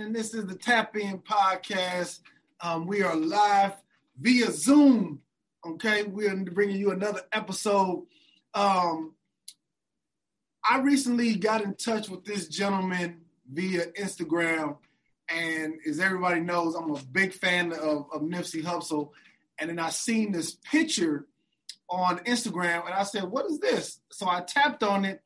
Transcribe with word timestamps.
and 0.00 0.14
this 0.14 0.34
is 0.34 0.46
the 0.46 0.56
Tap 0.56 0.96
In 0.96 1.18
Podcast. 1.18 2.18
Um, 2.60 2.86
we 2.86 3.02
are 3.02 3.14
live 3.14 3.74
via 4.20 4.50
Zoom. 4.50 5.20
Okay, 5.64 6.02
we're 6.02 6.34
bringing 6.36 6.76
you 6.76 6.90
another 6.90 7.20
episode. 7.32 8.04
Um, 8.54 9.14
I 10.68 10.80
recently 10.80 11.36
got 11.36 11.62
in 11.62 11.74
touch 11.74 12.08
with 12.08 12.24
this 12.24 12.48
gentleman 12.48 13.20
via 13.52 13.86
Instagram, 13.92 14.78
and 15.28 15.74
as 15.88 16.00
everybody 16.00 16.40
knows, 16.40 16.74
I'm 16.74 16.90
a 16.90 17.00
big 17.12 17.32
fan 17.32 17.72
of, 17.72 18.06
of 18.12 18.22
Nipsey 18.22 18.64
Hussle. 18.64 19.10
And 19.58 19.70
then 19.70 19.78
I 19.78 19.90
seen 19.90 20.32
this 20.32 20.56
picture 20.56 21.26
on 21.88 22.18
Instagram, 22.20 22.84
and 22.86 22.94
I 22.94 23.04
said, 23.04 23.24
"What 23.24 23.46
is 23.46 23.60
this?" 23.60 24.00
So 24.10 24.28
I 24.28 24.40
tapped 24.40 24.82
on 24.82 25.04
it, 25.04 25.22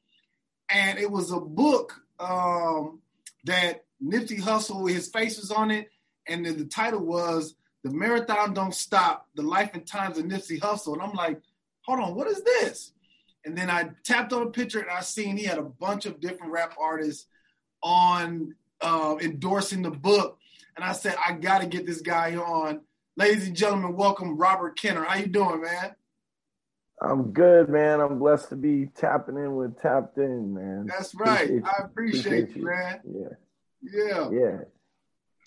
and 0.68 0.98
it 0.98 1.10
was 1.10 1.32
a 1.32 1.40
book 1.40 2.02
um, 2.20 3.00
that 3.44 3.84
Nipsey 4.02 4.40
Hussle, 4.40 4.90
his 4.90 5.08
face 5.08 5.38
was 5.38 5.50
on 5.50 5.70
it, 5.70 5.90
and 6.26 6.44
then 6.44 6.58
the 6.58 6.64
title 6.64 7.00
was 7.00 7.54
"The 7.82 7.90
Marathon 7.90 8.54
Don't 8.54 8.74
Stop: 8.74 9.28
The 9.34 9.42
Life 9.42 9.70
and 9.74 9.86
Times 9.86 10.18
of 10.18 10.24
Nipsey 10.24 10.60
Hussle." 10.60 10.94
And 10.94 11.02
I'm 11.02 11.12
like, 11.12 11.40
"Hold 11.82 12.00
on, 12.00 12.14
what 12.14 12.28
is 12.28 12.42
this?" 12.42 12.92
And 13.44 13.56
then 13.56 13.70
I 13.70 13.90
tapped 14.04 14.32
on 14.32 14.42
a 14.42 14.50
picture, 14.50 14.80
and 14.80 14.90
I 14.90 15.00
seen 15.00 15.36
he 15.36 15.44
had 15.44 15.58
a 15.58 15.62
bunch 15.62 16.06
of 16.06 16.20
different 16.20 16.52
rap 16.52 16.74
artists 16.80 17.26
on 17.82 18.54
uh, 18.80 19.16
endorsing 19.20 19.82
the 19.82 19.90
book, 19.90 20.38
and 20.76 20.84
I 20.84 20.92
said, 20.92 21.16
"I 21.24 21.32
got 21.32 21.60
to 21.60 21.66
get 21.66 21.86
this 21.86 22.00
guy 22.00 22.36
on." 22.36 22.80
Ladies 23.16 23.48
and 23.48 23.56
gentlemen, 23.56 23.96
welcome 23.96 24.36
Robert 24.36 24.78
Kenner. 24.78 25.02
How 25.02 25.16
you 25.16 25.26
doing, 25.26 25.62
man? 25.62 25.96
I'm 27.00 27.32
good, 27.32 27.68
man. 27.68 28.00
I'm 28.00 28.18
blessed 28.18 28.48
to 28.50 28.56
be 28.56 28.86
tapping 28.94 29.36
in 29.36 29.56
with 29.56 29.80
Tapped 29.80 30.18
In, 30.18 30.54
man. 30.54 30.86
That's 30.86 31.14
right. 31.14 31.44
Appreciate 31.44 31.64
I 31.64 31.84
appreciate, 31.84 32.26
appreciate 32.26 32.56
you, 32.56 32.64
man. 32.64 33.00
Yeah. 33.04 33.36
Yeah. 33.82 34.30
Yeah. 34.30 34.56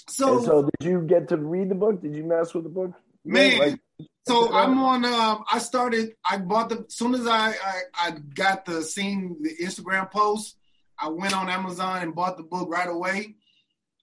So, 0.07 0.37
and 0.37 0.45
so 0.45 0.69
did 0.79 0.89
you 0.89 1.01
get 1.01 1.29
to 1.29 1.37
read 1.37 1.69
the 1.69 1.75
book? 1.75 2.01
Did 2.01 2.15
you 2.15 2.23
mess 2.23 2.53
with 2.53 2.63
the 2.63 2.69
book? 2.69 2.91
Man, 3.23 3.59
like, 3.59 3.79
so 4.27 4.51
I'm 4.53 4.79
on. 4.79 5.05
Um, 5.05 5.43
I 5.51 5.59
started. 5.59 6.15
I 6.27 6.37
bought 6.37 6.69
the. 6.69 6.85
As 6.87 6.95
soon 6.95 7.13
as 7.13 7.27
I, 7.27 7.49
I 7.49 7.81
I 7.95 8.11
got 8.33 8.65
the 8.65 8.81
seen 8.81 9.37
the 9.41 9.55
Instagram 9.63 10.09
post, 10.11 10.57
I 10.97 11.09
went 11.09 11.35
on 11.35 11.49
Amazon 11.49 12.01
and 12.01 12.15
bought 12.15 12.37
the 12.37 12.43
book 12.43 12.69
right 12.69 12.89
away. 12.89 13.35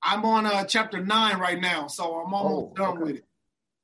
I'm 0.03 0.25
on 0.25 0.47
uh, 0.47 0.65
chapter 0.65 1.05
nine 1.05 1.39
right 1.39 1.61
now, 1.61 1.89
so 1.89 2.20
I'm 2.20 2.33
almost 2.33 2.73
oh, 2.73 2.75
done 2.77 2.97
okay. 2.97 3.03
with 3.03 3.17
it. 3.17 3.25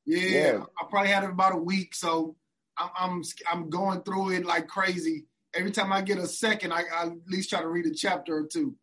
Yeah, 0.06 0.20
yeah, 0.20 0.64
I 0.80 0.86
probably 0.88 1.10
had 1.10 1.24
it 1.24 1.30
about 1.30 1.54
a 1.54 1.58
week, 1.58 1.94
so 1.94 2.36
I'm, 2.78 2.90
I'm 2.96 3.22
I'm 3.50 3.70
going 3.70 4.02
through 4.02 4.32
it 4.32 4.46
like 4.46 4.68
crazy. 4.68 5.26
Every 5.54 5.70
time 5.70 5.92
I 5.92 6.02
get 6.02 6.18
a 6.18 6.26
second, 6.26 6.72
I, 6.72 6.82
I 6.94 7.06
at 7.06 7.12
least 7.26 7.50
try 7.50 7.60
to 7.60 7.68
read 7.68 7.86
a 7.86 7.94
chapter 7.94 8.36
or 8.36 8.46
two. 8.46 8.76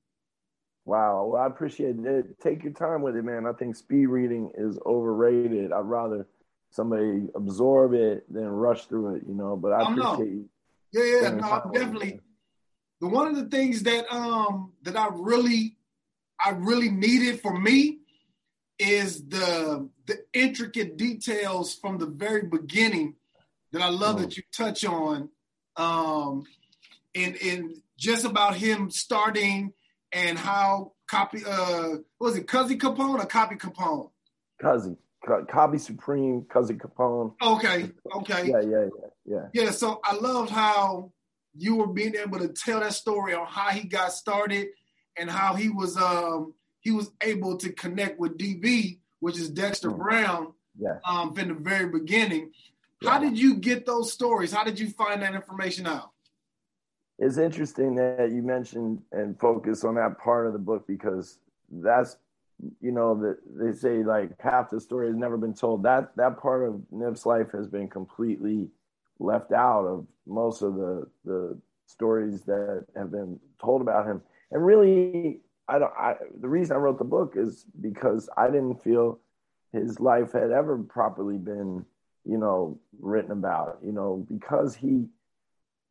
Wow, 0.85 1.29
well, 1.31 1.41
I 1.41 1.45
appreciate 1.45 1.95
it. 1.99 2.39
Take 2.41 2.63
your 2.63 2.73
time 2.73 3.01
with 3.01 3.15
it, 3.15 3.23
man. 3.23 3.45
I 3.45 3.53
think 3.53 3.75
speed 3.75 4.07
reading 4.07 4.51
is 4.55 4.79
overrated. 4.85 5.71
I'd 5.71 5.85
rather 5.85 6.27
somebody 6.71 7.27
absorb 7.35 7.93
it 7.93 8.31
than 8.33 8.47
rush 8.47 8.85
through 8.85 9.15
it, 9.15 9.23
you 9.27 9.35
know. 9.35 9.55
But 9.55 9.73
I, 9.73 9.91
appreciate 9.91 10.33
you. 10.33 10.49
Yeah, 10.91 11.03
yeah, 11.03 11.29
no, 11.31 11.71
definitely. 11.71 12.19
The 12.99 13.07
one 13.07 13.27
of 13.27 13.35
the 13.35 13.45
things 13.45 13.83
that 13.83 14.11
um 14.11 14.73
that 14.83 14.97
I 14.97 15.09
really 15.11 15.77
I 16.43 16.51
really 16.51 16.89
needed 16.89 17.41
for 17.41 17.57
me 17.57 17.99
is 18.79 19.27
the 19.27 19.87
the 20.07 20.19
intricate 20.33 20.97
details 20.97 21.75
from 21.75 21.97
the 21.97 22.07
very 22.07 22.43
beginning 22.43 23.15
that 23.71 23.81
I 23.81 23.89
love 23.89 24.17
mm. 24.17 24.21
that 24.21 24.37
you 24.37 24.43
touch 24.51 24.83
on. 24.83 25.29
Um 25.77 26.43
and 27.15 27.37
and 27.37 27.75
just 27.97 28.25
about 28.25 28.55
him 28.55 28.89
starting 28.89 29.73
and 30.11 30.37
how 30.37 30.93
Cobby 31.09 31.43
uh 31.45 31.97
was 32.19 32.35
it 32.35 32.47
Cuzzy 32.47 32.77
Capone 32.77 33.19
or 33.19 33.25
Cobby 33.25 33.55
Capone? 33.55 34.09
Cuzzy. 34.61 34.97
Cobby 35.49 35.77
Supreme, 35.77 36.41
Cuzzy 36.43 36.79
Capone. 36.79 37.35
Okay, 37.43 37.91
okay. 38.15 38.47
Yeah, 38.47 38.61
yeah, 38.61 38.85
yeah, 38.85 39.07
yeah. 39.25 39.47
Yeah, 39.53 39.71
so 39.71 39.99
I 40.03 40.15
loved 40.15 40.49
how 40.49 41.11
you 41.55 41.75
were 41.75 41.87
being 41.87 42.15
able 42.15 42.39
to 42.39 42.47
tell 42.47 42.79
that 42.79 42.93
story 42.93 43.35
on 43.35 43.45
how 43.45 43.69
he 43.69 43.87
got 43.87 44.13
started 44.13 44.69
and 45.17 45.29
how 45.29 45.53
he 45.53 45.69
was 45.69 45.97
um 45.97 46.53
he 46.79 46.91
was 46.91 47.11
able 47.21 47.57
to 47.57 47.71
connect 47.71 48.19
with 48.19 48.37
DB, 48.37 48.99
which 49.19 49.37
is 49.37 49.49
Dexter 49.49 49.91
mm. 49.91 49.99
Brown, 49.99 50.53
yeah. 50.79 50.97
um, 51.05 51.33
from 51.35 51.49
the 51.49 51.53
very 51.53 51.87
beginning. 51.87 52.51
Yeah. 53.01 53.11
How 53.11 53.19
did 53.19 53.37
you 53.37 53.57
get 53.57 53.85
those 53.85 54.11
stories? 54.11 54.51
How 54.51 54.63
did 54.63 54.79
you 54.79 54.89
find 54.89 55.21
that 55.21 55.35
information 55.35 55.85
out? 55.85 56.11
It's 57.21 57.37
interesting 57.37 57.93
that 57.95 58.31
you 58.31 58.41
mentioned 58.41 58.99
and 59.11 59.39
focus 59.39 59.83
on 59.83 59.93
that 59.95 60.17
part 60.17 60.47
of 60.47 60.53
the 60.53 60.59
book 60.59 60.87
because 60.87 61.37
that's 61.71 62.17
you 62.81 62.91
know 62.91 63.13
that 63.21 63.37
they 63.45 63.71
say 63.77 64.03
like 64.03 64.31
half 64.39 64.71
the 64.71 64.81
story 64.81 65.07
has 65.07 65.15
never 65.15 65.37
been 65.37 65.53
told. 65.53 65.83
That 65.83 66.15
that 66.17 66.39
part 66.41 66.67
of 66.67 66.81
nip's 66.91 67.25
life 67.27 67.51
has 67.51 67.67
been 67.67 67.87
completely 67.87 68.69
left 69.19 69.51
out 69.51 69.85
of 69.85 70.07
most 70.25 70.63
of 70.63 70.75
the 70.75 71.07
the 71.23 71.57
stories 71.85 72.41
that 72.41 72.85
have 72.95 73.11
been 73.11 73.39
told 73.61 73.81
about 73.81 74.07
him. 74.07 74.21
And 74.51 74.65
really 74.65 75.41
i 75.67 75.77
don't 75.77 75.93
i 75.93 76.15
the 76.39 76.49
reason 76.49 76.75
i 76.75 76.79
wrote 76.79 76.97
the 76.97 77.03
book 77.03 77.35
is 77.37 77.65
because 77.81 78.27
i 78.35 78.47
didn't 78.47 78.83
feel 78.83 79.19
his 79.71 79.99
life 79.99 80.31
had 80.31 80.49
ever 80.49 80.79
properly 80.79 81.37
been 81.37 81.85
you 82.25 82.37
know 82.37 82.79
written 82.99 83.31
about 83.31 83.77
you 83.85 83.91
know 83.91 84.25
because 84.27 84.75
he 84.75 85.05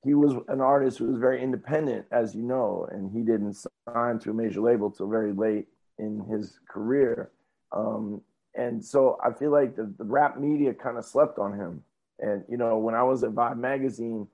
he 0.03 0.15
was 0.15 0.35
an 0.49 0.61
artist 0.61 0.99
who 0.99 1.07
was 1.07 1.19
very 1.19 1.43
independent, 1.43 2.07
as 2.11 2.35
you 2.35 2.43
know, 2.43 2.89
and 2.91 3.11
he 3.11 3.21
didn't 3.21 3.55
sign 3.93 4.19
to 4.21 4.31
a 4.31 4.35
major 4.35 4.61
label 4.61 4.91
till 4.91 5.09
very 5.09 5.33
late 5.33 5.69
in 5.99 6.21
his 6.21 6.59
career. 6.69 7.31
Um, 7.73 8.23
and 8.55 8.83
so 8.85 9.19
I 9.23 9.33
feel 9.33 9.51
like 9.51 9.77
the, 9.77 9.93
the 9.99 10.05
rap 10.05 10.39
media 10.39 10.73
kind 10.73 10.97
of 10.97 11.05
slept 11.05 11.39
on 11.39 11.53
him. 11.53 11.85
And, 12.19 12.45
you 12.49 12.57
know, 12.57 12.79
when 12.79 12.95
I 12.95 13.03
was 13.03 13.23
at 13.23 13.31
Vibe 13.31 13.59
magazine, 13.59 14.27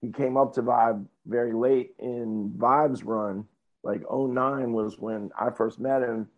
he 0.00 0.10
came 0.10 0.36
up 0.36 0.54
to 0.54 0.62
Vibe 0.62 1.04
very 1.26 1.52
late 1.52 1.94
in 1.98 2.52
Vibe's 2.56 3.02
run. 3.02 3.46
Like 3.82 4.02
09 4.10 4.72
was 4.72 4.98
when 4.98 5.30
I 5.38 5.50
first 5.50 5.80
met 5.80 6.02
him. 6.02 6.28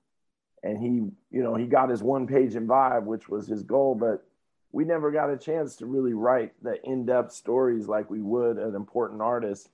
And 0.62 0.78
he, 0.78 1.10
you 1.36 1.42
know, 1.42 1.54
he 1.54 1.66
got 1.66 1.90
his 1.90 2.02
one 2.02 2.26
page 2.26 2.56
in 2.56 2.66
Vibe, 2.66 3.04
which 3.04 3.28
was 3.28 3.46
his 3.46 3.62
goal. 3.62 3.94
But 3.94 4.26
we 4.72 4.84
never 4.84 5.10
got 5.10 5.30
a 5.30 5.36
chance 5.38 5.76
to 5.76 5.86
really 5.86 6.12
write 6.12 6.52
the 6.62 6.82
in-depth 6.84 7.32
stories 7.32 7.88
like 7.88 8.10
we 8.10 8.20
would 8.20 8.58
an 8.58 8.74
important 8.74 9.22
artist 9.22 9.70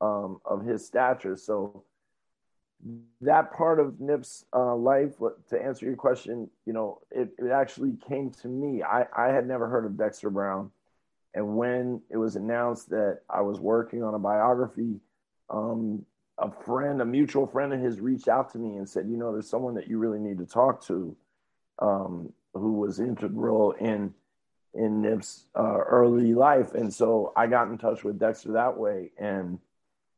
um, 0.00 0.40
of 0.44 0.64
his 0.64 0.86
stature. 0.86 1.36
So 1.36 1.84
that 3.20 3.52
part 3.52 3.80
of 3.80 4.00
Nip's 4.00 4.44
uh, 4.54 4.74
life, 4.74 5.14
to 5.50 5.62
answer 5.62 5.86
your 5.86 5.96
question, 5.96 6.48
you 6.64 6.72
know, 6.72 7.00
it, 7.10 7.30
it 7.38 7.50
actually 7.50 7.96
came 8.08 8.30
to 8.42 8.48
me. 8.48 8.82
I, 8.82 9.06
I 9.16 9.28
had 9.28 9.46
never 9.46 9.68
heard 9.68 9.84
of 9.84 9.96
Dexter 9.96 10.30
Brown. 10.30 10.70
And 11.34 11.56
when 11.56 12.00
it 12.08 12.16
was 12.16 12.36
announced 12.36 12.88
that 12.90 13.20
I 13.28 13.42
was 13.42 13.60
working 13.60 14.02
on 14.02 14.14
a 14.14 14.18
biography, 14.18 15.00
um, 15.50 16.04
a 16.38 16.50
friend, 16.50 17.02
a 17.02 17.04
mutual 17.04 17.46
friend 17.46 17.72
of 17.72 17.80
his 17.80 18.00
reached 18.00 18.28
out 18.28 18.52
to 18.52 18.58
me 18.58 18.76
and 18.76 18.88
said, 18.88 19.06
you 19.08 19.16
know, 19.16 19.32
there's 19.32 19.50
someone 19.50 19.74
that 19.74 19.88
you 19.88 19.98
really 19.98 20.18
need 20.18 20.38
to 20.38 20.46
talk 20.46 20.82
to 20.84 21.16
um, 21.78 22.32
who 22.54 22.72
was 22.72 23.00
integral 23.00 23.72
in– 23.72 24.14
in 24.76 25.02
Nip's 25.02 25.46
uh, 25.54 25.78
early 25.78 26.34
life, 26.34 26.74
and 26.74 26.92
so 26.92 27.32
I 27.36 27.46
got 27.46 27.68
in 27.68 27.78
touch 27.78 28.04
with 28.04 28.18
Dexter 28.18 28.52
that 28.52 28.76
way, 28.76 29.10
and 29.18 29.58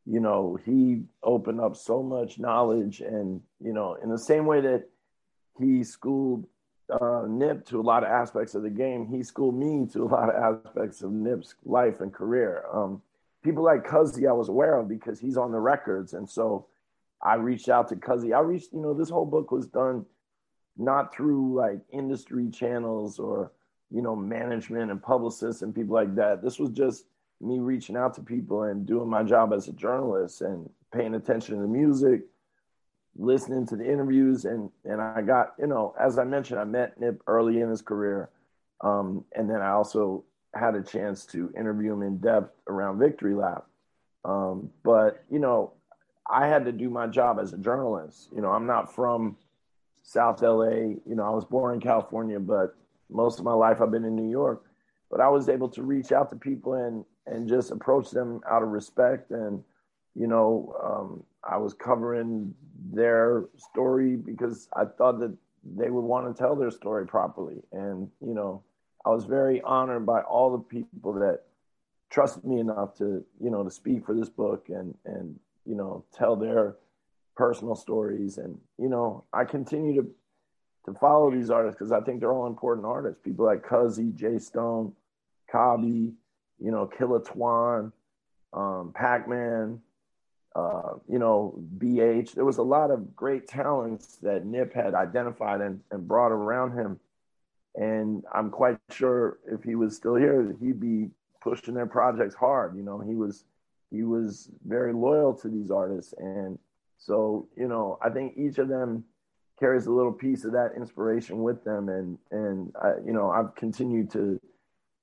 you 0.06 0.20
know 0.20 0.58
he 0.64 1.02
opened 1.22 1.60
up 1.60 1.76
so 1.76 2.02
much 2.02 2.38
knowledge, 2.38 3.00
and 3.00 3.40
you 3.62 3.72
know 3.72 3.94
in 4.02 4.08
the 4.10 4.18
same 4.18 4.46
way 4.46 4.60
that 4.60 4.88
he 5.58 5.82
schooled 5.84 6.46
uh, 6.90 7.24
Nip 7.28 7.66
to 7.66 7.80
a 7.80 7.82
lot 7.82 8.02
of 8.02 8.10
aspects 8.10 8.54
of 8.54 8.62
the 8.62 8.70
game, 8.70 9.06
he 9.06 9.22
schooled 9.22 9.54
me 9.54 9.86
to 9.92 10.04
a 10.04 10.06
lot 10.06 10.34
of 10.34 10.58
aspects 10.64 11.02
of 11.02 11.12
Nip's 11.12 11.54
life 11.64 12.00
and 12.00 12.12
career. 12.12 12.64
Um, 12.72 13.02
people 13.42 13.62
like 13.62 13.86
Cuzzy 13.86 14.28
I 14.28 14.32
was 14.32 14.48
aware 14.48 14.76
of 14.76 14.88
because 14.88 15.20
he's 15.20 15.36
on 15.36 15.52
the 15.52 15.60
records, 15.60 16.14
and 16.14 16.28
so 16.28 16.66
I 17.22 17.34
reached 17.34 17.68
out 17.68 17.88
to 17.88 17.96
Cuzzy. 17.96 18.34
I 18.34 18.40
reached, 18.40 18.72
you 18.72 18.80
know, 18.80 18.94
this 18.94 19.10
whole 19.10 19.26
book 19.26 19.50
was 19.50 19.66
done 19.66 20.06
not 20.76 21.12
through 21.12 21.54
like 21.54 21.80
industry 21.92 22.48
channels 22.50 23.18
or 23.18 23.50
you 23.90 24.02
know, 24.02 24.14
management 24.14 24.90
and 24.90 25.02
publicists 25.02 25.62
and 25.62 25.74
people 25.74 25.94
like 25.94 26.14
that. 26.16 26.42
This 26.42 26.58
was 26.58 26.70
just 26.70 27.04
me 27.40 27.58
reaching 27.58 27.96
out 27.96 28.14
to 28.14 28.20
people 28.20 28.64
and 28.64 28.86
doing 28.86 29.08
my 29.08 29.22
job 29.22 29.52
as 29.52 29.68
a 29.68 29.72
journalist 29.72 30.40
and 30.40 30.68
paying 30.92 31.14
attention 31.14 31.56
to 31.56 31.62
the 31.62 31.68
music, 31.68 32.22
listening 33.16 33.66
to 33.66 33.76
the 33.76 33.90
interviews, 33.90 34.44
and 34.44 34.70
and 34.84 35.00
I 35.00 35.22
got, 35.22 35.54
you 35.58 35.66
know, 35.66 35.94
as 35.98 36.18
I 36.18 36.24
mentioned, 36.24 36.60
I 36.60 36.64
met 36.64 37.00
Nip 37.00 37.22
early 37.26 37.60
in 37.60 37.68
his 37.68 37.82
career, 37.82 38.30
um, 38.80 39.24
and 39.34 39.48
then 39.48 39.60
I 39.60 39.70
also 39.70 40.24
had 40.54 40.74
a 40.74 40.82
chance 40.82 41.26
to 41.26 41.52
interview 41.56 41.92
him 41.92 42.02
in 42.02 42.18
depth 42.18 42.54
around 42.68 42.98
Victory 42.98 43.34
Lap. 43.34 43.66
Um, 44.24 44.70
but 44.82 45.24
you 45.30 45.38
know, 45.38 45.72
I 46.28 46.46
had 46.46 46.64
to 46.64 46.72
do 46.72 46.90
my 46.90 47.06
job 47.06 47.38
as 47.40 47.52
a 47.52 47.58
journalist. 47.58 48.28
You 48.34 48.42
know, 48.42 48.50
I'm 48.50 48.66
not 48.66 48.94
from 48.94 49.36
South 50.02 50.42
LA. 50.42 50.70
You 50.70 51.14
know, 51.14 51.24
I 51.24 51.30
was 51.30 51.44
born 51.44 51.74
in 51.74 51.80
California, 51.80 52.40
but 52.40 52.76
most 53.10 53.38
of 53.38 53.44
my 53.44 53.54
life 53.54 53.80
I've 53.80 53.90
been 53.90 54.04
in 54.04 54.16
New 54.16 54.30
York, 54.30 54.64
but 55.10 55.20
I 55.20 55.28
was 55.28 55.48
able 55.48 55.68
to 55.70 55.82
reach 55.82 56.12
out 56.12 56.30
to 56.30 56.36
people 56.36 56.74
and 56.74 57.04
and 57.26 57.48
just 57.48 57.70
approach 57.70 58.10
them 58.10 58.40
out 58.50 58.62
of 58.62 58.70
respect 58.70 59.30
and 59.30 59.62
you 60.14 60.26
know 60.26 60.74
um, 60.82 61.24
I 61.44 61.56
was 61.56 61.74
covering 61.74 62.54
their 62.92 63.44
story 63.56 64.16
because 64.16 64.68
I 64.74 64.84
thought 64.84 65.20
that 65.20 65.36
they 65.64 65.90
would 65.90 66.04
want 66.04 66.34
to 66.34 66.40
tell 66.40 66.56
their 66.56 66.70
story 66.70 67.06
properly. 67.06 67.62
And, 67.72 68.10
you 68.20 68.34
know, 68.34 68.62
I 69.04 69.10
was 69.10 69.24
very 69.24 69.60
honored 69.62 70.06
by 70.06 70.20
all 70.22 70.52
the 70.52 70.58
people 70.58 71.14
that 71.14 71.42
trusted 72.10 72.44
me 72.44 72.60
enough 72.60 72.96
to, 72.98 73.24
you 73.40 73.50
know, 73.50 73.62
to 73.64 73.70
speak 73.70 74.06
for 74.06 74.14
this 74.14 74.28
book 74.28 74.68
and, 74.68 74.94
and, 75.04 75.38
you 75.64 75.74
know, 75.74 76.04
tell 76.16 76.36
their 76.36 76.76
personal 77.36 77.74
stories. 77.74 78.38
And, 78.38 78.58
you 78.78 78.88
know, 78.88 79.24
I 79.32 79.44
continue 79.44 80.02
to, 80.02 80.08
to 80.86 80.94
follow 80.94 81.30
these 81.30 81.50
artists 81.50 81.78
because 81.78 81.92
I 81.92 82.00
think 82.00 82.20
they're 82.20 82.32
all 82.32 82.46
important 82.46 82.86
artists. 82.86 83.20
People 83.22 83.46
like 83.46 83.66
Cuzzy, 83.66 84.14
Jay 84.14 84.38
Stone, 84.38 84.92
Cobby, 85.50 86.12
you 86.58 86.70
know, 86.70 86.86
Killer 86.86 87.20
Twan, 87.20 87.92
um, 88.52 88.92
Pac-Man, 88.94 89.80
uh, 90.56 90.94
you 91.08 91.18
know, 91.18 91.60
BH. 91.78 92.32
There 92.32 92.44
was 92.44 92.58
a 92.58 92.62
lot 92.62 92.90
of 92.90 93.14
great 93.14 93.46
talents 93.46 94.16
that 94.22 94.44
Nip 94.44 94.74
had 94.74 94.94
identified 94.94 95.60
and, 95.60 95.80
and 95.90 96.08
brought 96.08 96.32
around 96.32 96.72
him. 96.72 96.98
And 97.74 98.24
I'm 98.34 98.50
quite 98.50 98.78
sure 98.90 99.38
if 99.46 99.62
he 99.62 99.74
was 99.74 99.94
still 99.94 100.16
here, 100.16 100.56
he'd 100.60 100.80
be 100.80 101.10
pushing 101.40 101.74
their 101.74 101.86
projects 101.86 102.34
hard. 102.34 102.76
You 102.76 102.82
know, 102.82 102.98
he 102.98 103.14
was 103.14 103.44
he 103.90 104.02
was 104.02 104.50
very 104.66 104.92
loyal 104.92 105.32
to 105.34 105.48
these 105.48 105.70
artists. 105.70 106.12
And 106.18 106.58
so, 106.98 107.48
you 107.56 107.68
know, 107.68 107.98
I 108.02 108.10
think 108.10 108.34
each 108.36 108.58
of 108.58 108.68
them 108.68 109.04
carries 109.58 109.86
a 109.86 109.92
little 109.92 110.12
piece 110.12 110.44
of 110.44 110.52
that 110.52 110.72
inspiration 110.76 111.42
with 111.42 111.64
them. 111.64 111.88
And 111.88 112.18
and 112.30 112.72
I, 112.82 112.94
you 113.04 113.12
know, 113.12 113.30
I've 113.30 113.54
continued 113.54 114.10
to 114.12 114.40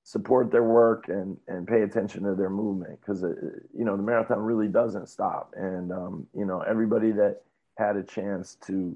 support 0.04 0.52
their 0.52 0.64
work 0.64 1.08
and 1.08 1.38
and 1.48 1.68
pay 1.68 1.82
attention 1.82 2.24
to 2.24 2.36
their 2.36 2.50
movement 2.50 3.00
because 3.02 3.24
uh, 3.24 3.34
you 3.74 3.86
know 3.86 3.98
the 3.98 4.04
marathon 4.04 4.40
really 4.40 4.68
doesn't 4.68 5.10
stop. 5.10 5.54
And 5.56 5.92
um, 5.92 6.28
you 6.34 6.46
know 6.46 6.62
everybody 6.62 7.12
that 7.14 7.42
had 7.78 7.98
a 7.98 8.04
chance 8.04 8.58
to 8.68 8.96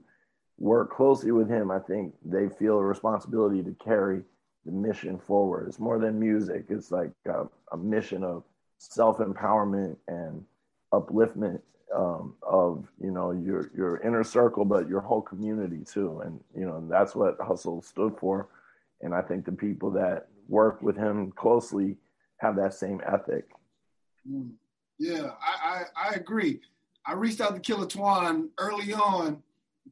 work 0.57 0.93
closely 0.93 1.31
with 1.31 1.49
him 1.49 1.71
i 1.71 1.79
think 1.79 2.13
they 2.25 2.49
feel 2.49 2.79
a 2.79 2.83
responsibility 2.83 3.63
to 3.63 3.73
carry 3.81 4.21
the 4.65 4.71
mission 4.71 5.17
forward. 5.17 5.67
It's 5.67 5.79
more 5.79 5.99
than 5.99 6.19
music. 6.19 6.65
It's 6.69 6.91
like 6.91 7.11
a, 7.25 7.45
a 7.71 7.77
mission 7.77 8.23
of 8.23 8.43
self-empowerment 8.77 9.95
and 10.07 10.43
upliftment 10.93 11.61
um, 11.95 12.35
of 12.43 12.87
you 13.01 13.11
know 13.11 13.31
your 13.31 13.71
your 13.75 13.97
inner 14.01 14.23
circle 14.23 14.65
but 14.65 14.87
your 14.87 15.01
whole 15.01 15.21
community 15.21 15.83
too 15.83 16.21
and 16.23 16.39
you 16.55 16.65
know 16.65 16.85
that's 16.89 17.15
what 17.15 17.37
Hussle 17.39 17.83
stood 17.83 18.15
for 18.19 18.49
and 19.01 19.15
i 19.15 19.21
think 19.21 19.45
the 19.45 19.51
people 19.51 19.89
that 19.89 20.27
work 20.49 20.81
with 20.81 20.97
him 20.97 21.31
closely 21.31 21.97
have 22.37 22.55
that 22.55 22.73
same 22.73 23.01
ethic. 23.05 23.45
Mm. 24.29 24.51
Yeah, 24.97 25.31
I, 25.41 25.85
I, 25.95 26.09
I 26.09 26.13
agree. 26.15 26.59
I 27.05 27.13
reached 27.13 27.39
out 27.39 27.53
to 27.55 27.61
Killer 27.61 27.85
Twan 27.85 28.49
early 28.57 28.93
on, 28.93 29.41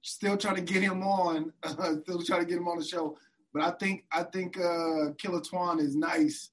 still 0.02 0.36
trying 0.36 0.56
to 0.56 0.62
get 0.62 0.84
him 0.84 1.04
on, 1.04 1.54
uh, 1.64 1.96
still 2.04 2.22
trying 2.22 2.42
to 2.42 2.46
get 2.46 2.58
him 2.58 2.68
on 2.68 2.78
the 2.78 2.84
show. 2.84 3.18
But 3.54 3.64
I 3.64 3.72
think 3.72 4.04
I 4.12 4.24
think 4.24 4.58
uh, 4.58 5.14
Killer 5.18 5.40
Twan 5.40 5.80
is 5.80 5.96
nice 5.96 6.50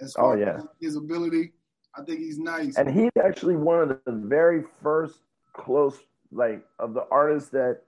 as 0.00 0.14
far 0.14 0.36
oh, 0.36 0.40
yeah. 0.40 0.56
as 0.56 0.64
his 0.80 0.96
ability. 0.96 1.52
I 1.94 2.02
think 2.02 2.20
he's 2.20 2.38
nice. 2.38 2.76
And 2.76 2.90
he's 2.90 3.10
actually 3.22 3.56
one 3.56 3.80
of 3.80 4.00
the 4.04 4.12
very 4.12 4.64
first 4.82 5.18
close, 5.52 5.98
like, 6.30 6.64
of 6.78 6.94
the 6.94 7.06
artists 7.10 7.50
that 7.50 7.82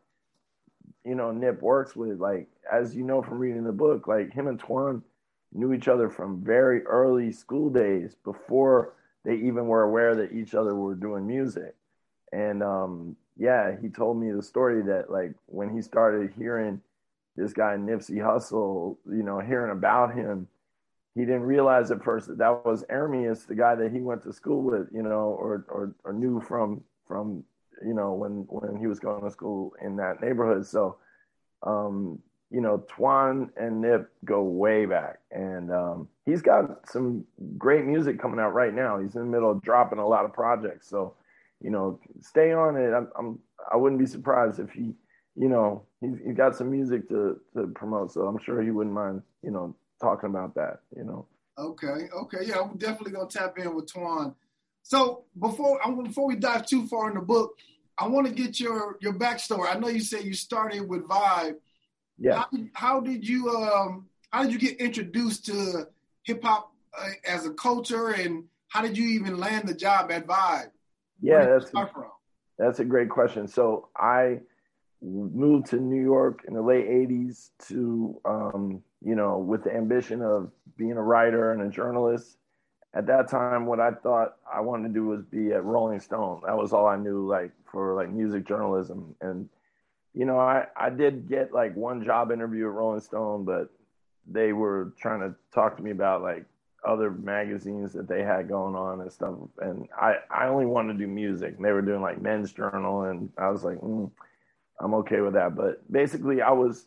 you 1.05 1.15
know 1.15 1.31
Nip 1.33 1.63
works 1.63 1.97
with. 1.97 2.19
Like, 2.19 2.49
as 2.71 2.95
you 2.95 3.05
know 3.05 3.23
from 3.23 3.39
reading 3.39 3.65
the 3.65 3.73
book, 3.73 4.07
like 4.07 4.33
him 4.33 4.47
and 4.47 4.61
Twan 4.61 5.03
knew 5.53 5.73
each 5.73 5.89
other 5.89 6.11
from 6.11 6.43
very 6.43 6.83
early 6.83 7.33
school 7.33 7.71
days 7.71 8.17
before 8.25 8.95
they 9.25 9.35
even 9.37 9.67
were 9.67 9.83
aware 9.83 10.15
that 10.17 10.33
each 10.33 10.55
other 10.55 10.75
were 10.75 10.95
doing 10.95 11.27
music. 11.27 11.75
And 12.33 12.63
um, 12.63 13.17
yeah, 13.37 13.77
he 13.81 13.89
told 13.89 14.21
me 14.21 14.33
the 14.33 14.43
story 14.43 14.83
that 14.83 15.11
like 15.11 15.33
when 15.47 15.75
he 15.75 15.81
started 15.81 16.33
hearing 16.37 16.81
this 17.37 17.53
guy 17.53 17.77
Nipsey 17.77 18.19
Hussle, 18.19 18.97
you 19.07 19.23
know, 19.23 19.41
hearing 19.41 19.73
about 19.73 20.15
him, 20.15 20.49
he 21.15 21.21
didn't 21.21 21.43
realize 21.43 21.91
at 21.91 22.03
first 22.03 22.29
that 22.29 22.39
that 22.39 22.65
was 22.65 22.85
Ermias, 22.85 23.47
the 23.47 23.55
guy 23.55 23.75
that 23.75 23.93
he 23.93 24.01
went 24.01 24.23
to 24.25 24.33
school 24.33 24.63
with, 24.63 24.89
you 24.93 25.03
know, 25.03 25.37
or 25.39 25.65
or, 25.69 25.95
or 26.05 26.13
knew 26.13 26.41
from 26.41 26.83
from 27.07 27.45
you 27.85 27.95
know 27.95 28.13
when 28.13 28.47
when 28.49 28.77
he 28.77 28.87
was 28.87 28.99
going 28.99 29.23
to 29.23 29.31
school 29.31 29.75
in 29.83 29.97
that 29.97 30.21
neighborhood. 30.21 30.67
So 30.67 30.97
um, 31.63 32.19
you 32.51 32.61
know, 32.61 32.85
Twan 32.89 33.51
and 33.57 33.81
Nip 33.81 34.11
go 34.25 34.43
way 34.43 34.87
back, 34.87 35.19
and 35.31 35.73
um, 35.73 36.09
he's 36.25 36.43
got 36.43 36.89
some 36.89 37.25
great 37.59 37.85
music 37.85 38.21
coming 38.21 38.39
out 38.39 38.55
right 38.55 38.75
now. 38.75 39.01
He's 39.01 39.15
in 39.15 39.23
the 39.23 39.27
middle 39.27 39.51
of 39.51 39.63
dropping 39.63 39.99
a 39.99 40.07
lot 40.07 40.25
of 40.25 40.33
projects, 40.33 40.89
so 40.89 41.15
you 41.61 41.71
know, 41.71 41.99
stay 42.21 42.53
on 42.53 42.77
it. 42.77 42.93
I'm, 42.93 43.09
I'm 43.19 43.39
I 43.73 43.77
wouldn't 43.77 44.01
be 44.01 44.07
surprised 44.07 44.61
if 44.61 44.71
he, 44.71 44.93
you 45.35 45.49
know, 45.49 45.85
he's, 46.01 46.19
he 46.25 46.33
got 46.33 46.55
some 46.55 46.71
music 46.71 47.09
to 47.09 47.41
to 47.55 47.69
promote, 47.69 48.13
so 48.13 48.23
I'm 48.23 48.39
sure 48.39 48.63
he 48.63 48.71
wouldn't 48.71 48.95
mind, 48.95 49.23
you 49.43 49.51
know, 49.51 49.75
talking 50.01 50.31
about 50.31 50.55
that. 50.55 50.81
You 50.97 51.05
know. 51.05 51.27
Okay. 51.59 52.09
Okay. 52.13 52.39
Yeah, 52.47 52.61
I'm 52.61 52.77
definitely 52.77 53.13
gonna 53.13 53.29
tap 53.29 53.59
in 53.59 53.75
with 53.75 53.93
Twan. 53.93 54.35
So 54.83 55.25
before 55.39 55.81
before 56.03 56.27
we 56.27 56.37
dive 56.37 56.67
too 56.67 56.87
far 56.87 57.09
in 57.09 57.15
the 57.15 57.23
book, 57.23 57.53
I 57.99 58.07
want 58.09 58.27
to 58.27 58.33
get 58.33 58.61
your 58.61 58.99
your 59.01 59.15
backstory. 59.15 59.75
I 59.75 59.79
know 59.79 59.89
you 59.89 60.01
said 60.01 60.25
you 60.25 60.35
started 60.35 60.89
with 60.89 61.09
Vibe 61.09 61.57
yeah. 62.19 62.39
How, 62.39 62.49
how 62.73 63.01
did 63.01 63.27
you 63.27 63.51
um 63.51 64.07
how 64.31 64.43
did 64.43 64.53
you 64.53 64.59
get 64.59 64.81
introduced 64.81 65.47
to 65.47 65.89
hip 66.25 66.43
hop 66.43 66.73
uh, 66.99 67.09
as 67.27 67.47
a 67.47 67.53
culture, 67.53 68.11
and 68.11 68.45
how 68.69 68.83
did 68.83 68.97
you 68.97 69.07
even 69.09 69.39
land 69.39 69.69
the 69.69 69.75
job 69.75 70.11
at 70.11 70.27
Vibe? 70.27 70.71
Yeah, 71.21 71.47
that's 71.47 71.73
a, 71.75 71.91
that's 72.59 72.79
a 72.81 72.85
great 72.85 73.09
question. 73.09 73.47
So 73.49 73.89
I 73.97 74.41
moved 75.03 75.67
to 75.67 75.77
New 75.77 76.03
York 76.03 76.45
in 76.47 76.55
the 76.55 76.63
late 76.63 76.89
'80s 76.89 77.51
to 77.69 78.21
um, 78.25 78.83
you 79.05 79.15
know 79.15 79.39
with 79.39 79.65
the 79.65 79.75
ambition 79.75 80.23
of 80.23 80.51
being 80.77 80.93
a 80.93 81.03
writer 81.03 81.53
and 81.53 81.63
a 81.63 81.69
journalist. 81.69 82.37
At 82.97 83.07
that 83.09 83.29
time, 83.29 83.67
what 83.67 83.81
I 83.81 83.91
thought 83.91 84.37
I 84.53 84.61
wanted 84.61 84.89
to 84.89 84.95
do 84.95 85.07
was 85.07 85.25
be 85.25 85.53
at 85.53 85.65
Rolling 85.65 85.99
Stone. 85.99 86.43
That 86.47 86.57
was 86.57 86.73
all 86.73 86.87
I 86.87 86.97
knew, 86.97 87.27
like 87.27 87.51
for 87.65 87.95
like 87.95 88.09
music 88.09 88.47
journalism 88.47 89.17
and 89.21 89.49
you 90.15 90.25
know, 90.25 90.39
I, 90.39 90.67
I 90.77 90.91
did 90.91 91.29
get 91.29 91.53
like 91.53 91.75
one 91.75 92.05
job 92.05 92.31
interview 92.31 92.67
at 92.67 92.73
Rolling 92.73 93.01
Stone, 93.01 93.45
but 93.45 93.69
they 94.27 94.53
were 94.53 94.95
trying 94.99 95.21
to 95.21 95.35
talk 95.53 95.77
to 95.77 95.83
me 95.83 95.91
about 95.91 96.23
like 96.23 96.47
other 96.87 97.11
magazines 97.11 97.93
that 97.95 98.07
they 98.07 98.23
had 98.23 98.49
going 98.49 98.77
on 98.77 99.01
and 99.01 99.13
stuff. 99.13 99.35
And 99.59 99.89
I, 100.01 100.17
I 100.31 100.47
only 100.47 100.67
wanted 100.67 100.95
to 100.95 100.99
do 101.01 101.09
music. 101.09 101.55
And 101.57 101.65
they 101.65 101.73
were 101.73 101.83
doing 101.83 102.01
like 102.01 102.23
Men's 102.23 102.53
Journal, 102.53 103.03
and 103.03 103.31
I 103.37 103.51
was 103.51 103.65
like, 103.65 103.79
mm, 103.79 104.11
I'm 104.81 104.95
okay 104.95 105.21
with 105.21 105.35
that. 105.35 105.57
But 105.57 105.91
basically, 105.91 106.41
I 106.41 106.53
was, 106.53 106.87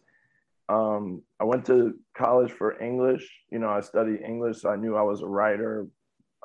um, 0.69 1.23
I 1.39 1.45
went 1.45 1.65
to 1.67 1.95
college 2.17 2.51
for 2.51 2.81
English. 2.81 3.29
You 3.51 3.59
know, 3.59 3.69
I 3.69 3.81
studied 3.81 4.21
English, 4.21 4.61
so 4.61 4.69
I 4.69 4.75
knew 4.77 4.95
I 4.95 5.03
was 5.03 5.21
a 5.21 5.27
writer. 5.27 5.87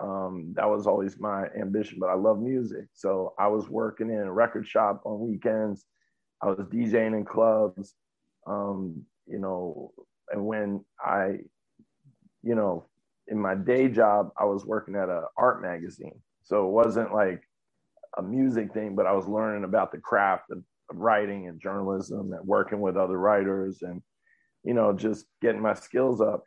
Um, 0.00 0.54
that 0.56 0.68
was 0.68 0.86
always 0.86 1.20
my 1.20 1.46
ambition, 1.60 1.98
but 2.00 2.08
I 2.10 2.14
love 2.14 2.40
music. 2.40 2.86
So 2.94 3.34
I 3.38 3.48
was 3.48 3.68
working 3.68 4.10
in 4.10 4.18
a 4.18 4.32
record 4.32 4.66
shop 4.66 5.02
on 5.04 5.20
weekends 5.20 5.84
I 6.42 6.46
was 6.46 6.58
DJing 6.58 7.16
in 7.16 7.24
clubs, 7.24 7.94
um, 8.46 9.02
you 9.26 9.38
know, 9.38 9.92
and 10.30 10.44
when 10.44 10.84
I, 11.00 11.38
you 12.42 12.54
know, 12.54 12.88
in 13.28 13.38
my 13.40 13.54
day 13.54 13.88
job, 13.88 14.30
I 14.38 14.44
was 14.44 14.66
working 14.66 14.96
at 14.96 15.08
an 15.08 15.24
art 15.36 15.62
magazine. 15.62 16.20
So 16.42 16.66
it 16.66 16.72
wasn't 16.72 17.14
like 17.14 17.42
a 18.18 18.22
music 18.22 18.72
thing, 18.74 18.96
but 18.96 19.06
I 19.06 19.12
was 19.12 19.26
learning 19.26 19.64
about 19.64 19.92
the 19.92 19.98
craft 19.98 20.50
of, 20.50 20.58
of 20.90 20.96
writing 20.96 21.48
and 21.48 21.60
journalism 21.60 22.32
and 22.32 22.46
working 22.46 22.80
with 22.80 22.96
other 22.96 23.18
writers 23.18 23.82
and, 23.82 24.02
you 24.64 24.74
know, 24.74 24.92
just 24.92 25.26
getting 25.40 25.62
my 25.62 25.74
skills 25.74 26.20
up. 26.20 26.46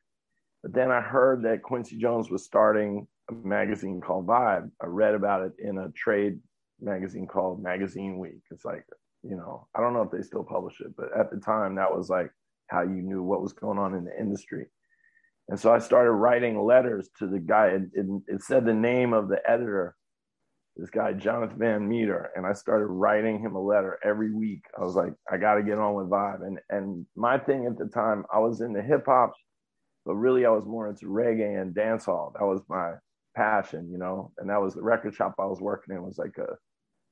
But 0.63 0.73
then 0.73 0.91
I 0.91 1.01
heard 1.01 1.43
that 1.43 1.63
Quincy 1.63 1.97
Jones 1.97 2.29
was 2.29 2.45
starting 2.45 3.07
a 3.29 3.33
magazine 3.33 4.01
called 4.01 4.27
Vibe. 4.27 4.69
I 4.81 4.85
read 4.85 5.15
about 5.15 5.43
it 5.45 5.53
in 5.59 5.77
a 5.77 5.91
trade 5.91 6.39
magazine 6.79 7.27
called 7.27 7.61
Magazine 7.61 8.17
Week. 8.17 8.41
It's 8.51 8.65
like 8.65 8.85
you 9.27 9.35
know, 9.35 9.67
I 9.75 9.81
don't 9.81 9.93
know 9.93 10.03
if 10.03 10.11
they 10.11 10.21
still 10.21 10.43
publish 10.43 10.79
it, 10.81 10.95
but 10.95 11.09
at 11.17 11.31
the 11.31 11.37
time 11.37 11.75
that 11.75 11.95
was 11.95 12.09
like 12.09 12.29
how 12.67 12.81
you 12.81 13.01
knew 13.01 13.23
what 13.23 13.41
was 13.41 13.53
going 13.53 13.79
on 13.79 13.95
in 13.95 14.05
the 14.05 14.17
industry. 14.17 14.67
And 15.49 15.59
so 15.59 15.73
I 15.73 15.79
started 15.79 16.11
writing 16.11 16.63
letters 16.63 17.09
to 17.19 17.27
the 17.27 17.39
guy. 17.39 17.67
It, 17.67 17.83
it, 17.93 18.05
it 18.27 18.43
said 18.43 18.65
the 18.65 18.73
name 18.73 19.13
of 19.13 19.27
the 19.27 19.39
editor, 19.47 19.95
this 20.75 20.89
guy, 20.89 21.13
Jonathan 21.13 21.57
Van 21.57 21.87
Meter. 21.87 22.31
And 22.35 22.45
I 22.45 22.53
started 22.53 22.87
writing 22.87 23.39
him 23.39 23.55
a 23.55 23.61
letter 23.61 23.97
every 24.03 24.33
week. 24.33 24.63
I 24.77 24.81
was 24.81 24.95
like, 24.95 25.13
I 25.31 25.37
got 25.37 25.55
to 25.55 25.63
get 25.63 25.77
on 25.77 25.93
with 25.93 26.09
Vibe. 26.09 26.45
And, 26.45 26.59
and 26.69 27.05
my 27.15 27.37
thing 27.37 27.65
at 27.65 27.77
the 27.77 27.85
time, 27.85 28.25
I 28.33 28.39
was 28.39 28.61
into 28.61 28.81
hip 28.81 29.05
hop, 29.05 29.33
but 30.05 30.15
really 30.15 30.45
I 30.45 30.49
was 30.49 30.65
more 30.65 30.89
into 30.89 31.05
reggae 31.05 31.61
and 31.61 31.73
dancehall. 31.73 32.33
That 32.33 32.45
was 32.45 32.61
my 32.67 32.93
passion, 33.35 33.89
you 33.91 33.97
know, 33.97 34.31
and 34.37 34.49
that 34.49 34.61
was 34.61 34.75
the 34.75 34.83
record 34.83 35.15
shop 35.15 35.35
I 35.39 35.45
was 35.45 35.61
working 35.61 35.95
in 35.95 36.03
was 36.03 36.17
like 36.17 36.37
a 36.37 36.55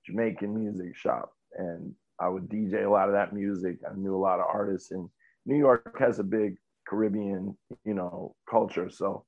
Jamaican 0.05 0.53
music 0.53 0.95
shop. 0.95 1.31
And 1.57 1.93
I 2.19 2.27
would 2.27 2.49
DJ 2.49 2.85
a 2.85 2.89
lot 2.89 3.07
of 3.07 3.13
that 3.13 3.33
music. 3.33 3.77
I 3.89 3.95
knew 3.95 4.15
a 4.15 4.17
lot 4.17 4.39
of 4.39 4.45
artists, 4.51 4.91
and 4.91 5.09
New 5.45 5.57
York 5.57 5.95
has 5.99 6.19
a 6.19 6.23
big 6.23 6.55
Caribbean, 6.87 7.57
you 7.85 7.93
know, 7.93 8.35
culture. 8.49 8.89
So, 8.89 9.25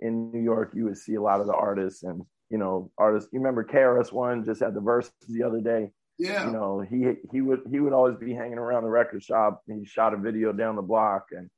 in 0.00 0.30
New 0.30 0.42
York, 0.42 0.72
you 0.74 0.84
would 0.84 0.98
see 0.98 1.14
a 1.14 1.22
lot 1.22 1.40
of 1.40 1.46
the 1.46 1.54
artists 1.54 2.02
and 2.02 2.22
you 2.52 2.58
know 2.58 2.90
artists. 2.98 3.30
You 3.32 3.40
remember 3.40 3.64
KRS 3.64 4.12
One 4.12 4.44
just 4.44 4.60
had 4.60 4.74
the 4.74 4.80
Verzuz 4.80 5.10
the 5.28 5.42
other 5.42 5.60
day. 5.60 5.90
Yeah. 6.18 6.46
You 6.46 6.52
know 6.52 6.84
he 6.88 7.14
he 7.32 7.40
would 7.40 7.62
he 7.70 7.80
would 7.80 7.94
always 7.94 8.16
be 8.16 8.34
hanging 8.34 8.58
around 8.58 8.84
the 8.84 8.90
record 8.90 9.24
shop. 9.24 9.62
He 9.66 9.84
shot 9.86 10.12
a 10.12 10.18
video 10.18 10.52
down 10.52 10.76
the 10.76 10.82
block, 10.82 11.28
and 11.32 11.48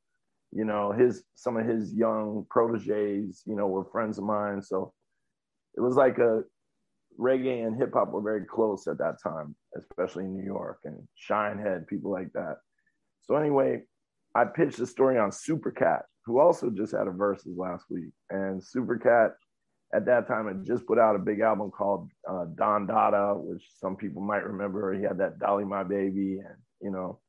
you 0.53 0.65
know 0.65 0.93
his 0.93 1.25
some 1.35 1.57
of 1.57 1.67
his 1.67 1.93
young 1.93 2.47
proteges, 2.49 3.43
you 3.45 3.57
know, 3.57 3.67
were 3.67 3.85
friends 3.85 4.19
of 4.19 4.25
mine. 4.25 4.63
So 4.63 4.95
it 5.77 5.81
was 5.81 5.97
like 5.97 6.19
a 6.19 6.45
reggae 7.19 7.67
and 7.67 7.77
hip 7.77 7.93
hop 7.93 8.13
were 8.13 8.23
very 8.23 8.45
close 8.45 8.87
at 8.87 8.99
that 8.99 9.17
time, 9.21 9.57
especially 9.77 10.25
in 10.25 10.37
New 10.37 10.45
York 10.45 10.79
and 10.85 10.97
Shinehead, 11.29 11.89
people 11.89 12.13
like 12.13 12.33
that. 12.35 12.59
So 13.23 13.35
anyway, 13.35 13.83
I 14.35 14.45
pitched 14.45 14.79
a 14.79 14.87
story 14.87 15.19
on 15.19 15.31
Supercat, 15.31 16.03
who 16.25 16.39
also 16.39 16.71
just 16.71 16.93
had 16.93 17.09
a 17.09 17.11
Verzuz 17.11 17.57
last 17.57 17.85
week. 17.91 18.13
And 18.31 18.63
Supercat 18.63 19.33
at 19.93 20.07
that 20.07 20.27
time 20.27 20.47
had 20.47 20.65
just 20.65 20.87
put 20.87 20.99
out 20.99 21.17
a 21.17 21.21
big 21.21 21.41
album 21.41 21.71
called 21.71 22.11
uh, 22.29 22.47
Don 22.55 22.87
Dada, 22.87 23.35
which 23.37 23.63
some 23.79 23.97
people 23.97 24.23
might 24.23 24.45
remember. 24.45 24.93
He 24.93 25.03
had 25.03 25.19
that 25.19 25.39
Dolly 25.39 25.65
My 25.65 25.85
Baby, 25.85 26.39
and 26.39 26.57
you 26.81 26.91
know, 26.91 27.21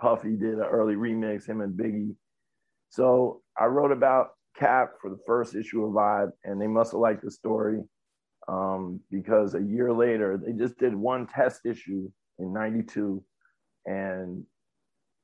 Puffy 0.00 0.36
did 0.36 0.54
an 0.54 0.60
early 0.60 0.94
remix, 0.94 1.48
him 1.48 1.60
and 1.60 1.78
Biggie. 1.78 2.14
So 2.90 3.42
I 3.58 3.66
wrote 3.66 3.92
about 3.92 4.30
Cap 4.56 4.92
for 5.00 5.10
the 5.10 5.18
first 5.26 5.54
issue 5.54 5.84
of 5.84 5.92
Vibe, 5.92 6.30
and 6.44 6.60
they 6.60 6.66
must 6.66 6.92
have 6.92 7.00
liked 7.00 7.24
the 7.24 7.30
story 7.30 7.82
um, 8.46 9.00
because 9.10 9.54
a 9.54 9.62
year 9.62 9.92
later 9.92 10.36
they 10.36 10.52
just 10.52 10.78
did 10.78 10.94
one 10.94 11.26
test 11.26 11.62
issue 11.64 12.10
in 12.38 12.52
'92, 12.52 13.22
and 13.86 14.44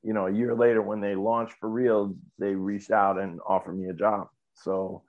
you 0.03 0.13
know 0.13 0.27
a 0.27 0.33
year 0.33 0.55
later 0.55 0.81
when 0.81 0.99
they 0.99 1.15
launched 1.15 1.53
for 1.59 1.69
real, 1.69 2.15
they 2.39 2.55
reached 2.55 2.91
out 2.91 3.19
and 3.19 3.39
offered 3.47 3.79
me 3.79 3.89
a 3.89 3.93
job. 3.93 4.27
So 4.55 5.03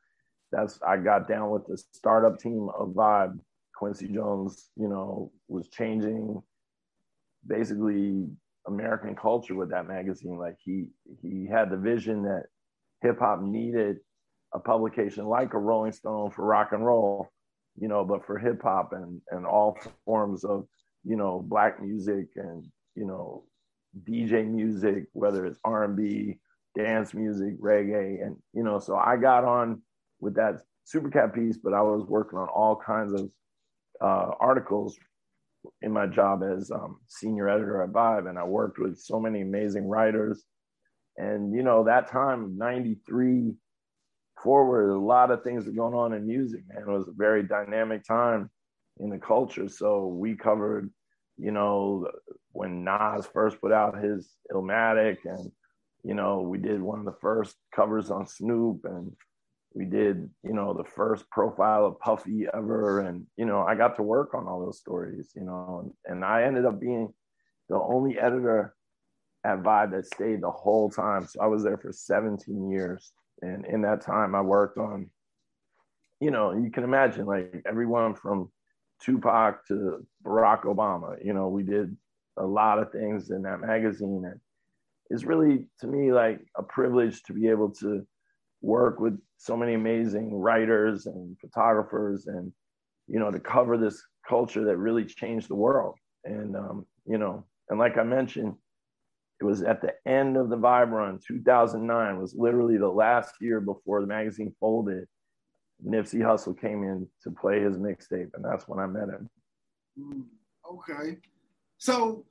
that's 0.52 0.78
I 0.86 0.98
got 0.98 1.28
down 1.28 1.50
with 1.50 1.66
the 1.66 1.82
startup 1.92 2.38
team 2.38 2.68
of 2.78 2.90
Vibe. 2.90 3.38
Quincy 3.74 4.06
Jones, 4.06 4.70
you 4.76 4.86
know, 4.86 5.32
was 5.48 5.68
changing 5.68 6.40
basically 7.44 8.28
American 8.68 9.16
culture 9.16 9.56
with 9.56 9.70
that 9.70 9.88
magazine. 9.88 10.36
Like 10.38 10.56
he 10.62 10.86
he 11.20 11.48
had 11.50 11.70
the 11.70 11.76
vision 11.76 12.22
that 12.22 12.44
hip 13.00 13.18
hop 13.18 13.42
needed 13.42 13.96
a 14.54 14.60
publication 14.60 15.24
like 15.24 15.54
a 15.54 15.58
Rolling 15.58 15.92
Stone 15.92 16.30
for 16.30 16.44
rock 16.44 16.68
and 16.72 16.86
roll 16.86 17.32
you 17.78 17.88
know, 17.88 18.04
but 18.04 18.24
for 18.26 18.38
hip 18.38 18.62
hop 18.62 18.92
and 18.92 19.20
and 19.30 19.46
all 19.46 19.78
forms 20.04 20.44
of, 20.44 20.66
you 21.04 21.16
know, 21.16 21.44
black 21.46 21.82
music 21.82 22.28
and 22.36 22.64
you 22.94 23.06
know, 23.06 23.44
DJ 24.04 24.46
music, 24.46 25.04
whether 25.12 25.46
it's 25.46 25.58
R 25.64 25.84
and 25.84 25.96
B, 25.96 26.38
dance 26.76 27.14
music, 27.14 27.60
reggae, 27.60 28.22
and 28.24 28.36
you 28.52 28.62
know, 28.62 28.78
so 28.78 28.96
I 28.96 29.16
got 29.16 29.44
on 29.44 29.82
with 30.22 30.36
that 30.36 30.62
Supercat 30.92 31.34
piece, 31.34 31.58
but 31.58 31.74
I 31.74 31.82
was 31.82 32.06
working 32.06 32.38
on 32.38 32.48
all 32.48 32.76
kinds 32.76 33.12
of 33.12 33.28
uh, 34.00 34.30
articles 34.40 34.96
in 35.82 35.92
my 35.92 36.06
job 36.06 36.42
as 36.42 36.70
um, 36.70 36.98
senior 37.08 37.48
editor 37.48 37.82
at 37.82 37.90
Vibe, 37.90 38.28
and 38.28 38.38
I 38.38 38.44
worked 38.44 38.78
with 38.78 38.98
so 38.98 39.20
many 39.20 39.42
amazing 39.42 39.86
writers. 39.86 40.42
And 41.18 41.54
you 41.54 41.62
know, 41.62 41.84
that 41.84 42.10
time, 42.10 42.56
'93 42.56 43.52
forward, 44.42 44.90
a 44.90 44.98
lot 44.98 45.30
of 45.30 45.42
things 45.42 45.66
were 45.66 45.72
going 45.72 45.94
on 45.94 46.14
in 46.14 46.26
music, 46.26 46.62
man. 46.68 46.84
It 46.88 46.90
was 46.90 47.08
a 47.08 47.12
very 47.12 47.42
dynamic 47.42 48.04
time 48.04 48.50
in 48.98 49.10
the 49.10 49.18
culture. 49.18 49.68
So 49.68 50.06
we 50.06 50.36
covered, 50.36 50.90
you 51.36 51.52
know, 51.52 52.08
when 52.52 52.84
Nas 52.84 53.26
first 53.32 53.60
put 53.60 53.72
out 53.72 54.02
his 54.02 54.30
Illmatic, 54.52 55.18
and 55.24 55.52
you 56.04 56.14
know, 56.14 56.40
we 56.40 56.58
did 56.58 56.80
one 56.80 56.98
of 56.98 57.04
the 57.04 57.18
first 57.20 57.56
covers 57.74 58.10
on 58.10 58.26
Snoop, 58.26 58.80
and 58.84 59.12
we 59.74 59.84
did, 59.84 60.28
you 60.42 60.52
know, 60.52 60.74
the 60.74 60.84
first 60.84 61.28
profile 61.30 61.86
of 61.86 61.98
Puffy 61.98 62.46
ever, 62.52 63.00
and 63.00 63.26
you 63.36 63.46
know, 63.46 63.62
I 63.62 63.74
got 63.74 63.96
to 63.96 64.02
work 64.02 64.34
on 64.34 64.46
all 64.46 64.64
those 64.64 64.78
stories, 64.78 65.30
you 65.34 65.44
know, 65.44 65.80
and, 65.82 66.16
and 66.16 66.24
I 66.24 66.44
ended 66.44 66.66
up 66.66 66.80
being 66.80 67.12
the 67.68 67.76
only 67.76 68.18
editor 68.18 68.74
at 69.44 69.62
Vibe 69.62 69.92
that 69.92 70.06
stayed 70.06 70.42
the 70.42 70.50
whole 70.50 70.90
time. 70.90 71.26
So 71.26 71.40
I 71.40 71.46
was 71.46 71.62
there 71.62 71.78
for 71.78 71.92
17 71.92 72.70
years 72.70 73.12
and 73.42 73.66
in 73.66 73.82
that 73.82 74.00
time, 74.00 74.34
I 74.34 74.40
worked 74.40 74.78
on, 74.78 75.10
you 76.20 76.30
know, 76.30 76.52
you 76.52 76.70
can 76.70 76.84
imagine 76.84 77.26
like 77.26 77.62
everyone 77.66 78.14
from 78.14 78.50
Tupac 79.00 79.66
to 79.66 80.06
Barack 80.24 80.62
Obama. 80.62 81.16
You 81.24 81.34
know, 81.34 81.48
we 81.48 81.64
did 81.64 81.96
a 82.36 82.46
lot 82.46 82.78
of 82.78 82.92
things 82.92 83.30
in 83.30 83.42
that 83.42 83.60
magazine, 83.60 84.24
and 84.24 84.40
it's 85.10 85.24
really 85.24 85.66
to 85.80 85.88
me 85.88 86.12
like 86.12 86.40
a 86.56 86.62
privilege 86.62 87.22
to 87.24 87.32
be 87.32 87.48
able 87.48 87.70
to 87.70 88.06
work 88.62 89.00
with 89.00 89.18
so 89.36 89.56
many 89.56 89.74
amazing 89.74 90.34
writers 90.34 91.06
and 91.06 91.36
photographers, 91.40 92.26
and 92.26 92.52
you 93.08 93.18
know, 93.18 93.30
to 93.30 93.40
cover 93.40 93.76
this 93.76 94.02
culture 94.26 94.64
that 94.64 94.76
really 94.76 95.04
changed 95.04 95.48
the 95.48 95.54
world. 95.54 95.96
And 96.24 96.56
um, 96.56 96.86
you 97.06 97.18
know, 97.18 97.44
and 97.68 97.78
like 97.78 97.98
I 97.98 98.04
mentioned, 98.04 98.54
it 99.40 99.44
was 99.44 99.62
at 99.62 99.82
the 99.82 99.94
end 100.06 100.36
of 100.36 100.48
the 100.48 100.56
Vibe 100.56 100.90
run, 100.90 101.18
2009 101.26 102.18
was 102.20 102.34
literally 102.36 102.76
the 102.76 102.88
last 102.88 103.34
year 103.40 103.60
before 103.60 104.00
the 104.00 104.06
magazine 104.06 104.54
folded. 104.60 105.06
Nipsey 105.84 106.20
Hussle 106.20 106.58
came 106.58 106.84
in 106.84 107.08
to 107.24 107.30
play 107.32 107.60
his 107.60 107.76
mixtape, 107.76 108.30
and 108.34 108.44
that's 108.44 108.68
when 108.68 108.78
I 108.78 108.86
met 108.86 109.08
him. 109.08 109.28
Mm, 109.98 110.22
okay. 110.70 111.18
So, 111.78 112.24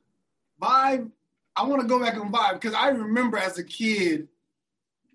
Vibe, 0.61 1.11
I 1.57 1.65
want 1.65 1.81
to 1.81 1.87
go 1.87 1.99
back 1.99 2.15
on 2.15 2.31
Vibe 2.31 2.53
because 2.53 2.73
I 2.73 2.87
remember 2.89 3.37
as 3.37 3.57
a 3.57 3.63
kid 3.63 4.29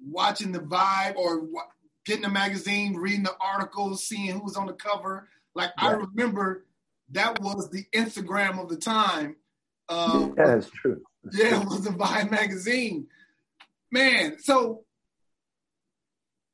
watching 0.04 0.52
the 0.52 0.60
Vibe 0.60 1.16
or 1.16 1.48
getting 2.04 2.22
the 2.22 2.28
magazine, 2.28 2.94
reading 2.94 3.24
the 3.24 3.36
articles, 3.40 4.04
seeing 4.04 4.30
who 4.30 4.44
was 4.44 4.56
on 4.56 4.66
the 4.66 4.72
cover. 4.72 5.28
Like, 5.54 5.70
yeah. 5.80 5.88
I 5.88 5.92
remember 5.92 6.66
that 7.12 7.40
was 7.40 7.70
the 7.70 7.84
Instagram 7.94 8.60
of 8.60 8.68
the 8.68 8.76
time. 8.76 9.36
Uh, 9.88 10.28
yeah, 10.36 10.46
that's 10.46 10.70
true 10.70 11.00
yeah, 11.32 11.60
it 11.60 11.66
was 11.66 11.86
a 11.86 11.90
Vibe 11.90 12.30
magazine. 12.30 13.06
Man, 13.90 14.38
so 14.38 14.84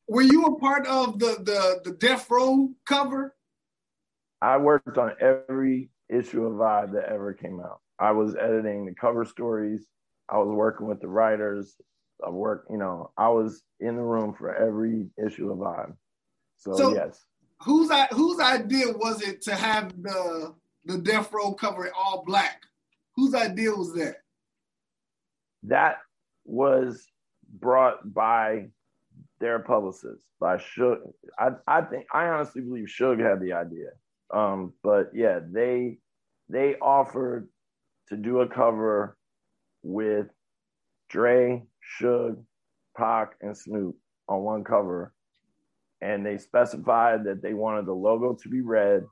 were 0.08 0.22
you 0.22 0.44
a 0.44 0.58
part 0.58 0.86
of 0.86 1.18
the 1.18 1.38
the 1.42 1.90
the 1.90 1.96
Death 1.96 2.30
Row 2.30 2.70
cover? 2.86 3.34
I 4.40 4.56
worked 4.58 4.98
on 4.98 5.12
every 5.20 5.90
issue 6.08 6.44
of 6.44 6.54
Vibe 6.54 6.92
that 6.92 7.08
ever 7.08 7.32
came 7.32 7.60
out. 7.60 7.80
I 7.98 8.12
was 8.12 8.34
editing 8.34 8.86
the 8.86 8.94
cover 8.94 9.24
stories. 9.24 9.86
I 10.28 10.38
was 10.38 10.48
working 10.48 10.88
with 10.88 11.00
the 11.00 11.08
writers. 11.08 11.76
I 12.24 12.30
worked, 12.30 12.70
you 12.70 12.78
know, 12.78 13.10
I 13.16 13.28
was 13.28 13.62
in 13.80 13.96
the 13.96 14.02
room 14.02 14.34
for 14.34 14.54
every 14.54 15.06
issue 15.24 15.50
of 15.50 15.58
Vibe. 15.58 15.94
So, 16.58 16.72
so 16.74 16.94
yes. 16.94 17.24
Whose 17.62 17.90
whose 18.10 18.40
idea 18.40 18.86
was 18.92 19.22
it 19.22 19.42
to 19.42 19.54
have 19.54 19.90
the 20.02 20.54
the 20.84 20.98
Death 20.98 21.32
Row 21.32 21.54
cover 21.54 21.90
all 21.96 22.24
black? 22.26 22.62
Whose 23.16 23.34
idea 23.34 23.70
was 23.70 23.92
that? 23.94 24.16
that 25.64 25.98
was 26.44 27.06
brought 27.60 28.12
by 28.12 28.66
their 29.40 29.58
publicist 29.58 30.20
by 30.40 30.56
Suge. 30.56 30.98
I, 31.38 31.50
I 31.66 31.82
think 31.82 32.06
I 32.12 32.26
honestly 32.26 32.62
believe 32.62 32.86
Suge 32.86 33.20
had 33.20 33.40
the 33.40 33.52
idea. 33.52 33.90
Um, 34.32 34.72
but 34.82 35.10
yeah, 35.14 35.40
they 35.50 35.98
they 36.48 36.76
offered 36.76 37.48
to 38.08 38.16
do 38.16 38.40
a 38.40 38.48
cover 38.48 39.16
with 39.82 40.26
Dre, 41.08 41.62
Suge, 42.00 42.42
Pac, 42.96 43.34
and 43.40 43.56
Snoop 43.56 43.96
on 44.28 44.42
one 44.42 44.64
cover. 44.64 45.12
And 46.00 46.26
they 46.26 46.38
specified 46.38 47.24
that 47.24 47.42
they 47.42 47.54
wanted 47.54 47.86
the 47.86 47.92
logo 47.92 48.34
to 48.34 48.48
be 48.48 48.60
red. 48.60 49.04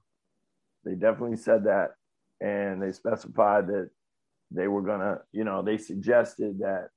They 0.85 0.95
definitely 0.95 1.37
said 1.37 1.65
that. 1.65 1.91
And 2.41 2.83
they 2.83 2.93
specified 2.93 3.67
that 3.69 3.91
they 4.51 4.67
were 4.67 4.83
gonna, 4.83 5.19
you 5.33 5.45
know, 5.45 5.63
they 5.63 5.79
suggested 5.79 6.59
that, 6.61 6.89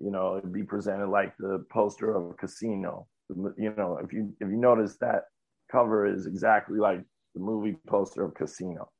you 0.00 0.10
know, 0.10 0.36
it 0.36 0.52
be 0.52 0.64
presented 0.64 1.08
like 1.08 1.36
the 1.38 1.64
poster 1.70 2.14
of 2.14 2.30
a 2.30 2.34
casino. 2.34 3.06
You 3.28 3.74
know, 3.76 3.98
if 4.02 4.12
you 4.12 4.34
if 4.40 4.48
you 4.48 4.56
notice 4.56 4.96
that 4.96 5.24
cover 5.70 6.06
is 6.06 6.26
exactly 6.26 6.78
like 6.78 7.04
the 7.34 7.40
movie 7.40 7.76
poster 7.86 8.24
of 8.24 8.34
Casino. 8.34 8.90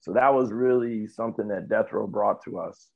So 0.00 0.12
that 0.12 0.32
was 0.32 0.52
really 0.52 1.06
something 1.06 1.48
that 1.48 1.68
Death 1.68 1.92
Row 1.92 2.06
brought 2.06 2.44
to 2.44 2.58
us. 2.58 2.90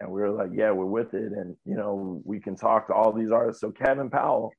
And 0.00 0.10
we 0.10 0.20
were 0.20 0.30
like, 0.30 0.50
yeah, 0.54 0.70
we're 0.70 0.86
with 0.86 1.14
it. 1.14 1.32
And, 1.32 1.56
you 1.64 1.76
know, 1.76 2.20
we 2.24 2.40
can 2.40 2.56
talk 2.56 2.86
to 2.86 2.94
all 2.94 3.12
these 3.12 3.32
artists. 3.32 3.60
So 3.60 3.70
Kevin 3.70 4.10
Powell, 4.10 4.52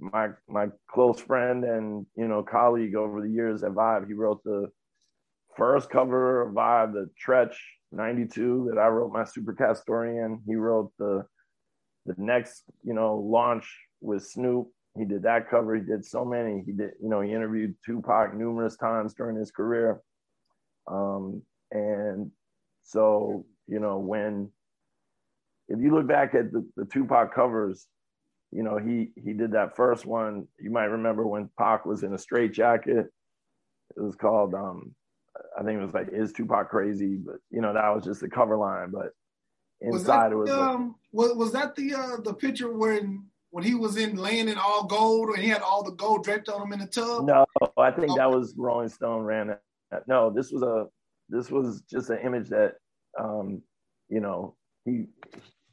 my 0.00 0.30
my 0.48 0.66
close 0.90 1.20
friend 1.20 1.64
and, 1.64 2.06
you 2.16 2.26
know, 2.26 2.42
colleague 2.42 2.96
over 2.96 3.20
the 3.20 3.30
years 3.30 3.62
at 3.62 3.72
Vibe, 3.72 4.06
he 4.08 4.14
wrote 4.14 4.42
the 4.44 4.66
first 5.56 5.90
cover 5.90 6.42
of 6.42 6.54
Vibe, 6.54 6.92
the 6.92 7.08
Treach 7.24 7.54
92 7.92 8.70
that 8.72 8.80
I 8.80 8.88
wrote 8.88 9.12
my 9.12 9.22
Supercat 9.22 9.76
story 9.76 10.18
in. 10.18 10.40
He 10.46 10.56
wrote 10.56 10.92
the 10.98 11.24
the 12.06 12.14
next, 12.18 12.64
you 12.82 12.94
know, 12.94 13.16
launch 13.16 13.66
with 14.00 14.26
Snoop. 14.26 14.68
He 14.96 15.04
did 15.04 15.22
that 15.22 15.48
cover. 15.48 15.74
He 15.74 15.82
did 15.82 16.04
so 16.04 16.24
many. 16.24 16.62
He 16.66 16.72
did, 16.72 16.90
you 17.02 17.08
know, 17.08 17.20
he 17.20 17.32
interviewed 17.32 17.74
Tupac 17.84 18.34
numerous 18.34 18.76
times 18.76 19.14
during 19.14 19.36
his 19.36 19.50
career. 19.50 20.00
Um, 20.86 21.42
and 21.70 22.30
so, 22.84 23.46
you 23.66 23.80
know, 23.80 23.98
when 23.98 24.50
if 25.68 25.80
you 25.80 25.94
look 25.94 26.06
back 26.06 26.34
at 26.34 26.52
the, 26.52 26.66
the 26.76 26.84
Tupac 26.84 27.34
covers, 27.34 27.86
you 28.52 28.62
know, 28.62 28.78
he 28.78 29.10
he 29.16 29.32
did 29.32 29.52
that 29.52 29.76
first 29.76 30.06
one. 30.06 30.46
You 30.60 30.70
might 30.70 30.84
remember 30.84 31.26
when 31.26 31.50
Pac 31.58 31.86
was 31.86 32.02
in 32.02 32.14
a 32.14 32.18
straight 32.18 32.52
jacket. 32.52 33.06
It 33.96 34.00
was 34.00 34.16
called 34.16 34.54
um 34.54 34.94
I 35.58 35.62
think 35.62 35.80
it 35.80 35.84
was 35.84 35.94
like 35.94 36.08
"Is 36.12 36.32
Tupac 36.32 36.70
Crazy?" 36.70 37.16
But 37.16 37.36
you 37.50 37.60
know 37.60 37.72
that 37.74 37.94
was 37.94 38.04
just 38.04 38.20
the 38.20 38.28
cover 38.28 38.56
line. 38.56 38.90
But 38.90 39.10
inside 39.80 39.92
was 39.92 40.04
that, 40.04 40.32
it 40.32 40.36
was 40.36 40.50
um 40.50 40.94
was, 41.12 41.34
was 41.34 41.52
that 41.52 41.74
the 41.74 41.94
uh 41.94 42.16
the 42.22 42.34
picture 42.34 42.72
when 42.72 43.26
when 43.50 43.64
he 43.64 43.74
was 43.74 43.96
in 43.96 44.16
laying 44.16 44.48
in 44.48 44.58
all 44.58 44.84
gold 44.84 45.30
and 45.30 45.38
he 45.38 45.48
had 45.48 45.62
all 45.62 45.82
the 45.82 45.92
gold 45.92 46.24
draped 46.24 46.48
on 46.48 46.62
him 46.62 46.72
in 46.72 46.80
the 46.80 46.86
tub? 46.86 47.24
No, 47.26 47.46
I 47.76 47.90
think 47.90 48.16
that 48.16 48.30
was 48.30 48.54
Rolling 48.56 48.88
Stone 48.88 49.22
ran 49.22 49.50
it. 49.50 49.60
No, 50.06 50.30
this 50.30 50.50
was 50.52 50.62
a 50.62 50.86
this 51.28 51.50
was 51.50 51.82
just 51.82 52.10
an 52.10 52.18
image 52.18 52.48
that 52.50 52.74
um 53.18 53.62
you 54.08 54.20
know 54.20 54.56
he 54.84 55.06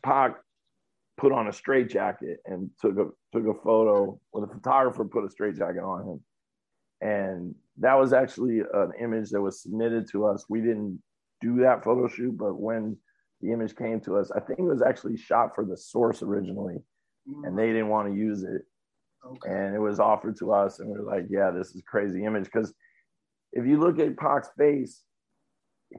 Pac 0.03 0.35
put 1.17 1.31
on 1.31 1.47
a 1.47 1.53
straight 1.53 1.89
jacket 1.89 2.39
and 2.45 2.69
took 2.79 2.97
a 2.97 3.05
took 3.31 3.47
a 3.47 3.59
photo. 3.63 4.19
Well, 4.31 4.45
the 4.45 4.53
photographer 4.53 5.05
put 5.05 5.25
a 5.25 5.29
straight 5.29 5.55
jacket 5.55 5.81
on 5.81 6.07
him, 6.07 6.23
and 7.01 7.55
that 7.77 7.95
was 7.95 8.13
actually 8.13 8.59
an 8.59 8.91
image 8.99 9.29
that 9.31 9.41
was 9.41 9.61
submitted 9.61 10.09
to 10.11 10.25
us. 10.25 10.45
We 10.49 10.61
didn't 10.61 11.01
do 11.41 11.61
that 11.61 11.83
photo 11.83 12.07
shoot, 12.07 12.37
but 12.37 12.59
when 12.59 12.97
the 13.41 13.51
image 13.51 13.75
came 13.75 13.99
to 14.01 14.17
us, 14.17 14.31
I 14.31 14.39
think 14.39 14.59
it 14.59 14.63
was 14.63 14.81
actually 14.81 15.17
shot 15.17 15.55
for 15.55 15.65
the 15.65 15.77
source 15.77 16.21
originally, 16.21 16.77
mm. 17.27 17.47
and 17.47 17.57
they 17.57 17.67
didn't 17.67 17.89
want 17.89 18.09
to 18.09 18.15
use 18.15 18.43
it. 18.43 18.61
Okay. 19.25 19.51
And 19.51 19.75
it 19.75 19.79
was 19.79 19.99
offered 19.99 20.37
to 20.37 20.51
us, 20.51 20.79
and 20.79 20.89
we 20.89 20.99
are 20.99 21.03
like, 21.03 21.25
"Yeah, 21.29 21.51
this 21.51 21.75
is 21.75 21.83
crazy 21.85 22.25
image." 22.25 22.45
Because 22.45 22.73
if 23.53 23.65
you 23.65 23.79
look 23.79 23.99
at 23.99 24.17
Pac's 24.17 24.49
face, 24.57 25.03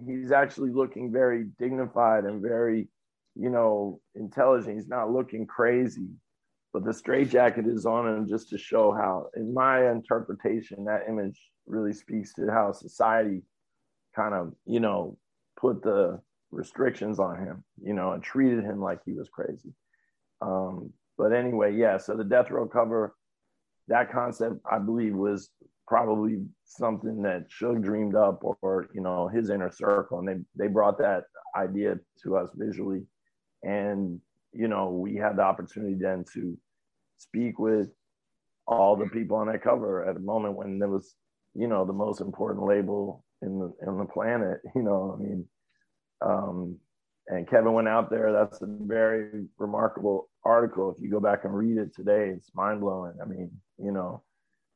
he's 0.06 0.32
actually 0.32 0.70
looking 0.70 1.12
very 1.12 1.44
dignified 1.58 2.24
and 2.24 2.40
very, 2.40 2.88
you 3.34 3.50
know, 3.50 4.00
intelligent. 4.14 4.76
He's 4.76 4.88
not 4.88 5.12
looking 5.12 5.46
crazy 5.46 6.08
but 6.72 6.84
the 6.84 6.92
straitjacket 6.92 7.66
is 7.66 7.84
on 7.84 8.08
him 8.08 8.26
just 8.26 8.48
to 8.48 8.58
show 8.58 8.92
how, 8.92 9.26
in 9.36 9.52
my 9.52 9.90
interpretation, 9.90 10.84
that 10.84 11.04
image 11.08 11.38
really 11.66 11.92
speaks 11.92 12.32
to 12.34 12.50
how 12.50 12.72
society 12.72 13.42
kind 14.16 14.34
of, 14.34 14.54
you 14.64 14.80
know, 14.80 15.18
put 15.60 15.82
the 15.82 16.18
restrictions 16.50 17.18
on 17.18 17.38
him, 17.38 17.62
you 17.82 17.92
know, 17.92 18.12
and 18.12 18.22
treated 18.22 18.64
him 18.64 18.80
like 18.80 19.00
he 19.04 19.12
was 19.12 19.28
crazy. 19.28 19.74
Um, 20.40 20.92
but 21.18 21.32
anyway, 21.32 21.74
yeah, 21.74 21.98
so 21.98 22.16
the 22.16 22.24
death 22.24 22.50
row 22.50 22.66
cover, 22.66 23.14
that 23.88 24.10
concept, 24.10 24.56
I 24.70 24.78
believe, 24.78 25.14
was 25.14 25.50
probably 25.86 26.42
something 26.64 27.20
that 27.22 27.50
Suge 27.50 27.82
dreamed 27.82 28.14
up 28.14 28.42
or, 28.42 28.56
or, 28.62 28.88
you 28.94 29.02
know, 29.02 29.28
his 29.28 29.50
inner 29.50 29.70
circle. 29.70 30.20
And 30.20 30.28
they, 30.28 30.64
they 30.64 30.68
brought 30.68 30.96
that 30.98 31.24
idea 31.54 31.98
to 32.22 32.36
us 32.36 32.48
visually. 32.54 33.02
And 33.62 34.20
you 34.52 34.68
know, 34.68 34.90
we 34.90 35.16
had 35.16 35.36
the 35.36 35.42
opportunity 35.42 35.94
then 35.94 36.24
to 36.34 36.56
speak 37.16 37.58
with 37.58 37.88
all 38.66 38.96
the 38.96 39.06
people 39.06 39.36
on 39.36 39.48
that 39.48 39.62
cover 39.62 40.08
at 40.08 40.16
a 40.16 40.20
moment 40.20 40.56
when 40.56 40.78
there 40.78 40.88
was, 40.88 41.14
you 41.54 41.66
know, 41.66 41.84
the 41.84 41.92
most 41.92 42.20
important 42.20 42.66
label 42.66 43.24
in 43.40 43.58
the 43.58 43.72
in 43.86 43.98
the 43.98 44.04
planet. 44.04 44.60
You 44.74 44.82
know, 44.82 45.16
I 45.16 45.22
mean, 45.22 45.46
um, 46.20 46.78
and 47.28 47.48
Kevin 47.48 47.72
went 47.72 47.88
out 47.88 48.10
there. 48.10 48.32
That's 48.32 48.60
a 48.62 48.66
very 48.66 49.46
remarkable 49.58 50.28
article. 50.44 50.94
If 50.94 51.02
you 51.02 51.10
go 51.10 51.20
back 51.20 51.44
and 51.44 51.54
read 51.54 51.78
it 51.78 51.94
today, 51.94 52.32
it's 52.36 52.50
mind 52.54 52.80
blowing. 52.80 53.14
I 53.22 53.26
mean, 53.26 53.50
you 53.78 53.92
know, 53.92 54.22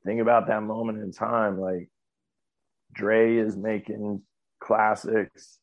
think 0.04 0.20
about 0.20 0.46
that 0.48 0.62
moment 0.62 1.02
in 1.02 1.12
time. 1.12 1.60
Like 1.60 1.88
Dre 2.92 3.36
is 3.36 3.56
making 3.56 4.22
classics. 4.60 5.58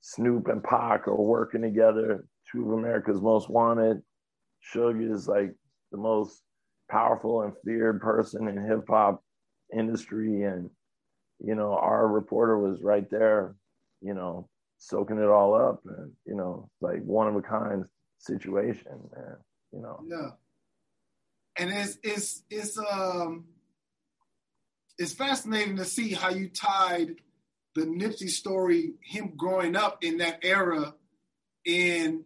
Snoop 0.00 0.48
and 0.48 0.62
Pac 0.62 1.08
are 1.08 1.16
working 1.16 1.62
together 1.62 2.26
two 2.56 2.72
of 2.72 2.78
America's 2.78 3.20
most 3.20 3.50
wanted. 3.50 4.02
Suge 4.74 5.12
is 5.12 5.28
like 5.28 5.54
the 5.92 5.98
most 5.98 6.42
powerful 6.90 7.42
and 7.42 7.52
feared 7.64 8.00
person 8.00 8.48
in 8.48 8.56
hip 8.56 8.84
hop 8.88 9.22
industry, 9.76 10.42
and 10.42 10.70
you 11.38 11.54
know 11.54 11.74
our 11.74 12.08
reporter 12.08 12.58
was 12.58 12.82
right 12.82 13.08
there, 13.10 13.54
you 14.00 14.14
know, 14.14 14.48
soaking 14.78 15.18
it 15.18 15.28
all 15.28 15.54
up, 15.54 15.82
and 15.84 16.12
you 16.24 16.34
know, 16.34 16.68
like 16.80 17.02
one 17.02 17.28
of 17.28 17.36
a 17.36 17.42
kind 17.42 17.84
situation, 18.18 18.98
man. 19.14 19.36
You 19.72 19.82
know. 19.82 20.00
Yeah. 20.08 20.30
And 21.58 21.70
it's 21.70 21.98
it's 22.02 22.42
it's 22.50 22.78
um 22.78 23.46
it's 24.98 25.12
fascinating 25.12 25.76
to 25.76 25.84
see 25.84 26.12
how 26.12 26.30
you 26.30 26.48
tied 26.48 27.16
the 27.74 27.82
Nipsey 27.82 28.30
story, 28.30 28.94
him 29.02 29.34
growing 29.36 29.76
up 29.76 30.02
in 30.02 30.18
that 30.18 30.38
era, 30.42 30.94
in 31.66 32.24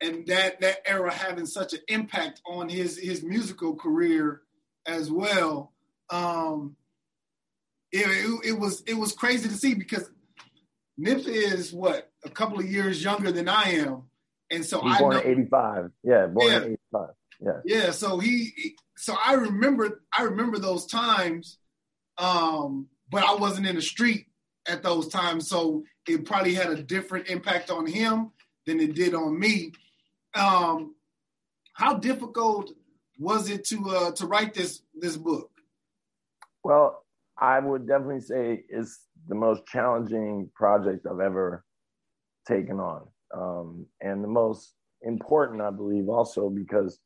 and 0.00 0.26
that 0.26 0.60
that 0.60 0.78
era 0.86 1.12
having 1.12 1.46
such 1.46 1.72
an 1.72 1.80
impact 1.88 2.40
on 2.46 2.68
his 2.68 2.98
his 2.98 3.22
musical 3.22 3.74
career 3.74 4.42
as 4.86 5.10
well. 5.10 5.72
Um, 6.10 6.76
it, 7.92 8.06
it, 8.06 8.50
it 8.50 8.58
was 8.58 8.82
it 8.86 8.94
was 8.94 9.12
crazy 9.12 9.48
to 9.48 9.54
see 9.54 9.74
because 9.74 10.10
Nip 10.96 11.26
is 11.26 11.72
what 11.72 12.10
a 12.24 12.30
couple 12.30 12.58
of 12.58 12.66
years 12.66 13.02
younger 13.02 13.32
than 13.32 13.48
I 13.48 13.70
am, 13.74 14.04
and 14.50 14.64
so 14.64 14.80
He's 14.80 14.96
I 14.96 14.98
born 14.98 15.16
know, 15.16 15.22
in 15.22 15.40
'85. 15.42 15.90
Yeah, 16.02 16.26
born 16.26 16.46
yeah. 16.46 16.56
in 16.56 16.62
'85. 16.94 17.08
Yeah, 17.40 17.52
yeah. 17.64 17.90
So 17.90 18.18
he, 18.18 18.76
so 18.96 19.14
I 19.24 19.34
remember 19.34 20.02
I 20.16 20.22
remember 20.24 20.58
those 20.58 20.86
times, 20.86 21.58
um, 22.18 22.88
but 23.10 23.24
I 23.24 23.34
wasn't 23.34 23.66
in 23.66 23.76
the 23.76 23.82
street 23.82 24.26
at 24.68 24.82
those 24.82 25.08
times, 25.08 25.48
so 25.48 25.84
it 26.06 26.24
probably 26.24 26.54
had 26.54 26.70
a 26.70 26.82
different 26.82 27.28
impact 27.28 27.70
on 27.70 27.86
him 27.86 28.30
than 28.66 28.78
it 28.78 28.94
did 28.94 29.14
on 29.14 29.38
me 29.38 29.72
um, 30.34 30.94
how 31.74 31.94
difficult 31.94 32.70
was 33.18 33.50
it 33.50 33.64
to 33.66 33.90
uh, 33.90 34.10
to 34.12 34.26
write 34.26 34.54
this 34.54 34.82
this 34.94 35.16
book? 35.16 35.50
Well, 36.62 37.04
I 37.38 37.58
would 37.58 37.86
definitely 37.86 38.20
say 38.20 38.64
it's 38.68 39.06
the 39.28 39.34
most 39.34 39.66
challenging 39.66 40.50
project 40.54 41.06
I've 41.10 41.20
ever 41.20 41.64
taken 42.46 42.80
on, 42.80 43.06
um, 43.34 43.86
and 44.00 44.22
the 44.22 44.28
most 44.28 44.74
important, 45.02 45.62
I 45.62 45.70
believe, 45.70 46.08
also 46.08 46.50
because, 46.50 46.98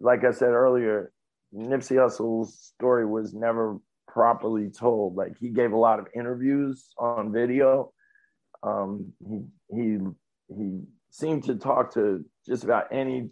like 0.00 0.24
I 0.24 0.32
said 0.32 0.50
earlier, 0.50 1.12
Nipsey 1.54 1.98
Hussle's 1.98 2.72
story 2.74 3.06
was 3.06 3.34
never 3.34 3.78
properly 4.08 4.70
told. 4.70 5.16
Like 5.16 5.38
he 5.38 5.48
gave 5.48 5.72
a 5.72 5.78
lot 5.78 5.98
of 5.98 6.06
interviews 6.14 6.88
on 6.98 7.32
video. 7.32 7.92
Um, 8.62 9.12
he 9.26 9.44
he 9.74 9.98
he 10.54 10.80
seemed 11.12 11.44
to 11.44 11.54
talk 11.54 11.94
to 11.94 12.24
just 12.46 12.64
about 12.64 12.86
any 12.90 13.28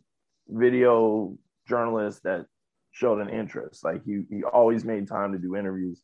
video 0.48 1.36
journalist 1.66 2.22
that 2.22 2.46
showed 2.92 3.20
an 3.20 3.30
interest. 3.30 3.84
Like 3.84 4.04
he 4.04 4.22
he 4.30 4.44
always 4.44 4.84
made 4.84 5.08
time 5.08 5.32
to 5.32 5.38
do 5.38 5.56
interviews 5.56 6.02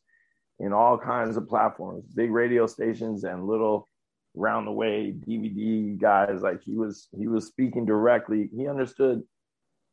in 0.59 0.73
all 0.73 0.97
kinds 0.97 1.37
of 1.37 1.47
platforms, 1.47 2.05
big 2.13 2.31
radio 2.31 2.65
stations 2.65 3.23
and 3.23 3.47
little 3.47 3.87
round 4.35 4.67
the 4.67 4.71
way 4.71 5.13
DVD 5.27 5.99
guys. 5.99 6.41
Like 6.41 6.61
he 6.63 6.75
was 6.75 7.07
he 7.17 7.27
was 7.27 7.45
speaking 7.45 7.85
directly. 7.85 8.49
He 8.55 8.67
understood, 8.67 9.21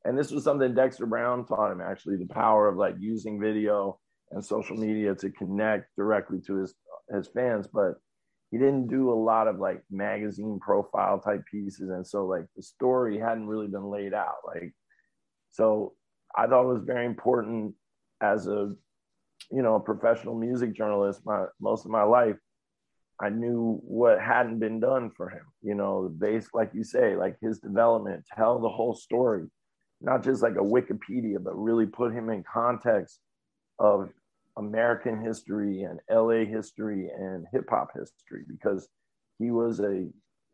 and 0.05 0.19
this 0.19 0.31
was 0.31 0.43
something 0.43 0.75
Dexter 0.75 1.07
Brown 1.07 1.47
taught 1.47 1.71
him 1.73 1.83
actually 1.83 2.17
the 2.17 2.33
power 2.33 2.67
of 2.67 2.77
like 2.77 2.95
using 2.99 3.41
video 3.41 4.01
and 4.31 4.43
social 4.43 4.77
media 4.77 5.15
to 5.17 5.31
connect 5.31 5.95
directly 5.97 6.41
to 6.47 6.57
his 6.57 6.75
his 7.15 7.29
fans. 7.29 7.67
But 7.67 7.97
he 8.55 8.61
didn't 8.61 8.87
do 8.87 9.11
a 9.11 9.13
lot 9.13 9.49
of 9.49 9.59
like 9.59 9.83
magazine 9.91 10.61
profile 10.61 11.19
type 11.19 11.43
pieces 11.51 11.91
and 11.91 12.07
so 12.07 12.25
like 12.25 12.45
the 12.55 12.63
story 12.63 13.19
hadn't 13.19 13.49
really 13.49 13.67
been 13.67 13.91
laid 13.91 14.15
out 14.15 14.37
like 14.47 14.73
so 15.51 15.93
i 16.37 16.47
thought 16.47 16.63
it 16.63 16.73
was 16.73 16.85
very 16.85 17.05
important 17.05 17.75
as 18.21 18.47
a 18.47 18.73
you 19.51 19.61
know 19.61 19.75
a 19.75 19.81
professional 19.81 20.37
music 20.37 20.73
journalist 20.73 21.21
my 21.25 21.47
most 21.61 21.85
of 21.85 21.91
my 21.91 22.05
life 22.05 22.37
i 23.21 23.29
knew 23.29 23.81
what 23.83 24.21
hadn't 24.21 24.61
been 24.61 24.79
done 24.79 25.11
for 25.17 25.29
him 25.29 25.47
you 25.61 25.75
know 25.75 26.05
the 26.05 26.15
base 26.15 26.47
like 26.55 26.71
you 26.75 26.85
say 26.85 27.17
like 27.17 27.37
his 27.41 27.59
development 27.59 28.25
tell 28.37 28.61
the 28.61 28.69
whole 28.69 28.95
story 28.95 29.49
not 30.01 30.23
just 30.23 30.45
like 30.45 30.55
a 30.55 30.71
wikipedia 30.77 31.43
but 31.43 31.61
really 31.61 31.87
put 31.87 32.13
him 32.13 32.31
in 32.31 32.45
context 32.45 33.19
of 33.81 34.11
American 34.57 35.23
history 35.23 35.83
and 35.83 36.01
LA 36.11 36.45
history 36.45 37.09
and 37.09 37.47
hip 37.53 37.65
hop 37.69 37.89
history 37.95 38.45
because 38.49 38.89
he 39.39 39.51
was 39.51 39.81
a 39.81 40.07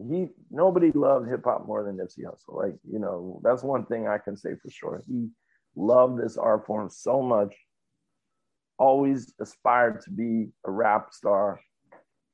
he 0.08 0.28
nobody 0.50 0.90
loved 0.92 1.28
hip 1.28 1.42
hop 1.44 1.66
more 1.66 1.84
than 1.84 1.96
Nipsey 1.96 2.24
Hussle. 2.24 2.56
Like, 2.56 2.76
you 2.90 2.98
know, 2.98 3.40
that's 3.44 3.62
one 3.62 3.84
thing 3.86 4.08
I 4.08 4.18
can 4.18 4.36
say 4.36 4.50
for 4.62 4.70
sure. 4.70 5.02
He 5.06 5.28
loved 5.76 6.18
this 6.18 6.36
art 6.36 6.66
form 6.66 6.88
so 6.88 7.20
much, 7.22 7.54
always 8.78 9.34
aspired 9.40 10.00
to 10.02 10.10
be 10.10 10.48
a 10.66 10.70
rap 10.70 11.12
star, 11.12 11.60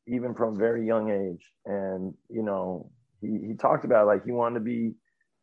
even 0.06 0.34
from 0.34 0.54
a 0.54 0.58
very 0.58 0.86
young 0.86 1.10
age. 1.10 1.44
And, 1.64 2.14
you 2.28 2.42
know, 2.42 2.90
he, 3.20 3.48
he 3.48 3.54
talked 3.54 3.84
about 3.84 4.06
like 4.06 4.24
he 4.24 4.32
wanted 4.32 4.60
to 4.60 4.64
be 4.64 4.92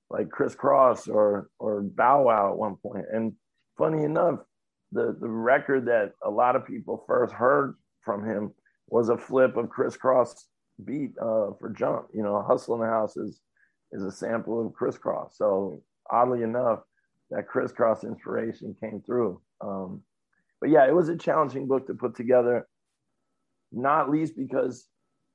like 0.10 0.30
Kris 0.30 0.56
Kross 0.56 1.10
or 1.10 1.50
or 1.60 1.82
Bow 1.82 2.24
Wow 2.24 2.52
at 2.52 2.58
one 2.58 2.78
point. 2.78 3.06
And 3.12 3.34
funny 3.78 4.04
enough, 4.04 4.40
the 4.94 5.18
the 5.20 5.28
record 5.28 5.86
that 5.86 6.14
a 6.24 6.30
lot 6.30 6.56
of 6.56 6.66
people 6.66 7.04
first 7.08 7.34
heard 7.34 7.76
from 8.04 8.26
him 8.26 8.54
was 8.88 9.10
a 9.10 9.18
flip 9.18 9.58
of 9.58 9.70
Kris 9.70 9.98
Kross 9.98 10.44
beat 10.86 11.12
uh, 11.20 11.52
for 11.60 11.74
Jump. 11.76 12.08
You 12.14 12.24
know, 12.24 12.46
Hussle 12.48 12.76
in 12.76 12.82
the 12.82 12.88
House 12.88 13.18
is 13.18 13.42
is 13.92 14.04
a 14.04 14.12
sample 14.12 14.66
of 14.66 14.74
Kris 14.74 14.98
Kross. 14.98 15.36
So 15.36 15.82
oddly 16.10 16.44
enough, 16.44 16.80
that 17.32 17.48
Kris 17.48 17.72
Kross 17.72 18.04
inspiration 18.04 18.76
came 18.80 19.02
through. 19.06 19.42
Um, 19.62 20.02
but 20.60 20.70
yeah, 20.70 20.88
it 20.88 20.96
was 20.96 21.10
a 21.10 21.18
challenging 21.18 21.68
book 21.68 21.88
to 21.88 21.94
put 21.94 22.16
together, 22.16 22.68
not 23.72 24.10
least 24.10 24.36
because 24.38 24.88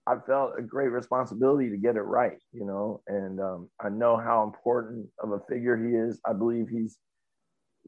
I 0.06 0.16
felt 0.26 0.52
a 0.58 0.62
great 0.62 0.88
responsibility 0.88 1.68
to 1.68 1.76
get 1.76 1.96
it 1.96 2.02
right, 2.02 2.38
you 2.52 2.64
know, 2.64 3.02
and 3.08 3.38
um, 3.40 3.68
I 3.78 3.90
know 3.90 4.16
how 4.16 4.42
important 4.42 5.06
of 5.22 5.32
a 5.32 5.40
figure 5.50 5.76
he 5.76 5.94
is. 5.94 6.18
I 6.24 6.32
believe 6.32 6.68
he's 6.68 6.96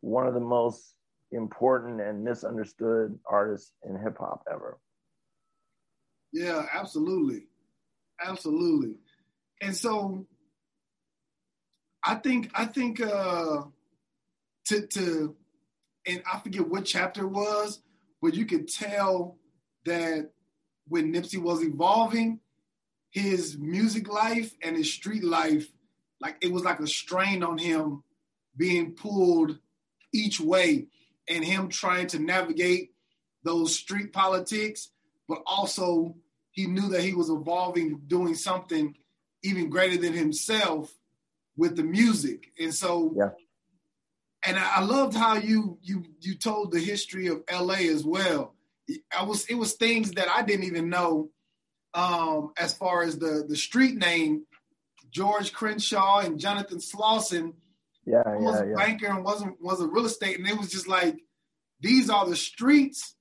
one 0.00 0.26
of 0.26 0.34
the 0.34 0.40
most 0.40 0.94
important 1.32 2.00
and 2.00 2.24
misunderstood 2.24 3.18
artists 3.28 3.72
in 3.84 3.98
hip 3.98 4.18
hop 4.18 4.42
ever. 4.50 4.78
Yeah, 6.32 6.66
absolutely. 6.72 7.46
Absolutely. 8.24 8.94
And 9.60 9.76
so 9.76 10.26
I 12.04 12.14
think 12.16 12.50
I 12.54 12.66
think 12.66 13.00
uh 13.00 13.62
to 14.66 14.86
to 14.86 15.36
and 16.06 16.22
I 16.32 16.38
forget 16.40 16.68
what 16.68 16.84
chapter 16.84 17.22
it 17.24 17.30
was, 17.30 17.82
but 18.22 18.34
you 18.34 18.46
could 18.46 18.68
tell 18.68 19.36
that 19.84 20.30
when 20.88 21.12
Nipsey 21.12 21.38
was 21.38 21.62
evolving, 21.62 22.40
his 23.10 23.58
music 23.58 24.08
life 24.08 24.54
and 24.62 24.76
his 24.76 24.92
street 24.92 25.24
life, 25.24 25.66
like 26.20 26.36
it 26.40 26.52
was 26.52 26.64
like 26.64 26.80
a 26.80 26.86
strain 26.86 27.42
on 27.42 27.58
him 27.58 28.02
being 28.56 28.92
pulled 28.92 29.58
each 30.12 30.40
way 30.40 30.86
and 31.30 31.44
him 31.44 31.68
trying 31.68 32.08
to 32.08 32.18
navigate 32.18 32.90
those 33.42 33.74
street 33.74 34.12
politics, 34.12 34.90
but 35.28 35.42
also 35.46 36.16
he 36.50 36.66
knew 36.66 36.88
that 36.88 37.02
he 37.02 37.14
was 37.14 37.30
evolving, 37.30 38.02
doing 38.06 38.34
something 38.34 38.94
even 39.42 39.70
greater 39.70 39.96
than 39.96 40.12
himself 40.12 40.92
with 41.56 41.76
the 41.76 41.82
music. 41.82 42.50
And 42.58 42.74
so 42.74 43.14
yeah. 43.16 43.30
and 44.44 44.58
I 44.58 44.82
loved 44.82 45.16
how 45.16 45.36
you 45.36 45.78
you 45.82 46.04
you 46.20 46.34
told 46.34 46.72
the 46.72 46.80
history 46.80 47.28
of 47.28 47.42
LA 47.50 47.90
as 47.94 48.04
well. 48.04 48.54
I 49.16 49.22
was 49.22 49.46
it 49.46 49.54
was 49.54 49.74
things 49.74 50.12
that 50.12 50.28
I 50.28 50.42
didn't 50.42 50.64
even 50.64 50.90
know 50.90 51.30
um, 51.94 52.52
as 52.58 52.74
far 52.74 53.02
as 53.02 53.18
the 53.18 53.44
the 53.48 53.56
street 53.56 53.96
name 53.96 54.46
George 55.10 55.52
Crenshaw 55.52 56.20
and 56.20 56.38
Jonathan 56.38 56.78
Slauson. 56.78 57.54
Yeah, 58.06 58.22
was 58.26 58.56
yeah, 58.56 58.64
a 58.64 58.68
yeah. 58.68 58.76
banker 58.76 59.06
and 59.06 59.24
wasn't 59.24 59.60
was 59.60 59.80
a 59.80 59.86
real 59.86 60.06
estate, 60.06 60.38
and 60.38 60.48
it 60.48 60.56
was 60.56 60.70
just 60.70 60.88
like 60.88 61.20
these 61.80 62.10
are 62.10 62.26
the 62.26 62.36
streets 62.36 63.14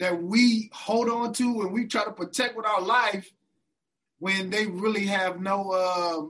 that 0.00 0.22
we 0.22 0.70
hold 0.72 1.08
on 1.08 1.32
to 1.32 1.62
and 1.62 1.72
we 1.72 1.86
try 1.86 2.04
to 2.04 2.12
protect 2.12 2.56
with 2.56 2.66
our 2.66 2.80
life 2.80 3.30
when 4.18 4.50
they 4.50 4.66
really 4.66 5.06
have 5.06 5.40
no 5.40 5.70
uh, 5.70 6.22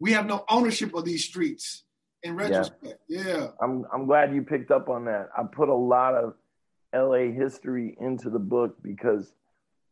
we 0.00 0.12
have 0.12 0.26
no 0.26 0.44
ownership 0.48 0.94
of 0.94 1.04
these 1.04 1.24
streets 1.24 1.84
in 2.22 2.36
retrospect. 2.36 3.00
Yeah. 3.08 3.26
yeah. 3.26 3.46
I'm 3.60 3.84
I'm 3.92 4.06
glad 4.06 4.34
you 4.34 4.42
picked 4.42 4.70
up 4.70 4.88
on 4.88 5.04
that. 5.06 5.28
I 5.36 5.42
put 5.44 5.68
a 5.68 5.74
lot 5.74 6.14
of 6.14 6.34
LA 6.94 7.32
history 7.32 7.96
into 8.00 8.30
the 8.30 8.38
book 8.38 8.76
because 8.82 9.32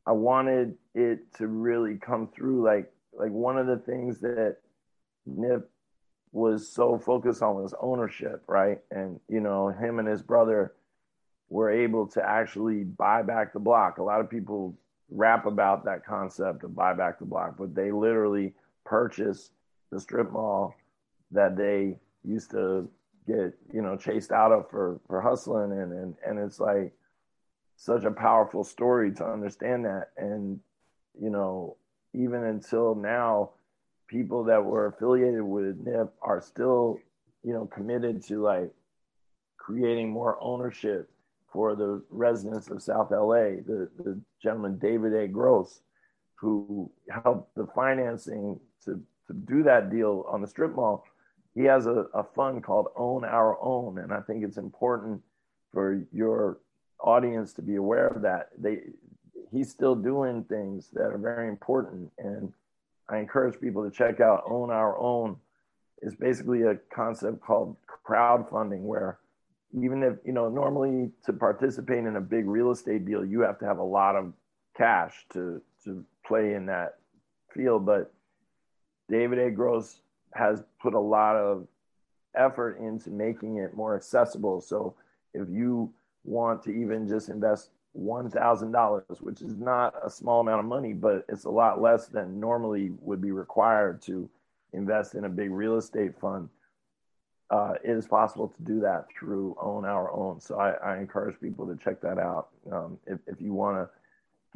I 0.06 0.12
wanted 0.12 0.76
it 0.94 1.32
to 1.38 1.46
really 1.46 1.96
come 1.96 2.28
through. 2.34 2.64
Like 2.64 2.92
like 3.12 3.30
one 3.30 3.58
of 3.58 3.66
the 3.66 3.78
things 3.78 4.20
that 4.20 4.56
Nip 5.26 5.70
was 6.32 6.68
so 6.68 6.98
focused 6.98 7.42
on 7.42 7.56
was 7.56 7.74
ownership, 7.80 8.42
right? 8.46 8.78
And 8.90 9.20
you 9.28 9.40
know, 9.40 9.68
him 9.68 9.98
and 9.98 10.08
his 10.08 10.22
brother 10.22 10.74
were 11.48 11.70
able 11.70 12.06
to 12.06 12.22
actually 12.22 12.84
buy 12.84 13.22
back 13.22 13.52
the 13.52 13.58
block. 13.58 13.98
A 13.98 14.02
lot 14.02 14.20
of 14.20 14.30
people 14.30 14.76
rap 15.10 15.46
about 15.46 15.84
that 15.84 16.06
concept 16.06 16.62
of 16.62 16.74
buy 16.76 16.94
back 16.94 17.18
the 17.18 17.24
block, 17.24 17.56
but 17.58 17.74
they 17.74 17.90
literally 17.90 18.54
purchased 18.84 19.52
the 19.90 20.00
strip 20.00 20.30
mall 20.30 20.74
that 21.32 21.56
they 21.56 21.98
used 22.24 22.50
to 22.52 22.88
get 23.26 23.52
you 23.72 23.82
know 23.82 23.96
chased 23.96 24.32
out 24.32 24.52
of 24.52 24.68
for 24.70 25.00
for 25.06 25.20
hustling 25.20 25.72
and 25.72 25.92
and 25.92 26.14
and 26.26 26.38
it's 26.38 26.58
like 26.58 26.92
such 27.76 28.04
a 28.04 28.10
powerful 28.10 28.64
story 28.64 29.12
to 29.12 29.24
understand 29.24 29.84
that 29.84 30.10
and 30.16 30.60
you 31.20 31.30
know 31.30 31.76
even 32.12 32.44
until 32.44 32.94
now 32.94 33.50
people 34.10 34.44
that 34.44 34.62
were 34.64 34.86
affiliated 34.86 35.42
with 35.42 35.76
nip 35.84 36.12
are 36.20 36.40
still 36.40 36.98
you 37.44 37.52
know 37.52 37.66
committed 37.66 38.22
to 38.22 38.42
like 38.42 38.70
creating 39.56 40.10
more 40.10 40.36
ownership 40.40 41.08
for 41.52 41.74
the 41.74 42.02
residents 42.10 42.68
of 42.68 42.82
south 42.82 43.10
la 43.10 43.34
the, 43.66 43.88
the 43.98 44.20
gentleman 44.42 44.78
david 44.78 45.14
a 45.14 45.28
gross 45.28 45.80
who 46.34 46.90
helped 47.24 47.54
the 47.54 47.66
financing 47.74 48.58
to 48.84 49.00
to 49.26 49.32
do 49.32 49.62
that 49.62 49.90
deal 49.90 50.24
on 50.28 50.40
the 50.42 50.46
strip 50.46 50.74
mall 50.74 51.04
he 51.54 51.62
has 51.64 51.86
a, 51.86 52.06
a 52.14 52.22
fund 52.22 52.62
called 52.62 52.88
Own 52.96 53.24
Our 53.24 53.58
Own, 53.62 53.98
and 53.98 54.12
I 54.12 54.20
think 54.20 54.44
it's 54.44 54.56
important 54.56 55.20
for 55.72 56.04
your 56.12 56.58
audience 57.00 57.52
to 57.54 57.62
be 57.62 57.76
aware 57.76 58.06
of 58.06 58.22
that. 58.22 58.50
They 58.58 58.80
he's 59.50 59.70
still 59.70 59.96
doing 59.96 60.44
things 60.44 60.88
that 60.92 61.06
are 61.06 61.18
very 61.18 61.48
important, 61.48 62.10
and 62.18 62.52
I 63.10 63.18
encourage 63.18 63.60
people 63.60 63.84
to 63.84 63.90
check 63.90 64.20
out 64.20 64.44
Own 64.46 64.70
Our 64.70 64.98
Own. 64.98 65.36
It's 66.02 66.14
basically 66.14 66.62
a 66.62 66.76
concept 66.94 67.40
called 67.40 67.76
crowdfunding, 68.06 68.82
where 68.82 69.18
even 69.78 70.02
if 70.02 70.14
you 70.24 70.32
know 70.32 70.48
normally 70.48 71.10
to 71.26 71.32
participate 71.32 71.98
in 71.98 72.16
a 72.16 72.20
big 72.20 72.46
real 72.46 72.70
estate 72.70 73.04
deal, 73.04 73.24
you 73.24 73.40
have 73.40 73.58
to 73.58 73.66
have 73.66 73.78
a 73.78 73.84
lot 73.84 74.16
of 74.16 74.32
cash 74.76 75.26
to 75.32 75.60
to 75.84 76.04
play 76.26 76.54
in 76.54 76.66
that 76.66 76.96
field, 77.52 77.84
but 77.84 78.12
David 79.08 79.38
A. 79.38 79.50
Gross 79.50 80.00
has 80.34 80.62
put 80.80 80.94
a 80.94 81.00
lot 81.00 81.36
of 81.36 81.66
effort 82.36 82.78
into 82.78 83.10
making 83.10 83.56
it 83.56 83.74
more 83.74 83.96
accessible. 83.96 84.60
So 84.60 84.94
if 85.34 85.48
you 85.50 85.92
want 86.24 86.62
to 86.64 86.70
even 86.70 87.08
just 87.08 87.28
invest 87.28 87.70
$1,000, 87.98 89.20
which 89.20 89.42
is 89.42 89.56
not 89.56 89.94
a 90.04 90.10
small 90.10 90.40
amount 90.40 90.60
of 90.60 90.66
money, 90.66 90.92
but 90.92 91.24
it's 91.28 91.44
a 91.44 91.50
lot 91.50 91.80
less 91.80 92.06
than 92.06 92.38
normally 92.38 92.92
would 93.00 93.20
be 93.20 93.32
required 93.32 94.00
to 94.02 94.28
invest 94.72 95.14
in 95.14 95.24
a 95.24 95.28
big 95.28 95.50
real 95.50 95.76
estate 95.76 96.18
fund. 96.20 96.48
Uh, 97.50 97.74
it 97.82 97.90
is 97.90 98.06
possible 98.06 98.48
to 98.48 98.62
do 98.62 98.80
that 98.80 99.06
through 99.18 99.56
Own 99.60 99.84
Our 99.84 100.12
Own. 100.12 100.40
So 100.40 100.60
I, 100.60 100.70
I 100.70 100.98
encourage 100.98 101.40
people 101.40 101.66
to 101.66 101.76
check 101.76 102.00
that 102.02 102.18
out. 102.18 102.48
Um, 102.70 102.98
if, 103.06 103.18
if 103.26 103.40
you 103.40 103.52
want 103.52 103.76
to 103.76 103.90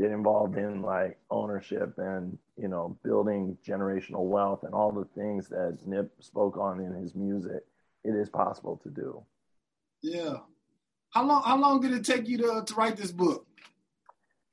get 0.00 0.12
involved 0.12 0.56
in 0.56 0.82
like 0.82 1.18
ownership 1.30 1.94
and 1.98 2.36
you 2.56 2.68
know 2.68 2.96
building 3.04 3.56
generational 3.66 4.24
wealth 4.24 4.62
and 4.62 4.74
all 4.74 4.92
the 4.92 5.06
things 5.20 5.48
that 5.48 5.78
Nip 5.86 6.12
spoke 6.20 6.56
on 6.56 6.80
in 6.80 6.92
his 6.94 7.16
music, 7.16 7.64
it 8.04 8.14
is 8.14 8.28
possible 8.28 8.80
to 8.84 8.90
do. 8.90 9.22
Yeah. 10.02 10.36
How 11.14 11.24
long 11.24 11.42
how 11.44 11.56
long 11.56 11.80
did 11.80 11.92
it 11.92 12.04
take 12.04 12.28
you 12.28 12.36
to, 12.38 12.64
to 12.66 12.74
write 12.74 12.96
this 12.96 13.12
book? 13.12 13.46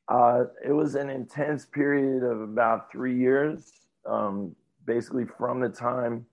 Uh, 0.08 0.46
it 0.64 0.72
was 0.72 0.96
an 0.96 1.10
intense 1.10 1.66
period 1.66 2.24
of 2.24 2.42
about 2.42 2.92
three 2.92 3.18
years. 3.18 3.72
Um, 4.06 4.56
basically 4.86 5.26
from 5.38 5.60
the 5.60 5.70
time 5.70 6.26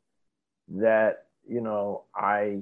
that, 0.69 1.27
you 1.49 1.61
know, 1.61 2.05
I 2.15 2.59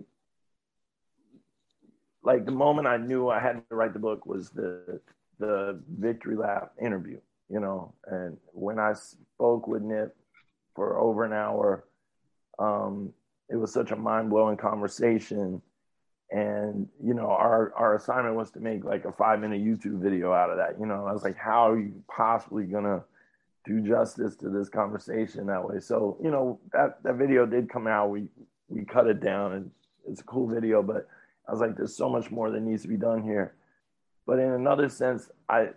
like 2.23 2.45
the 2.45 2.53
moment 2.53 2.87
I 2.87 2.97
knew 2.97 3.29
I 3.29 3.41
had 3.41 3.63
to 3.69 3.75
write 3.75 3.93
the 3.93 3.99
book 3.99 4.27
was 4.27 4.51
the 4.51 5.01
the 5.39 5.81
victory 5.99 6.37
lap 6.37 6.73
interview, 6.81 7.21
you 7.49 7.61
know, 7.61 7.95
and 8.07 8.37
when 8.53 8.79
I 8.79 8.95
spoke 8.95 9.67
with 9.67 9.83
Nip 9.83 10.17
for 10.75 10.99
over 10.99 11.25
an 11.25 11.33
hour, 11.33 11.85
um, 12.59 13.13
it 13.51 13.57
was 13.57 13.73
such 13.73 13.91
a 13.91 13.97
mind 13.97 14.31
blowing 14.31 14.57
conversation. 14.57 15.61
And, 16.31 16.89
you 17.03 17.15
know, 17.15 17.31
our, 17.31 17.73
our 17.77 17.95
assignment 17.95 18.35
was 18.35 18.51
to 18.53 18.61
make 18.61 18.85
like 18.85 19.05
a 19.05 19.13
five 19.13 19.41
minute 19.41 19.65
YouTube 19.65 20.01
video 20.01 20.33
out 20.33 20.51
of 20.51 20.57
that. 20.57 20.79
You 20.79 20.87
know, 20.87 21.07
I 21.07 21.13
was 21.13 21.23
like, 21.23 21.37
how 21.37 21.71
are 21.71 21.79
you 21.79 21.93
possibly 22.09 22.67
to 22.67 23.05
do 23.65 23.81
justice 23.81 24.35
to 24.37 24.49
this 24.49 24.69
conversation 24.69 25.47
that 25.47 25.65
way? 25.65 25.79
So, 25.79 26.17
you 26.23 26.31
know, 26.31 26.59
that, 26.73 27.03
that 27.05 27.15
video 27.15 27.47
did 27.47 27.71
come 27.71 27.87
out. 27.87 28.11
We, 28.11 28.29
we 28.69 28.85
cut 28.85 29.07
it 29.07 29.21
down 29.21 29.53
and 29.53 29.71
it's 30.09 30.21
a 30.21 30.25
cool 30.25 30.49
video, 30.49 30.83
but 30.83 31.09
I 31.47 31.53
was 31.53 31.61
like, 31.61 31.77
there's 31.77 31.97
so 31.97 32.09
much 32.09 32.31
more 32.31 32.51
that 32.51 32.61
needs 32.61 32.83
to 32.83 32.89
be 32.89 32.97
done 32.97 33.23
here. 33.23 33.55
But 34.27 34.41
in 34.41 34.51
another 34.51 34.89
sense, 34.89 35.31
I 35.49 35.69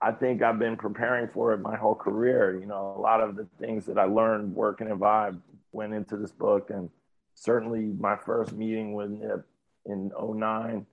I 0.00 0.12
think 0.12 0.42
I've 0.42 0.58
been 0.58 0.76
preparing 0.76 1.28
for 1.28 1.52
it 1.54 1.60
my 1.60 1.76
whole 1.76 1.94
career. 1.94 2.58
You 2.60 2.66
know, 2.66 2.94
a 2.96 3.00
lot 3.00 3.20
of 3.20 3.36
the 3.36 3.46
things 3.58 3.86
that 3.86 3.96
I 3.96 4.04
learned 4.04 4.54
working 4.54 4.88
at 4.88 4.98
Vibe 4.98 5.40
went 5.72 5.94
into 5.94 6.16
this 6.16 6.32
book, 6.32 6.70
and 6.70 6.90
certainly 7.34 7.94
my 7.98 8.16
first 8.16 8.52
meeting 8.52 8.94
with 8.94 9.10
Nip 9.10 9.46
in 9.86 10.10
09, 10.18 10.86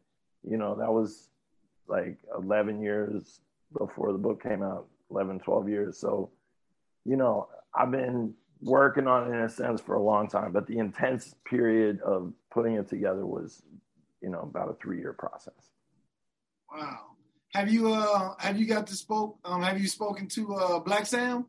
you 0.48 0.58
know, 0.58 0.76
that 0.76 0.92
was 0.92 1.30
like 1.88 2.18
11 2.38 2.82
years 2.82 3.40
before 3.78 4.12
the 4.12 4.18
book 4.18 4.42
came 4.42 4.64
out, 4.64 4.88
11, 5.10 5.40
12 5.40 5.70
years. 5.70 5.98
So, 5.98 6.32
you 7.06 7.16
know, 7.16 7.48
I've 7.74 7.92
been 7.92 8.34
working 8.62 9.08
on 9.08 9.28
it 9.28 9.36
in 9.36 9.42
a 9.42 9.50
sense 9.50 9.82
for 9.82 9.96
a 9.96 10.02
long 10.02 10.28
time, 10.28 10.52
but 10.52 10.68
the 10.68 10.78
intense 10.78 11.34
period 11.46 12.00
of 12.02 12.34
putting 12.52 12.76
it 12.76 12.90
together 12.90 13.26
was, 13.26 13.64
you 14.22 14.30
know, 14.30 14.42
about 14.42 14.70
a 14.70 14.74
three 14.82 15.00
year 15.00 15.14
process. 15.14 15.72
Wow. 16.72 17.00
Have 17.54 17.70
you 17.70 17.92
uh 17.92 18.34
have 18.40 18.58
you 18.58 18.66
got 18.66 18.88
to 18.88 18.96
spoke 18.96 19.38
um 19.44 19.62
have 19.62 19.80
you 19.80 19.88
spoken 19.88 20.28
to 20.30 20.56
uh 20.56 20.80
Black 20.80 21.06
Sam? 21.06 21.46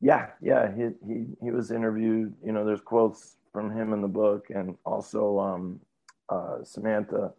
Yeah, 0.00 0.30
yeah. 0.40 0.68
He 0.74 0.88
he 1.06 1.26
he 1.40 1.50
was 1.52 1.70
interviewed. 1.70 2.34
You 2.44 2.50
know, 2.50 2.64
there's 2.64 2.80
quotes 2.80 3.36
from 3.52 3.70
him 3.70 3.92
in 3.92 4.02
the 4.02 4.08
book, 4.08 4.46
and 4.50 4.76
also 4.84 5.38
um, 5.38 5.80
uh, 6.28 6.64
Samantha, 6.64 7.32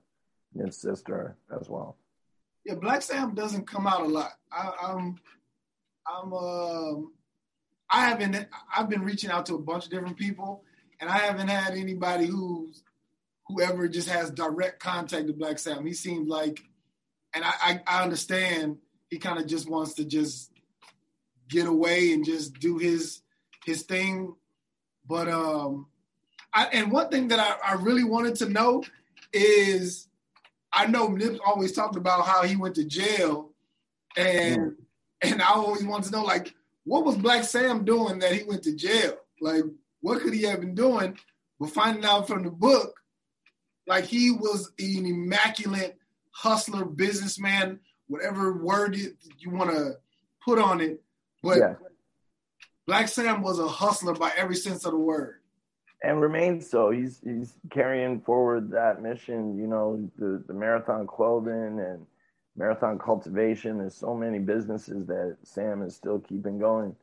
his 0.55 0.77
sister, 0.77 1.37
as 1.59 1.69
well. 1.69 1.97
Yeah, 2.65 2.75
Black 2.75 3.01
Sam 3.01 3.33
doesn't 3.33 3.67
come 3.67 3.87
out 3.87 4.01
a 4.01 4.05
lot. 4.05 4.31
I, 4.51 4.71
I'm, 4.81 5.19
I'm, 6.07 6.33
um, 6.33 7.13
I 7.89 8.07
haven't. 8.07 8.47
I've 8.75 8.89
been 8.89 9.03
reaching 9.03 9.29
out 9.29 9.45
to 9.47 9.55
a 9.55 9.59
bunch 9.59 9.85
of 9.85 9.91
different 9.91 10.17
people, 10.17 10.63
and 10.99 11.09
I 11.09 11.17
haven't 11.17 11.49
had 11.49 11.75
anybody 11.75 12.25
who's 12.25 12.83
whoever 13.47 13.87
just 13.87 14.09
has 14.09 14.31
direct 14.31 14.79
contact 14.79 15.27
with 15.27 15.37
Black 15.37 15.59
Sam. 15.59 15.85
He 15.85 15.93
seems 15.93 16.27
like, 16.27 16.63
and 17.35 17.43
I, 17.43 17.53
I, 17.61 17.81
I 17.85 18.03
understand 18.03 18.77
he 19.09 19.19
kind 19.19 19.37
of 19.37 19.47
just 19.47 19.69
wants 19.69 19.93
to 19.95 20.05
just 20.05 20.51
get 21.49 21.67
away 21.67 22.13
and 22.13 22.25
just 22.25 22.53
do 22.55 22.77
his 22.77 23.21
his 23.65 23.83
thing. 23.83 24.35
But 25.05 25.27
um, 25.27 25.87
I, 26.53 26.65
and 26.65 26.91
one 26.91 27.09
thing 27.09 27.29
that 27.29 27.39
I, 27.39 27.71
I 27.71 27.73
really 27.75 28.03
wanted 28.03 28.35
to 28.35 28.49
know 28.49 28.83
is 29.31 30.07
I 30.71 30.87
know 30.87 31.07
Nip 31.07 31.39
always 31.45 31.71
talked 31.71 31.95
about 31.95 32.25
how 32.25 32.43
he 32.43 32.55
went 32.55 32.75
to 32.75 32.85
jail, 32.85 33.51
and 34.15 34.61
mm. 34.61 34.75
and 35.21 35.41
I 35.41 35.53
always 35.53 35.83
wanted 35.83 36.05
to 36.05 36.11
know 36.11 36.23
like 36.23 36.53
what 36.83 37.05
was 37.05 37.17
Black 37.17 37.43
Sam 37.43 37.85
doing 37.85 38.19
that 38.19 38.33
he 38.33 38.43
went 38.43 38.63
to 38.63 38.75
jail? 38.75 39.17
Like 39.41 39.63
what 40.01 40.21
could 40.21 40.33
he 40.33 40.43
have 40.43 40.59
been 40.59 40.75
doing? 40.75 41.17
But 41.59 41.69
finding 41.69 42.05
out 42.05 42.27
from 42.27 42.43
the 42.43 42.51
book, 42.51 42.99
like 43.87 44.05
he 44.05 44.31
was 44.31 44.71
an 44.79 45.05
immaculate 45.05 45.97
hustler, 46.31 46.83
businessman, 46.85 47.79
whatever 48.07 48.53
word 48.53 48.95
you, 48.95 49.15
you 49.39 49.49
want 49.49 49.69
to 49.71 49.93
put 50.43 50.59
on 50.59 50.81
it. 50.81 51.01
But 51.41 51.57
yeah. 51.57 51.75
Black 52.85 53.07
Sam 53.07 53.41
was 53.41 53.59
a 53.59 53.67
hustler 53.67 54.13
by 54.13 54.31
every 54.35 54.55
sense 54.55 54.85
of 54.85 54.91
the 54.91 54.99
word. 54.99 55.39
And 56.03 56.21
remains 56.21 56.69
so. 56.69 56.91
He's 56.91 57.21
he's 57.23 57.55
carrying 57.69 58.19
forward 58.21 58.69
that 58.71 59.01
mission, 59.01 59.57
you 59.57 59.67
know, 59.67 60.09
the, 60.17 60.43
the 60.47 60.53
marathon 60.53 61.07
clothing 61.07 61.79
and 61.79 62.05
marathon 62.57 62.99
cultivation. 62.99 63.77
There's 63.77 63.95
so 63.95 64.13
many 64.13 64.39
businesses 64.39 65.05
that 65.07 65.37
Sam 65.43 65.81
is 65.81 65.95
still 65.95 66.19
keeping 66.19 66.59
going. 66.59 66.95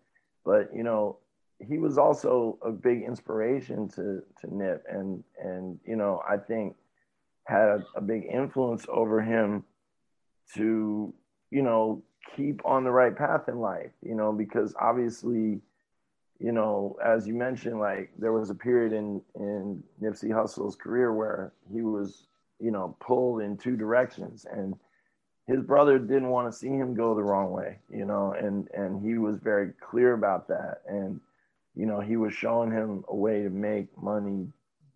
But, 0.44 0.68
you 0.74 0.82
know, 0.82 1.18
he 1.66 1.78
was 1.78 1.98
also 1.98 2.58
a 2.62 2.70
big 2.70 3.02
inspiration 3.02 3.88
to 3.88 4.22
to 4.40 4.54
Nip 4.54 4.84
and 4.88 5.24
and 5.42 5.78
you 5.84 5.96
know, 5.96 6.22
I 6.28 6.36
think 6.36 6.76
had 7.44 7.68
a, 7.68 7.84
a 7.96 8.00
big 8.00 8.26
influence 8.30 8.86
over 8.88 9.20
him 9.20 9.64
to, 10.54 11.12
you 11.50 11.62
know, 11.62 12.02
keep 12.36 12.64
on 12.64 12.84
the 12.84 12.90
right 12.90 13.16
path 13.16 13.48
in 13.48 13.58
life, 13.58 13.90
you 14.02 14.14
know, 14.14 14.32
because 14.32 14.74
obviously 14.80 15.60
you 16.40 16.52
know, 16.52 16.96
as 17.04 17.28
you 17.28 17.34
mentioned, 17.34 17.78
like 17.78 18.10
there 18.18 18.32
was 18.32 18.48
a 18.48 18.54
period 18.54 18.92
in 18.94 19.20
in 19.34 19.82
Nipsey 20.02 20.32
Hussle's 20.32 20.74
career 20.74 21.12
where 21.12 21.52
he 21.70 21.82
was, 21.82 22.26
you 22.58 22.70
know, 22.70 22.96
pulled 22.98 23.42
in 23.42 23.58
two 23.58 23.76
directions, 23.76 24.46
and 24.50 24.74
his 25.46 25.60
brother 25.60 25.98
didn't 25.98 26.30
want 26.30 26.50
to 26.50 26.58
see 26.58 26.68
him 26.68 26.94
go 26.94 27.14
the 27.14 27.22
wrong 27.22 27.50
way, 27.52 27.78
you 27.90 28.06
know, 28.06 28.32
and 28.32 28.68
and 28.72 29.04
he 29.04 29.18
was 29.18 29.36
very 29.38 29.72
clear 29.80 30.14
about 30.14 30.48
that, 30.48 30.78
and 30.88 31.20
you 31.76 31.84
know, 31.84 32.00
he 32.00 32.16
was 32.16 32.32
showing 32.32 32.70
him 32.70 33.04
a 33.08 33.14
way 33.14 33.42
to 33.42 33.50
make 33.50 33.86
money 34.02 34.46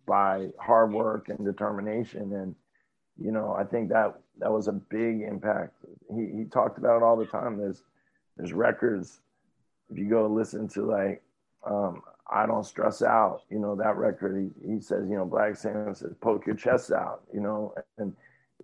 by 0.07 0.49
hard 0.59 0.93
work 0.93 1.29
and 1.29 1.45
determination, 1.45 2.33
and 2.33 2.55
you 3.19 3.31
know, 3.31 3.53
I 3.53 3.65
think 3.65 3.89
that 3.89 4.19
that 4.39 4.51
was 4.51 4.67
a 4.67 4.73
big 4.73 5.21
impact. 5.21 5.75
He 6.09 6.25
he 6.37 6.45
talked 6.45 6.79
about 6.79 6.97
it 6.97 7.03
all 7.03 7.17
the 7.17 7.27
time. 7.27 7.57
There's 7.57 7.83
there's 8.35 8.51
records 8.51 9.19
if 9.91 9.97
you 9.99 10.09
go 10.09 10.25
listen 10.27 10.67
to 10.69 10.85
like 10.89 11.21
um, 11.65 12.01
I 12.29 12.45
don't 12.45 12.65
stress 12.65 13.01
out. 13.01 13.43
You 13.49 13.59
know, 13.59 13.75
that 13.75 13.97
record, 13.97 14.51
he, 14.63 14.73
he 14.73 14.79
says, 14.79 15.09
you 15.09 15.15
know, 15.15 15.25
Black 15.25 15.55
Sam 15.55 15.93
says, 15.93 16.13
poke 16.21 16.45
your 16.45 16.55
chest 16.55 16.91
out, 16.91 17.21
you 17.33 17.41
know, 17.41 17.73
and 17.97 18.15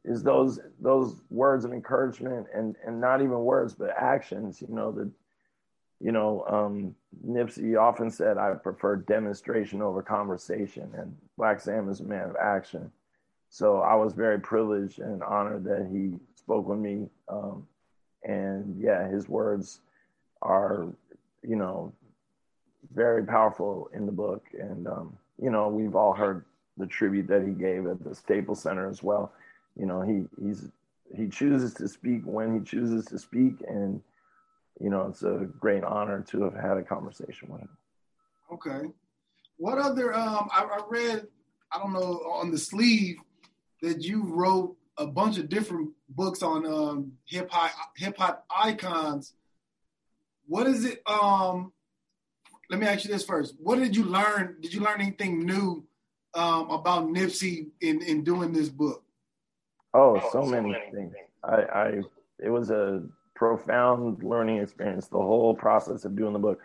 is 0.04 0.24
those, 0.24 0.60
those 0.80 1.22
words 1.30 1.64
of 1.64 1.74
encouragement 1.74 2.48
and, 2.56 2.76
and 2.86 3.00
not 3.00 3.22
even 3.22 3.40
words, 3.40 3.76
but 3.76 3.94
actions, 3.98 4.62
you 4.62 4.74
know, 4.74 4.92
that, 4.92 5.10
you 6.00 6.12
know, 6.12 6.44
um, 6.48 6.96
Nipsey 7.28 7.80
often 7.80 8.10
said, 8.10 8.40
I 8.40 8.54
prefer 8.54 8.96
demonstration 8.96 9.84
over 9.84 10.02
conversation 10.02 10.90
and 10.98 11.16
Black 11.38 11.60
Sam 11.60 11.90
is 11.90 12.00
a 12.00 12.06
man 12.06 12.30
of 12.30 12.36
action. 12.42 12.92
So 13.50 13.82
I 13.82 13.94
was 13.96 14.14
very 14.14 14.40
privileged 14.40 15.00
and 15.00 15.22
honored 15.22 15.66
that 15.66 15.88
he 15.92 16.18
spoke 16.36 16.68
with 16.68 16.80
me. 16.80 17.08
Um, 17.28 17.68
and 18.24 18.76
yeah, 18.82 19.08
his 19.08 19.30
words 19.30 19.82
are, 20.42 20.88
you 21.44 21.56
know, 21.56 21.94
very 22.94 23.24
powerful 23.24 23.89
in 23.94 24.06
the 24.06 24.12
book. 24.12 24.46
And, 24.54 24.88
um, 24.88 25.17
you 25.41 25.50
know, 25.50 25.67
we've 25.67 25.96
all 25.96 26.13
heard 26.13 26.46
the 26.78 26.88
tribute 26.88 27.28
that 27.28 27.46
he 27.46 27.52
gave 27.54 27.86
at 27.86 28.04
the 28.04 28.15
Staples 28.15 28.62
Center 28.62 28.89
as 28.89 29.04
well. 29.04 29.34
You 29.78 29.86
know, 29.86 30.02
he, 30.02 30.26
he's, 30.44 30.70
he 31.15 31.28
chooses 31.28 31.74
to 31.76 31.88
speak 31.88 32.22
when 32.26 32.60
he 32.60 32.65
chooses 32.65 33.06
to 33.06 33.20
speak. 33.20 33.56
And, 33.67 34.02
you 34.80 34.89
know, 34.89 35.08
it's 35.08 35.24
a 35.24 35.48
great 35.60 35.84
honor 35.84 36.22
to 36.30 36.44
have 36.44 36.56
had 36.56 36.78
a 36.78 36.84
conversation 36.84 37.50
with 37.50 37.62
him. 37.62 37.70
Okay. 38.54 38.89
What 39.58 39.78
other, 39.78 40.13
um, 40.13 40.50
I, 40.52 40.63
I 40.63 40.82
read, 40.89 41.28
I 41.72 41.78
don't 41.78 41.94
know, 41.94 42.22
on 42.34 42.52
the 42.52 42.58
sleeve 42.58 43.17
that 43.82 44.04
you 44.04 44.24
wrote 44.24 44.76
a 44.98 45.08
bunch 45.08 45.38
of 45.38 45.50
different 45.50 45.91
books 46.10 46.44
on 46.44 46.65
um, 46.65 47.13
hip 47.26 47.50
hop 47.52 47.72
hip 47.96 48.17
hop 48.17 48.46
icons. 48.56 49.34
What 50.48 50.67
is 50.67 50.86
it? 50.86 51.02
Um, 51.06 51.72
let 52.72 52.80
me 52.80 52.88
ask 52.88 53.04
you 53.04 53.12
this 53.12 53.26
first. 53.26 53.56
What 53.60 53.80
did 53.80 53.96
you 53.96 54.06
learn? 54.06 54.56
Did 54.62 54.74
you 54.74 54.80
learn 54.80 55.02
anything 55.02 55.46
new 55.46 55.84
um, 56.34 56.70
about 56.70 57.10
Nipsey 57.10 57.68
in, 57.82 58.02
in 58.02 58.24
doing 58.24 58.54
this 58.54 58.70
book? 58.70 59.04
Oh, 59.94 60.22
so, 60.32 60.46
many, 60.46 60.74
things. 60.94 61.14
I, 61.44 61.56
I 61.56 62.02
it 62.40 62.50
was 62.50 62.72
a 62.72 63.04
profound 63.36 64.24
learning 64.24 64.60
experience. 64.60 65.08
The 65.08 65.18
whole 65.18 65.54
process 65.54 66.06
of 66.06 66.16
doing 66.16 66.32
the 66.32 66.40
book. 66.40 66.60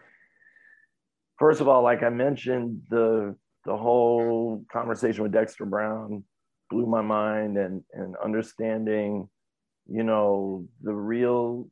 First 1.41 1.61
of 1.61 1.67
all, 1.67 1.83
like 1.83 2.05
I 2.05 2.09
mentioned, 2.09 2.83
the 2.89 3.35
the 3.65 3.77
whole 3.77 4.65
conversation 4.73 5.25
with 5.25 5.33
Dexter 5.33 5.67
Brown 5.67 6.23
blew 6.71 6.87
my 6.87 7.03
mind, 7.03 7.59
and 7.59 7.83
and 7.95 8.15
understanding, 8.25 9.29
you 9.89 10.05
know, 10.05 10.69
the 10.83 10.95
real 10.95 11.69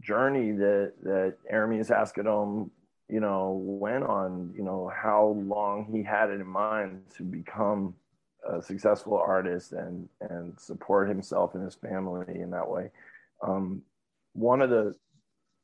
journey 0.00 0.52
that 0.52 0.94
that 1.02 1.34
Ermias 1.52 1.90
Asghedom 1.90 2.70
you 3.10 3.20
know, 3.20 3.60
went 3.64 4.04
on, 4.04 4.52
you 4.56 4.62
know, 4.62 4.90
how 4.94 5.36
long 5.46 5.88
he 5.92 6.02
had 6.02 6.30
it 6.30 6.40
in 6.40 6.46
mind 6.46 7.02
to 7.16 7.22
become 7.22 7.94
a 8.48 8.62
successful 8.62 9.16
artist 9.18 9.72
and 9.72 10.08
and 10.20 10.58
support 10.58 11.08
himself 11.08 11.54
and 11.54 11.64
his 11.64 11.74
family 11.74 12.40
in 12.40 12.50
that 12.50 12.68
way. 12.68 12.90
Um, 13.42 13.82
one 14.32 14.62
of 14.62 14.70
the 14.70 14.94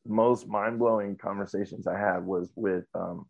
most 0.06 0.46
mind 0.48 0.78
blowing 0.78 1.16
conversations 1.16 1.86
I 1.86 1.98
had 1.98 2.24
was 2.24 2.52
with 2.56 2.84
um, 2.94 3.26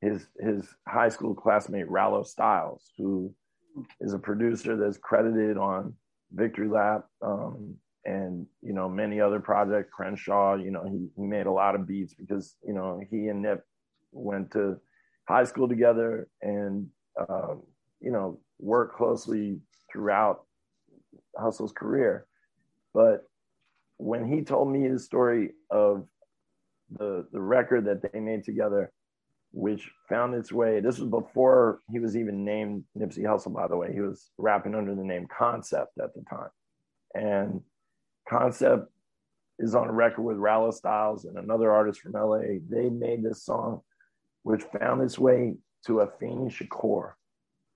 his 0.00 0.26
his 0.40 0.66
high 0.86 1.08
school 1.08 1.34
classmate 1.34 1.88
Rallo 1.88 2.26
Styles, 2.26 2.92
who 2.96 3.34
is 4.00 4.12
a 4.12 4.18
producer 4.18 4.76
that's 4.76 4.98
credited 4.98 5.56
on 5.56 5.94
Victory 6.32 6.68
Lap, 6.68 7.06
um, 7.22 7.74
and 8.04 8.46
you 8.62 8.72
know 8.72 8.88
many 8.88 9.20
other 9.20 9.40
projects 9.40 9.90
crenshaw 9.92 10.54
you 10.54 10.70
know 10.70 10.84
he, 10.84 11.08
he 11.16 11.26
made 11.26 11.46
a 11.46 11.50
lot 11.50 11.74
of 11.74 11.86
beats 11.86 12.14
because 12.14 12.56
you 12.66 12.72
know 12.72 13.00
he 13.10 13.28
and 13.28 13.42
nip 13.42 13.64
went 14.12 14.50
to 14.50 14.78
high 15.26 15.44
school 15.44 15.68
together 15.68 16.28
and 16.42 16.86
um, 17.28 17.62
you 18.00 18.10
know 18.10 18.38
worked 18.58 18.96
closely 18.96 19.58
throughout 19.90 20.44
Hussle's 21.36 21.72
career. 21.72 22.26
But 22.94 23.24
when 23.98 24.30
he 24.30 24.42
told 24.42 24.70
me 24.70 24.82
his 24.82 25.04
story 25.04 25.50
of 25.70 26.06
the 26.90 27.26
the 27.32 27.40
record 27.40 27.84
that 27.84 28.12
they 28.12 28.20
made 28.20 28.44
together 28.44 28.92
which 29.52 29.90
found 30.08 30.34
its 30.34 30.52
way 30.52 30.80
this 30.80 30.98
was 30.98 31.08
before 31.08 31.80
he 31.90 31.98
was 31.98 32.16
even 32.16 32.44
named 32.44 32.84
nipsey 32.96 33.24
hussle 33.24 33.52
by 33.52 33.66
the 33.66 33.76
way. 33.76 33.92
He 33.92 34.00
was 34.00 34.30
rapping 34.38 34.74
under 34.74 34.94
the 34.94 35.04
name 35.04 35.26
concept 35.36 35.98
at 36.02 36.14
the 36.14 36.22
time. 36.30 36.50
And 37.14 37.60
Concept 38.28 38.90
is 39.58 39.74
on 39.74 39.88
a 39.88 39.92
record 39.92 40.22
with 40.22 40.36
Rallo 40.36 40.72
Styles 40.72 41.24
and 41.24 41.36
another 41.36 41.72
artist 41.72 42.00
from 42.00 42.12
LA. 42.12 42.58
They 42.68 42.88
made 42.88 43.22
this 43.22 43.42
song, 43.42 43.80
which 44.42 44.62
found 44.78 45.02
its 45.02 45.18
way 45.18 45.56
to 45.86 45.94
Afeni 45.94 46.50
Shakur. 46.50 47.12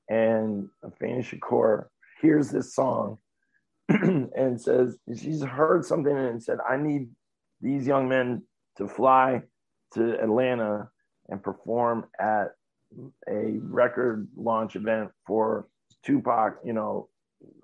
And 0.08 0.68
Afeni 0.84 1.24
Shakur 1.24 1.86
hears 2.20 2.50
this 2.50 2.74
song 2.74 3.18
and 3.88 4.60
says, 4.60 4.98
she's 5.18 5.42
heard 5.42 5.84
something 5.84 6.16
and 6.16 6.42
said, 6.42 6.58
I 6.68 6.76
need 6.76 7.08
these 7.60 7.86
young 7.86 8.08
men 8.08 8.42
to 8.76 8.86
fly 8.86 9.42
to 9.94 10.20
Atlanta 10.20 10.88
and 11.28 11.42
perform 11.42 12.06
at 12.20 12.48
a 13.28 13.58
record 13.62 14.28
launch 14.36 14.76
event 14.76 15.10
for 15.26 15.66
Tupac, 16.04 16.58
you 16.64 16.72
know, 16.72 17.08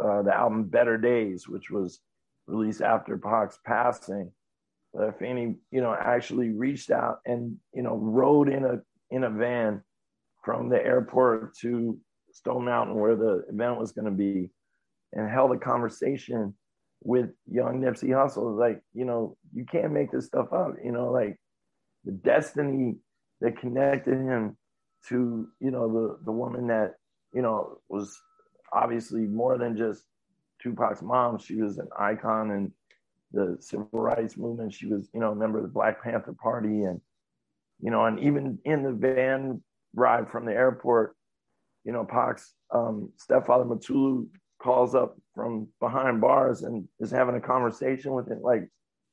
uh, 0.01 0.23
the 0.23 0.35
album 0.35 0.65
Better 0.65 0.99
Dayz, 0.99 1.47
which 1.47 1.71
was 1.71 2.01
released 2.49 2.81
after 2.81 3.17
Pac's 3.17 3.59
passing. 3.65 4.33
But 4.93 5.19
Afeni, 5.19 5.57
you 5.71 5.81
know, 5.81 5.95
actually 5.95 6.51
reached 6.51 6.91
out 6.91 7.19
and 7.27 7.57
you 7.75 7.83
know 7.83 7.97
rode 7.97 8.49
in 8.49 8.65
a 8.65 8.81
in 9.11 9.25
a 9.25 9.31
van 9.31 9.83
from 10.45 10.69
the 10.69 10.83
airport 10.83 11.57
to 11.59 11.99
Stone 12.33 12.65
Mountain 12.65 12.97
where 12.97 13.17
the 13.17 13.45
event 13.51 13.79
was 13.79 13.93
going 13.93 14.07
to 14.07 14.11
be 14.11 14.51
and 15.13 15.31
held 15.31 15.53
a 15.53 15.59
conversation 15.59 16.55
with 17.03 17.31
young 17.51 17.81
Nipsey 17.81 18.11
Hussle. 18.11 18.59
Like, 18.59 18.81
you 18.95 19.05
know, 19.05 19.37
you 19.53 19.65
can't 19.65 19.93
make 19.93 20.11
this 20.11 20.27
stuff 20.27 20.53
up, 20.53 20.75
you 20.83 20.93
know, 20.93 21.11
like 21.11 21.37
the 22.05 22.13
destiny 22.13 22.97
that 23.41 23.59
connected 23.59 24.15
him 24.15 24.57
to, 25.09 25.49
you 25.61 25.71
know, 25.71 25.93
the, 25.93 26.25
the 26.25 26.33
woman 26.33 26.67
that, 26.69 26.95
you 27.33 27.43
know, 27.43 27.79
was 27.89 28.19
obviously 28.73 29.23
more 29.23 29.59
than 29.59 29.77
just 29.77 30.05
Tupac's 30.63 31.03
mom. 31.03 31.39
She 31.39 31.57
was 31.57 31.79
an 31.79 31.89
icon 31.99 32.51
in 32.51 32.73
the 33.33 33.57
civil 33.61 33.89
rights 33.93 34.37
movement. 34.37 34.73
She 34.73 34.87
was, 34.87 35.09
you 35.13 35.21
know, 35.21 35.33
a 35.33 35.37
member 35.37 35.59
of 35.59 35.65
the 35.65 35.71
Black 35.71 36.03
Panther 36.03 36.35
Party. 36.35 36.85
And, 36.85 37.01
you 37.81 37.91
know, 37.91 38.05
and 38.05 38.19
even 38.21 38.59
in 38.65 38.83
the 38.83 38.93
van 38.93 39.63
ride 39.95 40.29
from 40.31 40.47
the 40.47 40.53
airport, 40.53 41.15
you 41.85 41.93
know, 41.93 42.05
Pac's 42.05 42.55
um, 42.75 43.11
stepfather 43.17 43.65
Mutulu 43.65 44.27
calls 44.61 44.95
up 44.95 45.17
from 45.35 45.69
behind 45.81 46.21
bars 46.21 46.63
and 46.63 46.87
is 47.01 47.11
having 47.11 47.37
a 47.37 47.41
conversation 47.41 48.13
with 48.13 48.29
him. 48.29 48.43
Like, 48.43 48.69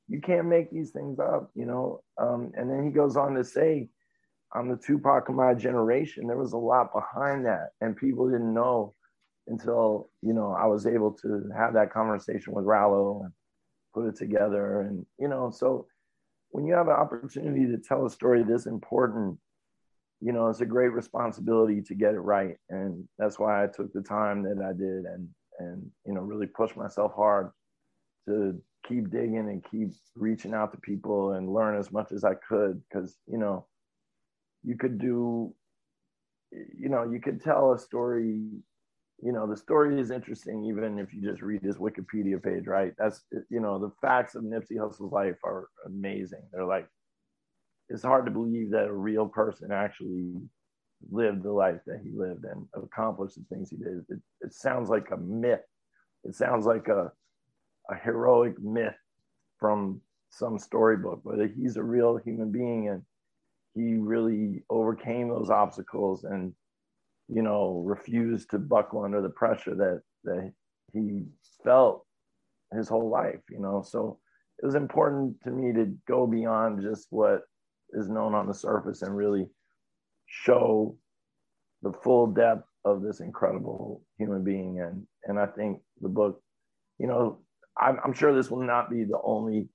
you 0.07 0.21
can't 0.21 0.47
make 0.47 0.71
these 0.71 0.91
things 0.91 1.19
up, 1.19 1.49
you 1.55 1.65
know. 1.65 2.01
Um, 2.17 2.51
and 2.55 2.69
then 2.69 2.85
he 2.85 2.91
goes 2.91 3.15
on 3.17 3.33
to 3.35 3.43
say, 3.43 3.89
I'm 4.53 4.69
the 4.69 4.77
Tupac 4.77 5.29
of 5.29 5.35
my 5.35 5.53
generation. 5.53 6.27
There 6.27 6.37
was 6.37 6.53
a 6.53 6.57
lot 6.57 6.93
behind 6.93 7.45
that, 7.45 7.69
and 7.81 7.97
people 7.97 8.29
didn't 8.29 8.53
know 8.53 8.93
until 9.47 10.09
you 10.21 10.33
know 10.33 10.51
I 10.51 10.65
was 10.65 10.85
able 10.87 11.11
to 11.21 11.49
have 11.55 11.73
that 11.73 11.91
conversation 11.91 12.53
with 12.53 12.65
Rallo 12.65 13.23
and 13.23 13.33
put 13.93 14.07
it 14.07 14.15
together, 14.15 14.81
and 14.81 15.05
you 15.19 15.27
know, 15.27 15.51
so 15.51 15.87
when 16.49 16.65
you 16.65 16.73
have 16.73 16.87
an 16.87 16.93
opportunity 16.93 17.65
to 17.65 17.77
tell 17.77 18.05
a 18.05 18.09
story 18.09 18.43
this 18.43 18.65
important, 18.65 19.37
you 20.21 20.31
know, 20.31 20.47
it's 20.47 20.61
a 20.61 20.65
great 20.65 20.93
responsibility 20.93 21.81
to 21.81 21.95
get 21.95 22.13
it 22.13 22.19
right, 22.19 22.55
and 22.69 23.07
that's 23.17 23.39
why 23.39 23.63
I 23.63 23.67
took 23.67 23.91
the 23.93 24.01
time 24.01 24.43
that 24.43 24.63
I 24.63 24.73
did, 24.73 25.05
and 25.05 25.27
and 25.59 25.89
you 26.05 26.13
know, 26.13 26.21
really 26.21 26.47
pushed 26.47 26.77
myself 26.77 27.13
hard 27.15 27.51
to 28.27 28.59
keep 28.87 29.09
digging 29.09 29.49
and 29.49 29.65
keep 29.69 29.89
reaching 30.15 30.53
out 30.53 30.71
to 30.71 30.77
people 30.79 31.33
and 31.33 31.51
learn 31.51 31.77
as 31.77 31.91
much 31.91 32.11
as 32.11 32.23
I 32.23 32.33
could. 32.47 32.81
Because 32.89 33.17
you 33.27 33.37
know 33.37 33.65
you 34.63 34.77
could 34.77 34.97
do 34.97 35.53
you 36.51 36.89
know 36.89 37.03
you 37.03 37.19
could 37.19 37.41
tell 37.41 37.73
a 37.73 37.79
story 37.79 38.43
you 39.21 39.31
know 39.31 39.47
the 39.47 39.57
story 39.57 39.99
is 39.99 40.11
interesting 40.11 40.65
even 40.65 40.99
if 40.99 41.13
you 41.13 41.21
just 41.21 41.41
read 41.41 41.61
his 41.61 41.77
wikipedia 41.77 42.41
page 42.41 42.67
right? 42.67 42.93
That's 42.97 43.23
you 43.49 43.59
know 43.59 43.79
the 43.79 43.91
facts 44.01 44.35
of 44.35 44.43
nipsey 44.43 44.79
hussle's 44.79 45.11
life 45.11 45.37
are 45.43 45.69
amazing. 45.85 46.43
They're 46.51 46.65
like 46.65 46.87
it's 47.89 48.03
hard 48.03 48.25
to 48.25 48.31
believe 48.31 48.71
that 48.71 48.87
a 48.87 48.93
real 48.93 49.27
person 49.27 49.71
actually 49.71 50.33
lived 51.11 51.43
the 51.43 51.51
life 51.51 51.81
that 51.85 52.01
he 52.03 52.11
lived 52.15 52.45
and 52.45 52.65
accomplished 52.73 53.35
the 53.35 53.55
things 53.55 53.69
he 53.69 53.77
did. 53.77 54.03
It, 54.09 54.19
it 54.41 54.53
sounds 54.53 54.89
like 54.89 55.11
a 55.11 55.17
myth. 55.17 55.61
It 56.23 56.35
sounds 56.35 56.65
like 56.65 56.87
a 56.87 57.11
a 57.89 57.95
heroic 57.95 58.59
myth 58.59 58.95
from 59.59 60.01
some 60.29 60.59
storybook 60.59 61.21
but 61.23 61.37
he's 61.55 61.77
a 61.77 61.83
real 61.83 62.17
human 62.17 62.51
being 62.51 62.89
and 62.89 63.01
he 63.75 63.95
really 63.95 64.63
overcame 64.69 65.29
those 65.29 65.49
obstacles 65.49 66.23
and 66.23 66.53
you 67.27 67.41
know, 67.41 67.83
refused 67.85 68.51
to 68.51 68.59
buckle 68.59 69.03
under 69.03 69.21
the 69.21 69.29
pressure 69.29 69.75
that 69.75 70.01
that 70.23 70.51
he 70.93 71.23
felt 71.63 72.05
his 72.73 72.87
whole 72.87 73.09
life, 73.09 73.41
you 73.49 73.59
know. 73.59 73.83
So 73.85 74.19
it 74.61 74.65
was 74.65 74.75
important 74.75 75.35
to 75.43 75.51
me 75.51 75.73
to 75.73 75.93
go 76.07 76.27
beyond 76.27 76.81
just 76.81 77.07
what 77.09 77.41
is 77.91 78.09
known 78.09 78.33
on 78.33 78.47
the 78.47 78.53
surface 78.53 79.01
and 79.01 79.15
really 79.15 79.47
show 80.27 80.97
the 81.81 81.93
full 82.03 82.27
depth 82.27 82.67
of 82.83 83.01
this 83.01 83.19
incredible 83.19 84.03
human 84.17 84.43
being. 84.43 84.79
And 84.79 85.05
and 85.25 85.39
I 85.39 85.47
think 85.47 85.79
the 86.01 86.09
book, 86.09 86.41
you 86.99 87.07
know, 87.07 87.39
I'm, 87.79 87.99
I'm 88.03 88.13
sure 88.13 88.33
this 88.33 88.51
will 88.51 88.63
not 88.63 88.89
be 88.89 89.03
the 89.03 89.19
only 89.23 89.67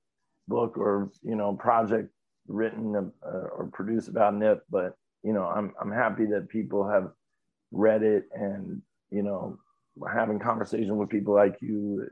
book 0.49 0.77
or 0.77 1.11
you 1.23 1.37
know 1.37 1.55
project 1.55 2.11
written 2.49 3.13
uh, 3.25 3.29
or 3.29 3.71
produced 3.73 4.09
about 4.09 4.35
Nip, 4.35 4.63
but 4.71 4.97
you 5.23 5.33
know, 5.33 5.45
I'm 5.45 5.73
I'm 5.81 5.93
happy 5.93 6.27
that 6.27 6.49
people 6.49 6.89
have 6.89 7.11
read 7.73 8.03
it 8.03 8.25
and 8.35 8.83
you 9.11 9.23
know 9.23 9.59
having 10.13 10.39
conversation 10.39 10.97
with 10.97 11.09
people 11.09 11.35
like 11.35 11.57
you 11.61 12.07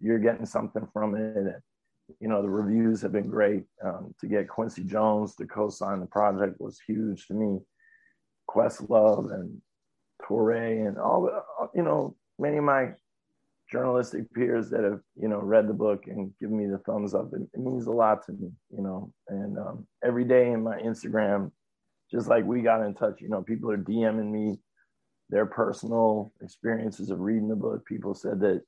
you're 0.00 0.18
getting 0.18 0.46
something 0.46 0.86
from 0.92 1.14
it. 1.14 1.36
And 1.36 1.54
you 2.20 2.28
know 2.28 2.42
the 2.42 2.50
reviews 2.50 3.02
have 3.02 3.12
been 3.12 3.28
great. 3.28 3.64
Um, 3.84 4.14
to 4.20 4.26
get 4.26 4.48
quincy 4.48 4.84
jones 4.84 5.34
to 5.36 5.46
co-sign 5.46 6.00
the 6.00 6.06
project 6.06 6.60
was 6.60 6.78
huge 6.86 7.26
to 7.28 7.34
me. 7.34 7.58
Questlove 8.48 9.32
and 9.32 9.60
Touré 10.22 10.86
and 10.86 10.98
all 10.98 11.28
you 11.74 11.82
know 11.82 12.16
many 12.38 12.58
of 12.58 12.64
my 12.64 12.90
journalistic 13.70 14.32
peers 14.34 14.70
that 14.70 14.84
have 14.84 15.00
you 15.16 15.28
know 15.28 15.38
read 15.38 15.66
the 15.66 15.74
book 15.74 16.04
and 16.06 16.32
given 16.40 16.56
me 16.56 16.66
the 16.66 16.78
thumbs 16.78 17.14
up. 17.14 17.30
It, 17.32 17.42
it 17.54 17.60
means 17.60 17.86
a 17.86 17.92
lot 17.92 18.24
to 18.26 18.32
me 18.32 18.50
you 18.70 18.82
know. 18.82 19.12
And 19.28 19.58
um, 19.58 19.86
every 20.04 20.24
day 20.24 20.52
in 20.52 20.62
my 20.62 20.78
instagram 20.78 21.50
just 22.10 22.28
like 22.28 22.44
we 22.44 22.60
got 22.60 22.84
in 22.84 22.94
touch 22.94 23.20
you 23.20 23.28
know 23.28 23.42
people 23.42 23.70
are 23.70 23.78
dming 23.78 24.30
me 24.30 24.58
their 25.34 25.46
personal 25.46 26.32
experiences 26.42 27.10
of 27.10 27.18
reading 27.18 27.48
the 27.48 27.56
book. 27.56 27.84
People 27.86 28.14
said 28.14 28.38
that 28.38 28.62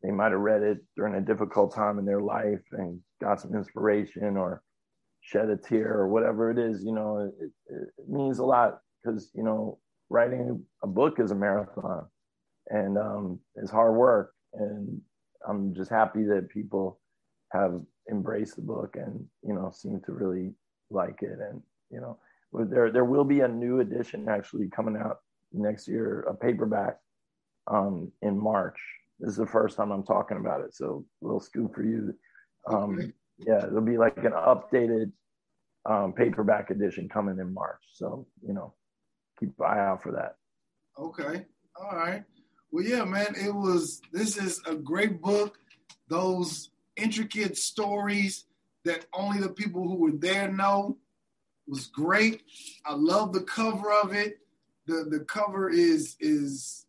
they 0.00 0.12
might 0.12 0.30
have 0.30 0.40
read 0.40 0.62
it 0.62 0.78
during 0.96 1.16
a 1.16 1.20
difficult 1.20 1.74
time 1.74 1.98
in 1.98 2.04
their 2.04 2.20
life 2.20 2.62
and 2.70 3.00
got 3.20 3.40
some 3.40 3.52
inspiration 3.52 4.36
or 4.36 4.62
shed 5.22 5.48
a 5.48 5.56
tear 5.56 5.92
or 5.94 6.06
whatever 6.06 6.52
it 6.52 6.58
is. 6.58 6.84
You 6.84 6.92
know, 6.92 7.32
it, 7.40 7.50
it 7.66 8.08
means 8.08 8.38
a 8.38 8.44
lot 8.44 8.78
because, 9.02 9.32
you 9.34 9.42
know, 9.42 9.80
writing 10.08 10.64
a 10.84 10.86
book 10.86 11.18
is 11.18 11.32
a 11.32 11.34
marathon 11.34 12.06
and 12.68 12.96
um, 12.96 13.40
it's 13.56 13.72
hard 13.72 13.96
work. 13.96 14.34
And 14.54 15.00
I'm 15.48 15.74
just 15.74 15.90
happy 15.90 16.22
that 16.26 16.48
people 16.48 17.00
have 17.50 17.80
embraced 18.08 18.54
the 18.54 18.62
book 18.62 18.94
and, 18.94 19.26
you 19.42 19.52
know, 19.52 19.72
seem 19.74 20.00
to 20.06 20.12
really 20.12 20.52
like 20.90 21.22
it. 21.22 21.40
And, 21.40 21.60
you 21.90 22.00
know, 22.00 22.18
there, 22.52 22.92
there 22.92 23.04
will 23.04 23.24
be 23.24 23.40
a 23.40 23.48
new 23.48 23.80
edition 23.80 24.28
actually 24.28 24.68
coming 24.68 24.96
out 24.96 25.22
next 25.52 25.88
year, 25.88 26.20
a 26.28 26.34
paperback 26.34 26.98
um, 27.66 28.10
in 28.22 28.38
March. 28.38 28.78
This 29.20 29.30
is 29.30 29.36
the 29.36 29.46
first 29.46 29.76
time 29.76 29.90
I'm 29.90 30.04
talking 30.04 30.36
about 30.36 30.60
it, 30.60 30.74
so 30.74 31.04
a 31.22 31.24
little 31.24 31.40
scoop 31.40 31.74
for 31.74 31.82
you. 31.82 32.14
Um. 32.66 33.12
Yeah, 33.38 33.64
it'll 33.66 33.80
be 33.80 33.98
like 33.98 34.16
an 34.18 34.32
updated 34.32 35.12
um, 35.86 36.12
paperback 36.12 36.70
edition 36.70 37.08
coming 37.08 37.38
in 37.38 37.54
March. 37.54 37.80
So 37.94 38.26
you 38.46 38.52
know, 38.52 38.74
keep 39.38 39.50
an 39.58 39.66
eye 39.66 39.78
out 39.78 40.02
for 40.02 40.12
that. 40.12 40.36
Okay, 40.98 41.46
all 41.80 41.96
right. 41.96 42.24
Well, 42.72 42.84
yeah, 42.84 43.04
man, 43.04 43.34
it 43.36 43.54
was. 43.54 44.00
This 44.12 44.36
is 44.36 44.60
a 44.66 44.74
great 44.74 45.22
book. 45.22 45.56
Those 46.08 46.70
intricate 46.96 47.56
stories 47.56 48.44
that 48.84 49.06
only 49.12 49.40
the 49.40 49.50
people 49.50 49.86
who 49.86 49.96
were 49.96 50.12
there 50.12 50.50
know 50.50 50.96
was 51.66 51.86
great. 51.86 52.42
I 52.84 52.94
love 52.94 53.32
the 53.32 53.42
cover 53.42 53.92
of 53.92 54.12
it 54.12 54.38
the 54.88 55.04
the 55.08 55.24
cover 55.24 55.68
is 55.68 56.16
is 56.18 56.86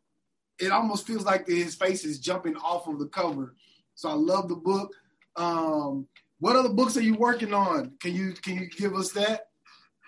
it 0.57 0.71
almost 0.71 1.05
feels 1.05 1.25
like 1.25 1.47
his 1.47 1.75
face 1.75 2.03
is 2.03 2.19
jumping 2.19 2.55
off 2.57 2.88
of 2.88 2.99
the 2.99 3.07
cover. 3.07 3.55
So 3.95 4.09
I 4.09 4.13
love 4.13 4.49
the 4.49 4.55
book. 4.55 4.93
Um, 5.35 6.07
what 6.39 6.55
other 6.55 6.69
books 6.69 6.97
are 6.97 7.01
you 7.01 7.15
working 7.15 7.53
on? 7.53 7.91
Can 8.01 8.15
you 8.15 8.33
can 8.33 8.55
you 8.55 8.69
give 8.69 8.95
us 8.95 9.12
that? 9.12 9.47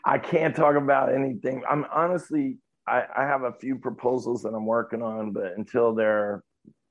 I 0.03 0.17
can't 0.17 0.55
talk 0.55 0.75
about 0.75 1.13
anything. 1.13 1.61
I'm 1.69 1.85
honestly 1.93 2.57
I, 2.87 3.03
I 3.15 3.23
have 3.23 3.43
a 3.43 3.53
few 3.53 3.75
proposals 3.75 4.41
that 4.43 4.53
I'm 4.53 4.65
working 4.65 5.01
on, 5.01 5.31
but 5.31 5.53
until 5.57 5.93
they're 5.93 6.43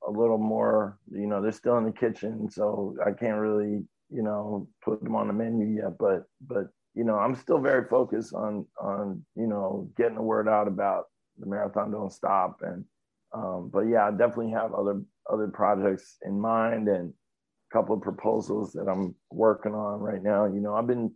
a 0.06 0.10
little 0.10 0.38
more, 0.38 0.98
you 1.10 1.26
know, 1.26 1.42
they're 1.42 1.52
still 1.52 1.78
in 1.78 1.84
the 1.84 1.92
kitchen, 1.92 2.50
so 2.50 2.96
I 3.04 3.10
can't 3.10 3.38
really, 3.38 3.82
you 4.10 4.22
know, 4.22 4.68
put 4.82 5.02
them 5.02 5.16
on 5.16 5.26
the 5.26 5.32
menu 5.32 5.66
yet. 5.82 5.98
But 5.98 6.24
but 6.46 6.68
you 7.00 7.06
know, 7.06 7.16
I'm 7.16 7.34
still 7.34 7.58
very 7.58 7.88
focused 7.88 8.34
on 8.34 8.66
on 8.78 9.24
you 9.34 9.46
know 9.46 9.90
getting 9.96 10.16
the 10.16 10.22
word 10.22 10.51
out 10.51 10.68
about 10.68 11.05
the 11.38 11.46
marathon 11.46 11.90
don't 11.90 12.12
stop 12.12 12.59
and 12.61 12.84
um, 13.32 13.70
but 13.72 13.86
yeah, 13.88 14.07
I 14.07 14.11
definitely 14.11 14.51
have 14.51 14.74
other 14.74 15.01
other 15.32 15.48
projects 15.48 16.18
in 16.26 16.38
mind 16.38 16.88
and 16.88 17.09
a 17.09 17.72
couple 17.72 17.94
of 17.94 18.03
proposals 18.03 18.74
that 18.74 18.86
I'm 18.86 19.14
working 19.30 19.72
on 19.72 20.01
right 20.01 20.22
now. 20.22 20.44
You 20.44 20.61
know, 20.61 20.74
I've 20.74 20.86
been 20.86 21.11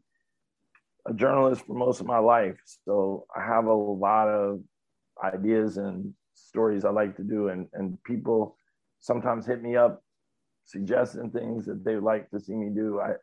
a 1.07 1.13
journalist 1.13 1.67
for 1.67 1.75
most 1.75 2.01
of 2.01 2.07
my 2.07 2.19
life, 2.19 2.57
so 2.87 3.27
I 3.37 3.45
have 3.45 3.67
a 3.67 3.75
lot 3.75 4.29
of 4.29 4.61
ideas 5.23 5.77
and 5.77 6.15
stories 6.33 6.87
I 6.87 6.93
like 6.93 7.15
to 7.19 7.25
do, 7.25 7.49
and 7.49 7.69
and 7.75 8.03
people 8.05 8.57
sometimes 9.01 9.45
hit 9.45 9.63
me 9.63 9.77
up 9.77 10.03
suggesting 10.65 11.31
things 11.31 11.67
that 11.67 11.85
they 11.85 11.97
would 11.97 12.05
like 12.05 12.31
to 12.31 12.41
see 12.41 12.55
me 12.55 12.71
do. 12.75 13.03
I, 13.03 13.17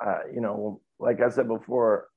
I 0.00 0.20
you 0.34 0.40
know, 0.40 0.80
like 0.98 1.20
I 1.20 1.28
said 1.28 1.48
before, 1.48 2.08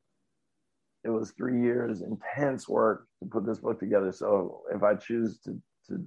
it 1.04 1.10
was 1.10 1.32
three 1.32 1.62
years 1.62 2.02
intense 2.02 2.68
work 2.68 3.08
to 3.22 3.30
put 3.30 3.46
this 3.46 3.60
book 3.60 3.80
together. 3.80 4.12
So 4.12 4.62
if 4.74 4.84
I 4.84 4.96
choose 4.96 5.40
to 5.46 5.60
to 5.90 6.04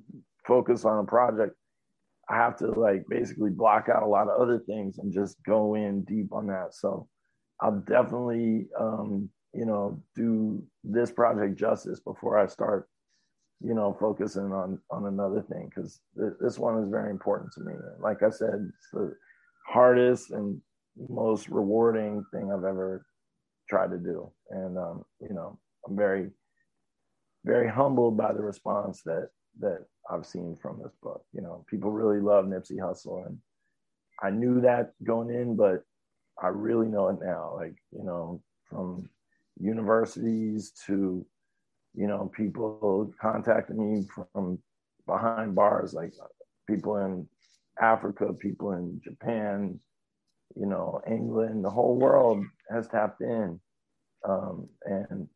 focus 0.46 0.84
on 0.84 1.00
a 1.00 1.06
project, 1.06 1.54
I 2.28 2.36
have 2.36 2.56
to 2.58 2.68
like 2.68 3.04
basically 3.08 3.50
block 3.50 3.88
out 3.94 4.02
a 4.02 4.06
lot 4.06 4.28
of 4.28 4.40
other 4.40 4.58
things 4.60 4.98
and 4.98 5.12
just 5.12 5.36
go 5.44 5.74
in 5.74 6.02
deep 6.04 6.32
on 6.32 6.46
that. 6.48 6.74
So 6.74 7.08
I'll 7.60 7.80
definitely 7.86 8.66
um, 8.78 9.30
you 9.56 9.64
know, 9.64 10.00
do 10.14 10.62
this 10.84 11.10
project 11.10 11.58
justice 11.58 12.00
before 12.00 12.38
I 12.38 12.46
start, 12.46 12.88
you 13.60 13.74
know, 13.74 13.96
focusing 13.98 14.52
on 14.52 14.78
on 14.90 15.06
another 15.06 15.42
thing 15.42 15.70
because 15.74 16.00
th- 16.18 16.34
this 16.40 16.58
one 16.58 16.82
is 16.82 16.90
very 16.90 17.10
important 17.10 17.52
to 17.54 17.60
me. 17.62 17.72
Like 18.00 18.22
I 18.22 18.30
said, 18.30 18.70
it's 18.78 18.90
the 18.92 19.14
hardest 19.66 20.30
and 20.30 20.60
most 21.08 21.48
rewarding 21.48 22.24
thing 22.32 22.50
I've 22.52 22.64
ever 22.64 23.04
tried 23.68 23.90
to 23.90 23.98
do, 23.98 24.30
and 24.50 24.78
um, 24.78 25.04
you 25.20 25.34
know, 25.34 25.58
I'm 25.86 25.96
very 25.96 26.30
very 27.44 27.68
humbled 27.68 28.16
by 28.16 28.32
the 28.32 28.42
response 28.42 29.02
that 29.04 29.28
that 29.60 29.84
I've 30.10 30.26
seen 30.26 30.56
from 30.60 30.80
this 30.82 30.94
book. 31.02 31.24
You 31.32 31.42
know, 31.42 31.64
people 31.68 31.90
really 31.90 32.20
love 32.20 32.44
Nipsey 32.46 32.78
Hussle, 32.78 33.26
and 33.26 33.38
I 34.22 34.30
knew 34.30 34.60
that 34.60 34.92
going 35.04 35.30
in, 35.30 35.56
but 35.56 35.82
I 36.42 36.48
really 36.48 36.88
know 36.88 37.08
it 37.08 37.18
now. 37.22 37.54
Like, 37.56 37.76
you 37.92 38.04
know, 38.04 38.42
from 38.68 39.08
universities 39.58 40.72
to, 40.86 41.24
you 41.94 42.06
know, 42.06 42.30
people 42.34 43.12
contacting 43.20 43.78
me 43.78 44.06
from 44.14 44.58
behind 45.06 45.54
bars, 45.54 45.94
like 45.94 46.12
people 46.68 46.96
in 46.98 47.26
Africa, 47.80 48.32
people 48.32 48.72
in 48.72 49.00
Japan, 49.02 49.78
you 50.54 50.66
know, 50.66 51.00
England, 51.06 51.64
the 51.64 51.70
whole 51.70 51.96
world 51.96 52.44
has 52.70 52.88
tapped 52.88 53.20
in. 53.20 53.60
Um, 54.26 54.68
and 54.84 55.28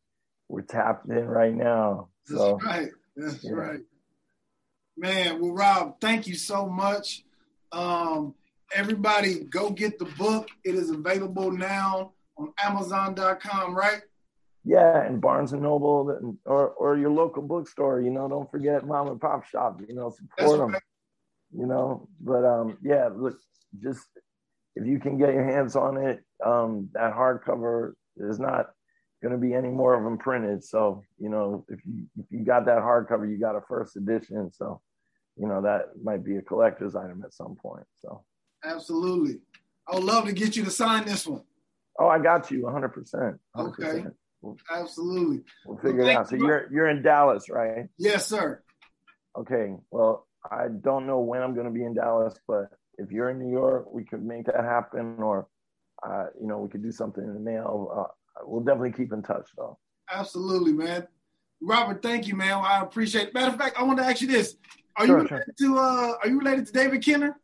we're 0.47 0.61
tapped 0.61 1.07
in 1.09 1.25
right 1.25 1.53
now. 1.53 2.09
So, 2.25 2.59
That's 2.61 2.65
right. 2.65 2.89
That's 3.15 3.43
yeah. 3.43 3.51
right. 3.51 3.79
Man, 4.97 5.41
well, 5.41 5.53
Rob, 5.53 6.01
thank 6.01 6.27
you 6.27 6.35
so 6.35 6.67
much. 6.67 7.23
Um, 7.71 8.35
everybody, 8.73 9.45
go 9.45 9.69
get 9.69 9.97
the 9.97 10.05
book. 10.05 10.49
It 10.63 10.75
is 10.75 10.89
available 10.89 11.51
now 11.51 12.13
on 12.37 12.53
Amazon.com, 12.63 13.75
right? 13.75 14.01
Yeah, 14.63 15.03
and 15.03 15.19
Barnes 15.19 15.53
and 15.53 15.63
Noble, 15.63 16.37
or 16.45 16.69
or 16.69 16.95
your 16.95 17.09
local 17.09 17.41
bookstore. 17.41 18.01
You 18.01 18.11
know, 18.11 18.27
don't 18.29 18.51
forget 18.51 18.85
mom 18.85 19.07
and 19.07 19.19
pop 19.19 19.43
shop. 19.45 19.81
You 19.87 19.95
know, 19.95 20.11
support 20.11 20.29
That's 20.37 20.51
them. 20.51 20.71
Right. 20.73 20.81
You 21.51 21.65
know, 21.65 22.07
but 22.19 22.45
um, 22.45 22.77
yeah, 22.83 23.09
look, 23.13 23.39
just 23.81 24.05
if 24.75 24.85
you 24.85 24.99
can 24.99 25.17
get 25.17 25.33
your 25.33 25.43
hands 25.43 25.75
on 25.75 25.97
it, 25.97 26.23
um, 26.45 26.89
that 26.93 27.13
hardcover 27.13 27.93
is 28.17 28.39
not 28.39 28.67
going 29.21 29.33
to 29.33 29.37
be 29.37 29.53
any 29.53 29.69
more 29.69 29.93
of 29.93 30.03
them 30.03 30.17
printed. 30.17 30.63
So, 30.63 31.03
you 31.19 31.29
know, 31.29 31.65
if 31.69 31.79
you 31.85 32.07
if 32.17 32.25
you 32.29 32.43
got 32.43 32.65
that 32.65 32.79
hardcover, 32.79 33.29
you 33.29 33.37
got 33.37 33.55
a 33.55 33.61
first 33.61 33.95
edition. 33.95 34.51
So, 34.53 34.81
you 35.37 35.47
know, 35.47 35.61
that 35.61 36.03
might 36.03 36.23
be 36.23 36.37
a 36.37 36.41
collector's 36.41 36.95
item 36.95 37.23
at 37.25 37.33
some 37.33 37.55
point. 37.55 37.85
So, 37.99 38.23
absolutely, 38.63 39.41
I 39.87 39.95
would 39.95 40.03
love 40.03 40.25
to 40.25 40.33
get 40.33 40.55
you 40.55 40.63
to 40.65 40.71
sign 40.71 41.05
this 41.05 41.27
one. 41.27 41.43
Oh, 41.99 42.07
I 42.07 42.19
got 42.19 42.49
you, 42.49 42.63
100. 42.63 42.89
percent 42.89 43.39
Okay, 43.57 44.05
absolutely. 44.71 45.41
We'll 45.65 45.77
figure 45.77 46.01
well, 46.01 46.09
it 46.09 46.15
out. 46.15 46.29
So 46.29 46.35
you're 46.35 46.71
you're 46.71 46.89
in 46.89 47.03
Dallas, 47.03 47.49
right? 47.49 47.87
Yes, 47.97 48.25
sir. 48.25 48.63
Okay. 49.37 49.73
Well, 49.91 50.27
I 50.49 50.67
don't 50.67 51.05
know 51.05 51.19
when 51.19 51.41
I'm 51.41 51.53
going 51.53 51.67
to 51.67 51.71
be 51.71 51.83
in 51.83 51.93
Dallas, 51.93 52.37
but 52.47 52.69
if 53.01 53.11
you're 53.11 53.29
in 53.29 53.39
New 53.39 53.51
York, 53.51 53.91
we 53.91 54.03
could 54.03 54.23
make 54.23 54.45
that 54.45 54.63
happen, 54.63 55.15
or 55.19 55.47
uh, 56.03 56.25
you 56.39 56.47
know, 56.47 56.59
we 56.59 56.69
could 56.69 56.83
do 56.83 56.91
something 56.91 57.23
in 57.23 57.33
the 57.33 57.39
mail. 57.39 57.91
Uh, 57.95 58.43
we'll 58.45 58.63
definitely 58.63 58.91
keep 58.91 59.13
in 59.13 59.21
touch 59.21 59.49
though. 59.57 59.77
Absolutely, 60.11 60.73
man. 60.73 61.07
Robert, 61.61 62.01
thank 62.01 62.27
you, 62.27 62.35
man. 62.35 62.53
I 62.63 62.81
appreciate 62.81 63.29
it. 63.29 63.33
Matter 63.33 63.51
of 63.51 63.57
fact, 63.57 63.77
I 63.79 63.83
want 63.83 63.99
to 63.99 64.05
ask 64.05 64.21
you 64.21 64.27
this. 64.27 64.55
Are 64.97 65.05
sure, 65.05 65.19
you 65.19 65.23
related 65.23 65.53
sure. 65.59 65.75
to 65.75 65.79
uh 65.79 66.13
are 66.21 66.27
you 66.27 66.39
related 66.39 66.65
to 66.67 66.73
David 66.73 67.03
Kenner? 67.03 67.39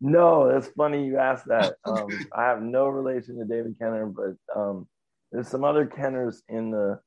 No, 0.00 0.50
that's 0.50 0.68
funny 0.68 1.04
you 1.04 1.18
asked 1.18 1.46
that. 1.46 1.74
Um, 1.84 2.08
I 2.32 2.44
have 2.44 2.62
no 2.62 2.88
relation 2.88 3.38
to 3.38 3.44
David 3.44 3.76
Kenner, 3.78 4.06
but 4.06 4.34
um, 4.58 4.86
there's 5.32 5.48
some 5.48 5.64
other 5.64 5.86
Kenners 5.86 6.42
in 6.48 6.70
the 6.70 7.00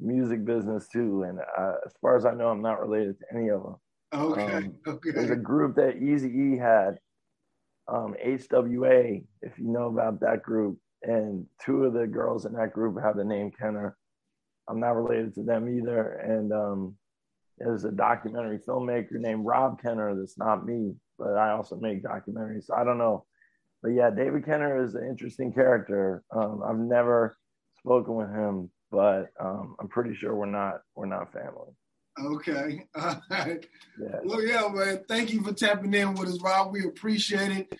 music 0.00 0.44
business 0.44 0.88
too. 0.88 1.22
And 1.22 1.38
uh, 1.38 1.74
as 1.84 1.92
far 2.00 2.16
as 2.16 2.24
I 2.24 2.34
know, 2.34 2.48
I'm 2.48 2.62
not 2.62 2.80
related 2.80 3.18
to 3.18 3.24
any 3.34 3.48
of 3.48 3.62
them. 3.62 3.76
Okay. 4.14 4.52
Um, 4.52 4.74
okay. 4.86 5.10
There's 5.10 5.30
a 5.30 5.36
group 5.36 5.76
that 5.76 5.96
Easy 5.96 6.28
E 6.28 6.56
had, 6.56 6.98
um, 7.88 8.14
HWA, 8.24 9.24
if 9.42 9.58
you 9.58 9.68
know 9.68 9.86
about 9.86 10.20
that 10.20 10.42
group 10.42 10.78
and 11.02 11.46
two 11.64 11.84
of 11.84 11.92
the 11.92 12.06
girls 12.06 12.46
in 12.46 12.52
that 12.54 12.72
group 12.72 13.00
have 13.02 13.16
the 13.16 13.24
name 13.24 13.50
Kenner. 13.50 13.96
I'm 14.68 14.80
not 14.80 14.96
related 14.96 15.34
to 15.34 15.42
them 15.42 15.68
either. 15.68 16.12
And 16.14 16.52
um, 16.52 16.96
there's 17.58 17.84
a 17.84 17.92
documentary 17.92 18.58
filmmaker 18.58 19.12
named 19.12 19.46
Rob 19.46 19.80
Kenner 19.80 20.16
that's 20.16 20.38
not 20.38 20.66
me, 20.66 20.94
but 21.18 21.36
I 21.36 21.52
also 21.52 21.76
make 21.76 22.02
documentaries. 22.02 22.66
I 22.76 22.84
don't 22.84 22.98
know. 22.98 23.24
But 23.82 23.90
yeah, 23.90 24.10
David 24.10 24.44
Kenner 24.44 24.82
is 24.82 24.94
an 24.94 25.06
interesting 25.08 25.52
character. 25.52 26.24
Um, 26.34 26.62
I've 26.66 26.78
never 26.78 27.36
spoken 27.78 28.16
with 28.16 28.30
him, 28.30 28.70
but 28.90 29.26
um, 29.38 29.76
I'm 29.80 29.88
pretty 29.88 30.14
sure 30.14 30.34
we're 30.34 30.46
not 30.46 30.80
we're 30.96 31.06
not 31.06 31.32
family. 31.32 31.72
Okay. 32.18 32.86
All 32.94 33.20
right. 33.30 33.66
Yeah. 34.00 34.18
Well, 34.24 34.42
yeah, 34.42 34.68
man. 34.72 35.04
Thank 35.08 35.32
you 35.32 35.42
for 35.42 35.52
tapping 35.52 35.94
in 35.94 36.14
with 36.14 36.28
us, 36.28 36.40
Rob. 36.40 36.72
We 36.72 36.84
appreciate 36.84 37.50
it. 37.50 37.74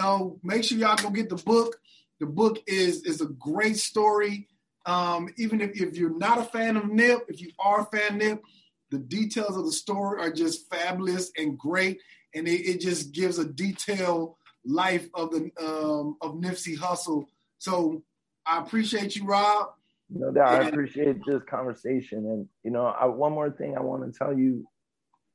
Uh, 0.00 0.28
make 0.42 0.64
sure 0.64 0.78
y'all 0.78 0.96
go 0.96 1.10
get 1.10 1.28
the 1.28 1.36
book. 1.36 1.76
The 2.20 2.26
book 2.26 2.58
is 2.66 3.02
is 3.04 3.20
a 3.20 3.26
great 3.26 3.76
story. 3.76 4.48
Um, 4.86 5.28
even 5.36 5.60
if, 5.60 5.80
if 5.80 5.96
you're 5.96 6.16
not 6.16 6.38
a 6.38 6.44
fan 6.44 6.76
of 6.76 6.86
Nip, 6.86 7.24
if 7.28 7.40
you 7.40 7.50
are 7.58 7.80
a 7.80 7.84
fan 7.86 8.12
of 8.12 8.16
Nip, 8.16 8.42
the 8.90 8.98
details 8.98 9.56
of 9.56 9.64
the 9.64 9.72
story 9.72 10.20
are 10.20 10.30
just 10.30 10.70
fabulous 10.70 11.32
and 11.36 11.58
great, 11.58 12.00
and 12.34 12.46
it, 12.46 12.60
it 12.62 12.80
just 12.80 13.12
gives 13.12 13.38
a 13.38 13.44
detailed 13.44 14.36
life 14.64 15.08
of 15.14 15.30
the 15.30 15.50
um, 15.60 16.16
of 16.22 16.34
Nipsey 16.34 16.78
Hussle. 16.78 17.26
So 17.58 18.02
I 18.46 18.58
appreciate 18.58 19.16
you, 19.16 19.24
Rob. 19.24 19.70
No 20.08 20.30
doubt, 20.30 20.62
I 20.62 20.68
appreciate 20.68 21.16
this 21.26 21.42
conversation. 21.48 22.18
And 22.18 22.48
you 22.62 22.70
know, 22.70 22.86
I, 22.86 23.06
one 23.06 23.32
more 23.32 23.50
thing 23.50 23.76
I 23.76 23.80
want 23.80 24.04
to 24.04 24.16
tell 24.16 24.36
you, 24.36 24.66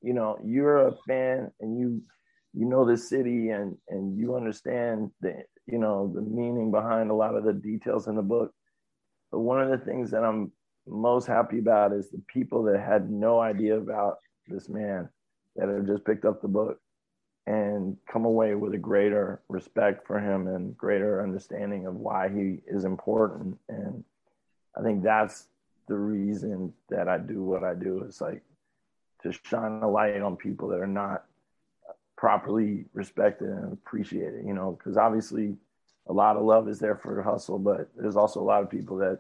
you 0.02 0.14
know, 0.14 0.38
you're 0.44 0.88
a 0.88 0.96
fan 1.08 1.52
and 1.60 1.78
you 1.78 2.02
you 2.54 2.66
know 2.66 2.86
the 2.86 2.98
city 2.98 3.50
and 3.50 3.78
and 3.90 4.18
you 4.18 4.36
understand 4.36 5.12
the 5.22 5.34
you 5.68 5.78
know 5.78 6.12
the 6.14 6.22
meaning 6.22 6.72
behind 6.72 7.10
a 7.10 7.16
lot 7.16 7.36
of 7.36 7.44
the 7.44 7.54
details 7.54 8.08
in 8.08 8.16
the 8.16 8.22
book 8.22 8.54
but 9.32 9.40
one 9.40 9.62
of 9.62 9.70
the 9.70 9.86
things 9.86 10.12
that 10.12 10.24
i'm 10.24 10.52
most 10.88 11.28
happy 11.28 11.60
about 11.60 11.94
is 11.94 12.10
the 12.10 12.22
people 12.28 12.64
that 12.64 12.80
had 12.80 13.10
no 13.10 13.40
idea 13.40 13.78
about 13.78 14.18
this 14.48 14.68
man 14.68 15.08
that 15.56 15.70
have 15.70 15.86
just 15.86 16.06
picked 16.06 16.26
up 16.26 16.42
the 16.42 16.48
book 16.48 16.78
and 17.48 17.96
come 18.12 18.26
away 18.26 18.56
with 18.56 18.74
a 18.74 18.78
greater 18.78 19.42
respect 19.48 20.06
for 20.06 20.20
him 20.20 20.48
and 20.48 20.78
greater 20.78 21.24
understanding 21.24 21.86
of 21.86 21.96
why 21.96 22.30
he 22.30 22.58
is 22.68 22.84
important 22.84 23.58
and 23.70 24.04
i 24.78 24.82
think 24.82 25.04
that's 25.04 25.48
the 25.88 25.96
reason 25.96 26.74
that 26.90 27.08
i 27.08 27.18
do 27.18 27.44
what 27.44 27.64
i 27.64 27.74
do 27.74 28.04
is 28.04 28.22
like 28.22 28.42
to 29.24 29.32
shine 29.44 29.82
a 29.84 29.90
light 29.90 30.22
on 30.22 30.36
people 30.36 30.68
that 30.70 30.80
are 30.80 30.88
not 30.88 31.26
properly 32.22 32.86
respected 32.94 33.50
and 33.50 33.74
appreciated, 33.74 34.46
you 34.46 34.54
know, 34.54 34.78
because 34.78 34.96
obviously 34.96 35.56
a 36.08 36.14
lot 36.14 36.38
of 36.38 36.44
love 36.44 36.68
is 36.68 36.78
there 36.78 36.96
for 36.96 37.24
Hussle, 37.24 37.64
but 37.64 37.90
there's 37.98 38.16
also 38.16 38.40
a 38.40 38.44
lot 38.44 38.62
of 38.62 38.70
people 38.70 38.96
that 38.98 39.20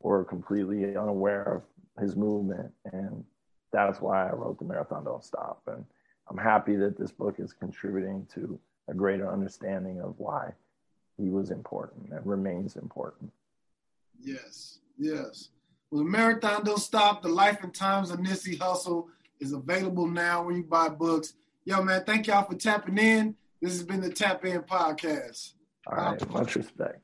were 0.00 0.22
completely 0.22 0.96
unaware 0.96 1.42
of 1.42 2.02
his 2.02 2.14
movement. 2.14 2.70
And 2.92 3.24
that's 3.72 4.02
why 4.02 4.28
I 4.28 4.34
wrote 4.34 4.58
The 4.58 4.66
Marathon 4.66 5.04
Don't 5.04 5.24
Stop. 5.24 5.62
And 5.66 5.82
I'm 6.28 6.36
happy 6.36 6.76
that 6.76 6.98
this 6.98 7.10
book 7.10 7.36
is 7.38 7.54
contributing 7.54 8.26
to 8.34 8.58
a 8.88 8.92
greater 8.92 9.32
understanding 9.32 10.02
of 10.02 10.14
why 10.18 10.52
he 11.16 11.30
was 11.30 11.50
important 11.50 12.10
and 12.10 12.26
remains 12.26 12.76
important. 12.76 13.32
Yes, 14.20 14.78
yes. 14.98 15.50
Well, 15.90 16.04
the 16.04 16.10
Marathon 16.10 16.64
Don't 16.64 16.78
Stop, 16.78 17.22
The 17.22 17.28
Life 17.28 17.62
and 17.62 17.74
Times 17.74 18.10
of 18.10 18.18
Nipsey 18.18 18.58
Hussle 18.58 19.06
is 19.40 19.52
available 19.52 20.06
now 20.06 20.44
when 20.44 20.56
you 20.56 20.64
buy 20.64 20.88
books. 20.88 21.34
Yo, 21.64 21.82
man, 21.82 22.02
thank 22.04 22.26
y'all 22.26 22.44
for 22.44 22.56
tapping 22.56 22.98
in. 22.98 23.34
This 23.60 23.72
has 23.72 23.82
been 23.82 24.00
the 24.00 24.10
Tap 24.10 24.44
In 24.44 24.62
Podcast. 24.62 25.54
All 25.86 25.96
right, 25.96 26.30
much 26.30 26.56
respect. 26.56 27.00